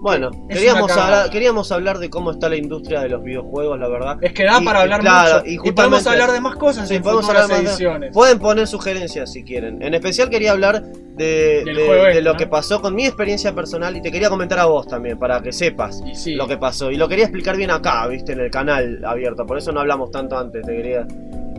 Bueno, 0.00 0.30
queríamos 0.48 0.90
hablar, 0.92 1.30
queríamos 1.30 1.72
hablar 1.72 1.98
de 1.98 2.10
cómo 2.10 2.30
está 2.30 2.48
la 2.48 2.56
industria 2.56 3.00
de 3.00 3.08
los 3.08 3.22
videojuegos, 3.24 3.78
la 3.78 3.88
verdad. 3.88 4.16
Es 4.20 4.32
que 4.32 4.44
da 4.44 4.60
Y- 4.60 4.64
para 4.64 4.82
hablar 4.82 5.00
claro, 5.00 5.38
mucho. 5.44 5.64
y 5.68 5.72
podemos 5.72 6.06
hablar 6.06 6.30
de 6.32 6.40
más 6.40 6.54
cosas 6.56 6.86
Sí, 6.88 6.96
en 6.96 7.02
podemos 7.02 7.24
futuras 7.24 7.44
hablar 7.44 7.56
más 7.58 7.64
de- 7.64 7.70
ediciones. 7.84 8.12
Pueden 8.12 8.38
poner 8.38 8.66
sugerencias 8.66 9.32
si 9.32 9.42
quieren. 9.42 9.82
En 9.82 9.94
especial 9.94 10.28
quería 10.30 10.52
hablar 10.52 10.82
de, 10.82 11.62
de- 11.64 12.08
este, 12.10 12.20
lo 12.20 12.32
¿no? 12.32 12.38
que 12.38 12.46
pasó 12.46 12.80
con 12.82 12.94
mi 12.94 13.06
experiencia 13.06 13.54
personal 13.54 13.96
y 13.96 14.02
te 14.02 14.12
quería 14.12 14.28
comentar 14.28 14.58
a 14.58 14.66
vos 14.66 14.86
también, 14.86 15.18
para 15.18 15.40
que 15.42 15.50
sepas 15.52 16.02
sí. 16.14 16.34
lo 16.34 16.46
que 16.46 16.58
pasó. 16.58 16.90
Y 16.90 16.96
lo 16.96 17.08
quería 17.08 17.24
explicar 17.24 17.56
bien 17.56 17.70
acá, 17.70 18.06
viste, 18.06 18.32
en 18.32 18.40
el 18.40 18.50
canal 18.50 19.02
abierto. 19.04 19.44
Por 19.46 19.58
eso 19.58 19.72
no 19.72 19.80
hablamos 19.80 20.10
tanto 20.10 20.36
antes, 20.38 20.64
te 20.64 20.76
quería. 20.76 21.06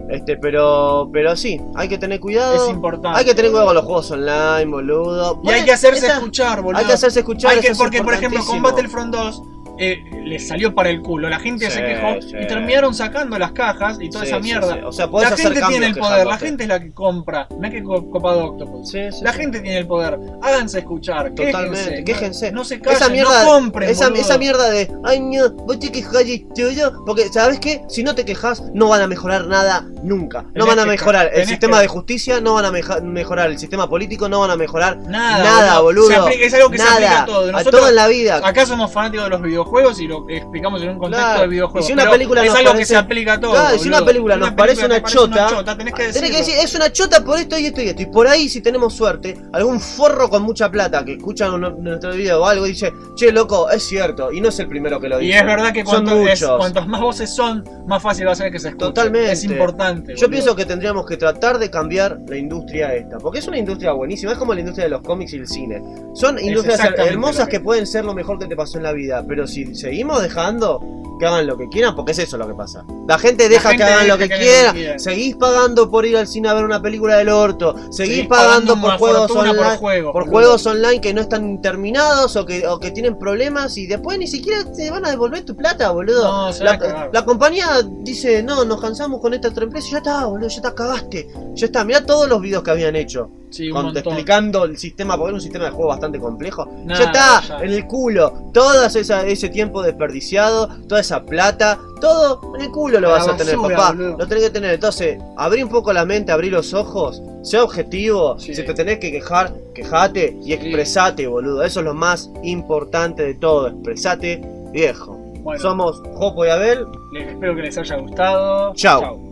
Este, 0.10 0.38
pero, 0.38 1.10
pero 1.12 1.36
sí, 1.36 1.60
hay 1.76 1.88
que 1.90 1.98
tener 1.98 2.20
cuidado. 2.20 2.56
es 2.66 2.70
importante. 2.70 3.20
Hay 3.20 3.26
que 3.26 3.36
tener 3.36 3.52
cuidado 3.52 3.68
con 3.68 3.76
los 3.76 3.86
juegos 3.86 4.12
online, 4.12 4.66
boludo. 4.66 5.42
Y 5.44 5.50
hay 5.50 5.66
que 5.66 5.74
hacerse 5.74 6.06
esa- 6.06 6.16
escuchar, 6.18 6.62
boludo. 6.62 6.80
Hay 6.80 6.86
que 6.86 6.94
hacerse 6.94 7.20
escuchar. 7.20 7.52
Hay 7.52 7.60
que- 7.60 7.68
eso 7.68 7.74
es 7.74 7.78
porque, 7.78 8.02
por 8.04 8.14
ejemplo, 8.14 8.44
con. 8.46 8.62
Battlefront 8.62 9.14
2 9.14 9.42
eh, 9.80 10.00
les 10.26 10.48
salió 10.48 10.74
para 10.74 10.90
el 10.90 11.04
culo. 11.04 11.30
La 11.30 11.40
gente 11.40 11.70
se 11.70 11.80
quejó 11.84 12.20
sí. 12.20 12.36
y 12.42 12.48
terminaron 12.48 12.96
sacando 12.96 13.38
las 13.38 13.52
cajas 13.52 14.00
y 14.02 14.10
toda 14.10 14.24
Sí, 14.24 14.32
esa 14.32 14.40
mierda. 14.40 14.88
O 14.88 14.92
sea, 14.92 15.08
podés 15.08 15.30
La 15.30 15.38
gente 15.38 15.62
tiene 15.68 15.86
el 15.86 15.96
poder, 15.96 16.26
la 16.26 16.38
gente 16.40 16.64
es 16.64 16.70
la 16.70 16.80
que 16.80 16.92
compra. 16.94 17.48
No 17.60 17.68
es 17.68 17.74
que 17.74 17.84
co- 17.84 18.10
copado 18.10 18.44
Octopus. 18.46 18.92
La 19.22 19.34
gente 19.34 19.60
tiene 19.60 19.78
el 19.78 19.86
poder. 19.86 20.18
Háganse 20.42 20.80
escuchar. 20.80 21.30
Totalmente, 21.36 21.78
quéjense. 21.78 22.04
quéjense. 22.06 22.52
No, 22.52 22.60
no 22.60 22.66
se 22.66 22.80
callen, 22.80 22.98
esa 22.98 23.10
mierda, 23.10 23.44
no 23.44 23.50
compren. 23.52 23.88
esa, 23.88 24.08
esa 24.08 24.38
mierda 24.40 24.68
de, 24.72 24.92
ay 25.04 25.20
no, 25.20 25.52
vos 25.52 25.78
te 25.78 25.92
quejas 25.92 26.26
de 26.26 26.48
todo", 26.56 27.06
porque 27.06 27.28
sabes 27.32 27.60
qué, 27.60 27.84
si 27.88 28.02
no 28.04 28.16
te 28.16 28.26
quejas 28.26 28.64
no 28.74 28.88
van 28.88 29.02
a 29.02 29.08
mejorar 29.08 29.46
nada 29.46 29.86
nunca, 30.08 30.46
no 30.56 30.66
van 30.66 30.80
a 30.80 30.84
que- 30.84 30.90
mejorar 30.90 31.30
el 31.34 31.46
sistema 31.48 31.78
que- 31.78 31.82
de 31.84 31.88
justicia, 31.88 32.42
no 32.42 32.54
van 32.56 32.66
a 32.66 32.72
meja- 32.72 33.00
mejorar 33.02 33.50
el 33.52 33.60
sistema 33.60 33.88
político, 33.90 34.28
no 34.30 34.40
van 34.40 34.52
a 34.52 34.56
mejorar 34.56 34.98
Nada, 34.98 35.44
nada, 35.44 35.80
boludo, 35.80 36.08
Se 36.08 36.16
aplica- 36.16 36.46
es 36.46 36.54
algo 36.54 36.70
que 36.70 36.78
se 36.78 36.84
aplica 36.88 37.22
a 37.22 37.26
todo. 37.26 37.50
a 37.50 37.52
Nosotros 37.52 37.82
todo 37.82 37.90
en 37.90 37.96
la 37.96 38.08
vida. 38.08 38.42
acá 38.44 38.66
somos 38.66 38.92
fanáticos 38.92 39.26
de 39.26 39.30
los 39.32 39.42
videojuegos 39.42 40.00
y 40.00 40.08
lo 40.08 40.28
explicamos 40.30 40.82
en 40.82 40.90
un 40.90 40.98
contexto 40.98 41.26
Claro. 41.28 41.42
de 41.42 41.48
videojuegos. 41.48 41.84
Y 41.86 41.88
si 41.88 41.94
una 41.94 42.04
pero 42.04 42.12
película 42.14 42.44
es 42.46 42.56
algo 42.56 42.74
que 42.74 42.86
se 42.86 42.96
aplica 42.96 43.34
a 43.34 43.40
todo. 43.40 43.52
Claro, 43.52 43.76
y 43.76 43.80
si 43.80 43.88
una 43.88 44.06
película 44.06 44.34
Si 44.36 44.40
nos 44.42 44.52
parece 44.54 44.86
una 44.86 45.04
chota, 45.04 45.78
tenés 45.78 45.94
que 45.94 46.04
Tenés 46.04 46.14
que 46.16 46.22
decirlo. 46.22 46.38
decir, 46.38 46.56
es 46.64 46.76
una 46.76 46.92
chota 46.92 47.24
por 47.24 47.38
esto 47.40 47.58
y 47.58 47.66
esto 47.68 47.82
y 47.82 47.90
esto. 47.90 48.02
Y 48.02 48.06
por 48.08 48.28
ahí, 48.28 48.50
si 48.50 48.62
tenemos 48.62 48.94
suerte, 48.94 49.38
algún 49.54 49.80
forro 49.80 50.30
con 50.30 50.44
mucha 50.44 50.70
plata 50.72 51.04
que 51.04 51.14
escucha 51.14 51.48
nuestro 51.50 52.14
video 52.14 52.42
o 52.42 52.46
algo 52.46 52.66
dice, 52.66 52.94
che, 53.16 53.32
loco, 53.32 53.70
es 53.70 53.84
cierto. 53.84 54.32
Y 54.32 54.42
no 54.42 54.50
es 54.50 54.60
el 54.60 54.68
primero 54.68 55.00
que 55.00 55.10
lo 55.10 55.20
Y 55.22 55.28
dice. 55.28 55.40
es 55.40 55.46
verdad 55.46 55.74
que 55.74 55.84
cuantos 55.84 56.88
más 56.88 57.02
voces 57.02 57.34
son, 57.36 57.64
más 57.88 58.02
fácil 58.02 58.28
va 58.28 58.32
a 58.32 58.36
ser 58.36 58.52
que 58.52 58.60
se 58.60 58.70
escuche. 58.70 58.86
Totalmente. 58.88 59.32
Es 59.32 59.44
importante. 59.44 59.97
Yo 60.04 60.14
boludo. 60.14 60.30
pienso 60.30 60.56
que 60.56 60.66
tendríamos 60.66 61.06
que 61.06 61.18
tratar 61.18 61.60
de 61.60 61.70
cambiar 61.70 62.20
la 62.28 62.38
industria 62.38 62.94
esta, 62.96 63.18
porque 63.18 63.40
es 63.40 63.48
una 63.48 63.58
industria 63.58 63.92
buenísima, 63.94 64.32
es 64.32 64.38
como 64.38 64.54
la 64.54 64.60
industria 64.60 64.86
de 64.86 64.90
los 64.92 65.02
cómics 65.02 65.34
y 65.34 65.38
el 65.38 65.48
cine. 65.48 65.82
Son 66.14 66.40
industrias 66.40 66.80
hermosas 66.98 67.48
que 67.48 67.60
pueden 67.60 67.86
ser 67.88 68.06
lo 68.06 68.14
mejor 68.14 68.40
que 68.40 68.46
te 68.48 68.56
pasó 68.56 68.78
en 68.78 68.84
la 68.84 68.94
vida, 68.94 69.24
pero 69.28 69.48
si 69.48 69.76
seguimos 69.76 70.22
dejando 70.22 70.80
que 71.18 71.26
hagan 71.26 71.48
lo 71.48 71.58
que 71.58 71.68
quieran, 71.70 71.96
porque 71.96 72.12
es 72.12 72.20
eso 72.20 72.38
lo 72.38 72.48
que 72.48 72.54
pasa. 72.54 72.86
La 73.08 73.18
gente 73.18 73.50
deja 73.50 73.70
gente 73.70 73.84
que 73.84 73.92
hagan 73.92 74.08
lo 74.08 74.18
que 74.18 74.30
que 74.30 74.38
quieran, 74.38 74.76
quieran. 74.76 75.00
seguís 75.00 75.36
pagando 75.36 75.90
por 75.90 76.06
ir 76.06 76.18
al 76.18 76.28
cine 76.28 76.50
a 76.50 76.54
ver 76.54 76.64
una 76.64 76.82
película 76.82 77.18
del 77.18 77.30
orto, 77.30 77.76
seguís 77.92 78.18
Seguís 78.18 78.28
pagando 78.28 78.76
pagando 78.76 78.88
por 78.88 78.98
juegos 79.00 79.32
por 79.32 79.48
online. 79.48 80.12
por 80.12 80.30
juegos 80.30 80.66
online 80.66 81.02
que 81.02 81.14
no 81.14 81.22
están 81.22 81.62
terminados 81.62 82.36
o 82.36 82.46
que, 82.46 82.68
o 82.68 82.80
que 82.80 82.92
tienen 82.92 83.18
problemas 83.18 83.78
y 83.78 83.88
después 83.88 84.18
ni 84.20 84.28
siquiera 84.28 84.64
te 84.72 84.90
van 84.92 85.06
a 85.06 85.10
devolver 85.10 85.44
tu 85.44 85.56
plata, 85.56 85.92
boludo. 85.92 86.24
No, 86.24 86.52
la, 86.64 87.10
la 87.12 87.26
compañía 87.26 87.68
dice, 88.02 88.44
no, 88.44 88.64
nos 88.66 88.80
cansamos 88.80 89.22
con 89.22 89.34
esta 89.34 89.50
otra 89.50 89.64
empresa 89.64 89.87
y 89.88 89.92
ya 89.92 89.98
está, 89.98 90.26
boludo, 90.26 90.48
ya 90.50 90.56
está, 90.58 90.76
cagaste. 90.76 91.28
Ya 91.54 91.66
está, 91.66 91.84
mirá 91.84 92.06
todos 92.06 92.28
los 92.30 92.42
videos 92.42 92.64
que 92.64 92.72
habían 92.72 92.96
hecho. 92.96 93.30
Sí, 93.50 93.70
con- 93.70 93.96
explicando 93.96 94.66
el 94.66 94.78
sistema, 94.78 95.16
porque 95.16 95.30
era 95.30 95.36
un 95.36 95.42
sistema 95.42 95.66
de 95.66 95.72
juego 95.72 95.88
bastante 95.90 96.20
complejo. 96.20 96.68
Nada, 96.84 97.00
ya 97.00 97.06
está, 97.06 97.42
ya. 97.60 97.66
en 97.66 97.72
el 97.72 97.88
culo. 97.88 98.50
Todo 98.54 98.84
esa, 98.86 99.26
ese 99.26 99.50
tiempo 99.50 99.82
desperdiciado, 99.82 100.68
toda 100.88 101.00
esa 101.00 101.24
plata, 101.24 101.80
todo 102.02 102.56
en 102.56 102.62
el 102.64 102.72
culo 102.72 103.00
lo 103.00 103.08
la 103.08 103.14
vas 103.16 103.28
a 103.30 103.38
tener, 103.38 103.56
papá. 103.56 103.92
boludo. 103.94 104.18
Lo 104.18 104.28
tenés 104.28 104.44
que 104.44 104.50
tener. 104.50 104.74
Entonces, 104.74 105.18
abrí 105.38 105.64
un 105.64 105.70
poco 105.70 105.94
la 105.94 106.04
mente, 106.06 106.32
abrí 106.34 106.50
los 106.50 106.74
ojos, 106.74 107.22
sé 107.42 107.58
objetivo. 107.60 108.38
Sí. 108.38 108.54
Si 108.54 108.64
te 108.66 108.74
tenés 108.74 109.00
que 109.00 109.12
quejar, 109.14 109.54
quejate 109.74 110.38
y 110.44 110.52
expresate, 110.52 111.26
boludo. 111.28 111.64
Eso 111.64 111.80
es 111.80 111.86
lo 111.86 111.94
más 111.94 112.30
importante 112.44 113.24
de 113.24 113.36
todo. 113.36 113.68
Expresate, 113.70 114.42
viejo. 114.74 115.14
Bueno, 115.42 115.62
Somos 115.62 116.02
Jopo 116.16 116.46
y 116.46 116.50
Abel. 116.50 116.86
les- 117.14 117.30
espero 117.30 117.56
que 117.56 117.62
les 117.62 117.78
haya 117.78 117.96
gustado. 117.96 118.74
Chau. 118.76 119.27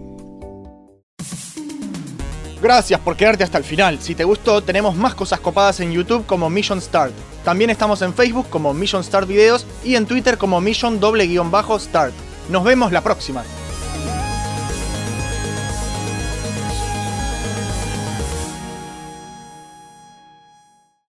Gracias 2.66 3.00
por 3.00 3.16
quedarte 3.16 3.44
hasta 3.44 3.60
el 3.60 3.64
final. 3.64 4.00
Si 4.02 4.16
te 4.16 4.24
gustó, 4.24 4.64
tenemos 4.64 4.96
más 4.96 5.14
cosas 5.14 5.40
copadas 5.40 5.80
en 5.82 5.92
YouTube 5.92 6.26
como 6.26 6.50
Mission 6.50 6.82
Start. 6.82 7.14
También 7.44 7.70
estamos 7.70 8.02
en 8.02 8.12
Facebook 8.12 8.50
como 8.50 8.74
Mission 8.74 9.04
Start 9.04 9.28
Videos 9.28 9.68
y 9.84 9.94
en 9.94 10.08
Twitter 10.08 10.40
como 10.40 10.60
Mission 10.60 11.00
doble 11.00 11.28
guion 11.28 11.52
bajo 11.52 11.78
Start. 11.78 12.16
Nos 12.50 12.64
vemos 12.64 12.92
la 12.92 13.02
próxima. 13.02 13.44